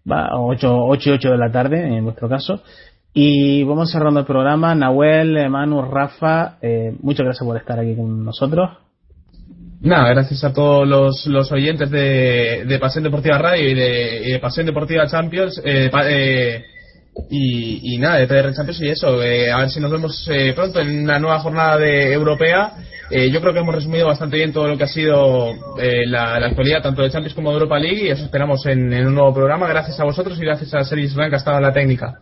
va 0.09 0.39
8, 0.39 0.85
8 0.87 1.09
y 1.09 1.13
8 1.13 1.31
de 1.31 1.37
la 1.37 1.51
tarde 1.51 1.97
en 1.97 2.03
nuestro 2.03 2.29
caso. 2.29 2.61
Y 3.17 3.63
vamos 3.63 3.91
cerrando 3.91 4.19
el 4.19 4.25
programa. 4.27 4.75
Nahuel, 4.75 5.49
Manu, 5.49 5.81
Rafa, 5.81 6.57
eh, 6.61 6.93
muchas 7.01 7.23
gracias 7.23 7.47
por 7.47 7.57
estar 7.57 7.79
aquí 7.79 7.95
con 7.95 8.23
nosotros. 8.23 8.69
Nada, 9.81 10.09
gracias 10.09 10.43
a 10.43 10.53
todos 10.53 10.87
los, 11.25 11.51
oyentes 11.51 11.89
de, 11.89 12.65
de 12.67 12.79
Pasión 12.79 13.03
Deportiva 13.03 13.37
Radio 13.37 13.69
y 13.69 13.73
de, 13.73 14.39
Pasión 14.39 14.67
Deportiva 14.67 15.07
Champions. 15.07 15.59
Eh, 15.63 15.89
eh, 16.07 16.63
y, 17.31 17.97
nada, 17.97 18.17
de 18.17 18.27
PR 18.27 18.53
Champions 18.53 18.81
y 18.81 18.89
eso. 18.89 19.07
a 19.07 19.59
ver 19.59 19.69
si 19.69 19.79
nos 19.79 19.91
vemos 19.91 20.29
pronto 20.53 20.81
en 20.81 21.03
una 21.03 21.17
nueva 21.17 21.39
jornada 21.39 21.77
de 21.77 22.11
europea 22.11 22.73
eh, 23.11 23.29
yo 23.31 23.39
creo 23.39 23.53
que 23.53 23.59
hemos 23.59 23.75
resumido 23.75 24.07
bastante 24.07 24.37
bien 24.37 24.51
todo 24.51 24.67
lo 24.67 24.77
que 24.77 24.83
ha 24.83 24.87
sido 24.87 25.51
eh, 25.79 26.07
la, 26.07 26.35
actualidad, 26.37 26.81
tanto 26.81 27.03
de 27.03 27.11
Champions 27.11 27.35
como 27.35 27.49
de 27.49 27.55
Europa 27.55 27.77
League, 27.77 28.03
y 28.03 28.09
eso 28.09 28.25
esperamos 28.25 28.65
en, 28.65 28.91
un 29.05 29.13
nuevo 29.13 29.33
programa. 29.33 29.67
Gracias 29.67 29.99
a 29.99 30.03
vosotros 30.03 30.37
y 30.39 30.41
gracias 30.41 30.73
a 30.73 30.83
Series 30.83 31.13
Blanc 31.13 31.29
que 31.29 31.35
ha 31.35 31.37
estado 31.37 31.57
en 31.57 31.63
la 31.63 31.73
técnica. 31.73 32.15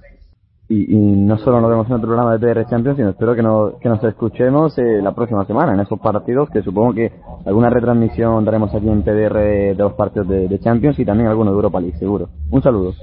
Y, 0.69 0.95
no 0.95 1.37
solo 1.37 1.59
nos 1.59 1.69
vemos 1.69 1.87
en 1.87 1.93
otro 1.93 2.07
programa 2.07 2.37
de 2.37 2.39
PR 2.39 2.65
Champions, 2.69 2.97
sino 2.97 3.09
espero 3.09 3.35
que, 3.35 3.41
que 3.81 3.89
nos 3.89 4.03
escuchemos 4.03 4.77
eh, 4.77 5.01
la 5.01 5.13
próxima 5.13 5.45
semana 5.45 5.73
en 5.73 5.81
esos 5.81 5.99
partidos, 5.99 6.49
que 6.49 6.63
supongo 6.63 6.93
que 6.93 7.11
alguna 7.45 7.69
retransmisión 7.69 8.43
daremos 8.45 8.73
aquí 8.73 8.87
en 8.87 9.03
PDR 9.03 9.75
de 9.75 9.75
los 9.77 9.93
partidos 9.93 10.27
de, 10.29 10.47
de 10.47 10.59
Champions 10.59 10.97
y 10.99 11.05
también 11.05 11.29
alguno 11.29 11.51
de 11.51 11.55
Europa 11.57 11.79
League, 11.79 11.97
seguro. 11.97 12.29
Un 12.49 12.61
saludo. 12.61 12.93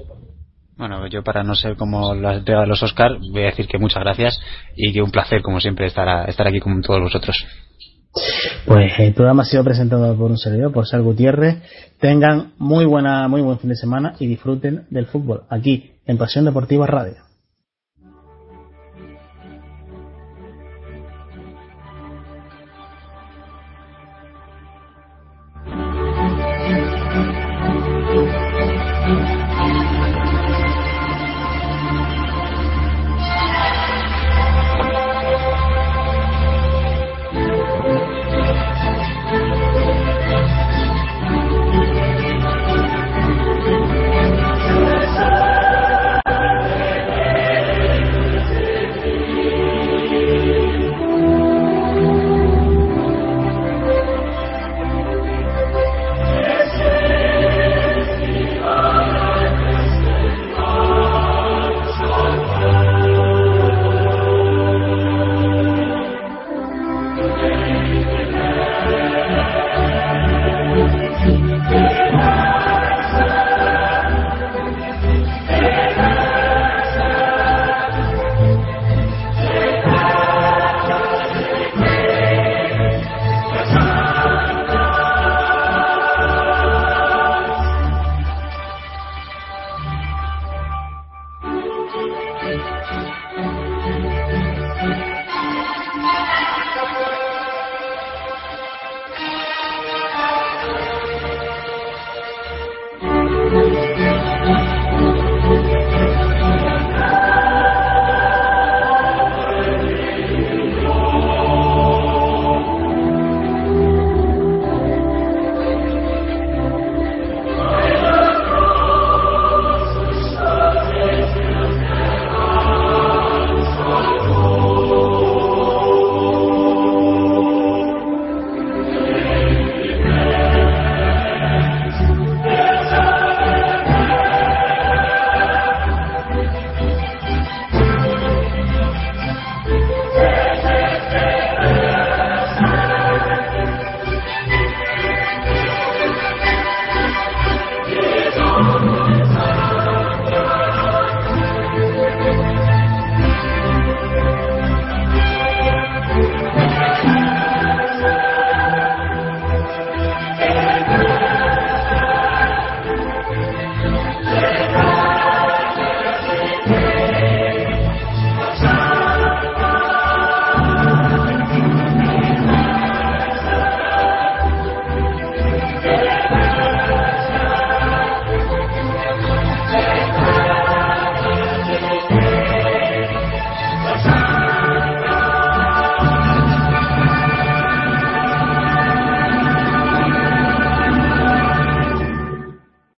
Bueno, 0.77 1.05
yo 1.07 1.23
para 1.23 1.43
no 1.43 1.53
ser 1.53 1.75
como 1.77 2.15
la 2.15 2.37
entrega 2.37 2.61
de 2.61 2.67
los 2.67 2.81
Oscar, 2.81 3.19
voy 3.31 3.43
a 3.43 3.45
decir 3.45 3.67
que 3.67 3.77
muchas 3.77 4.03
gracias 4.03 4.39
y 4.75 4.91
que 4.91 5.03
un 5.03 5.11
placer, 5.11 5.43
como 5.43 5.59
siempre, 5.59 5.85
estar, 5.85 6.27
estar 6.27 6.47
aquí 6.47 6.59
con 6.59 6.81
todos 6.81 7.01
vosotros. 7.01 7.45
Pues 8.65 8.91
el 8.99 9.13
programa 9.13 9.43
ha 9.43 9.45
sido 9.45 9.63
presentado 9.63 10.15
por 10.17 10.31
un 10.31 10.37
servidor, 10.37 10.73
por 10.73 10.87
Sal 10.87 11.03
Gutiérrez. 11.03 11.61
Tengan 11.99 12.53
muy 12.57 12.85
buena, 12.85 13.27
muy 13.27 13.41
buen 13.41 13.59
fin 13.59 13.69
de 13.69 13.75
semana 13.75 14.15
y 14.19 14.25
disfruten 14.25 14.87
del 14.89 15.05
fútbol 15.05 15.43
aquí 15.49 15.91
en 16.07 16.17
Pasión 16.17 16.45
Deportiva 16.45 16.87
Radio. 16.87 17.30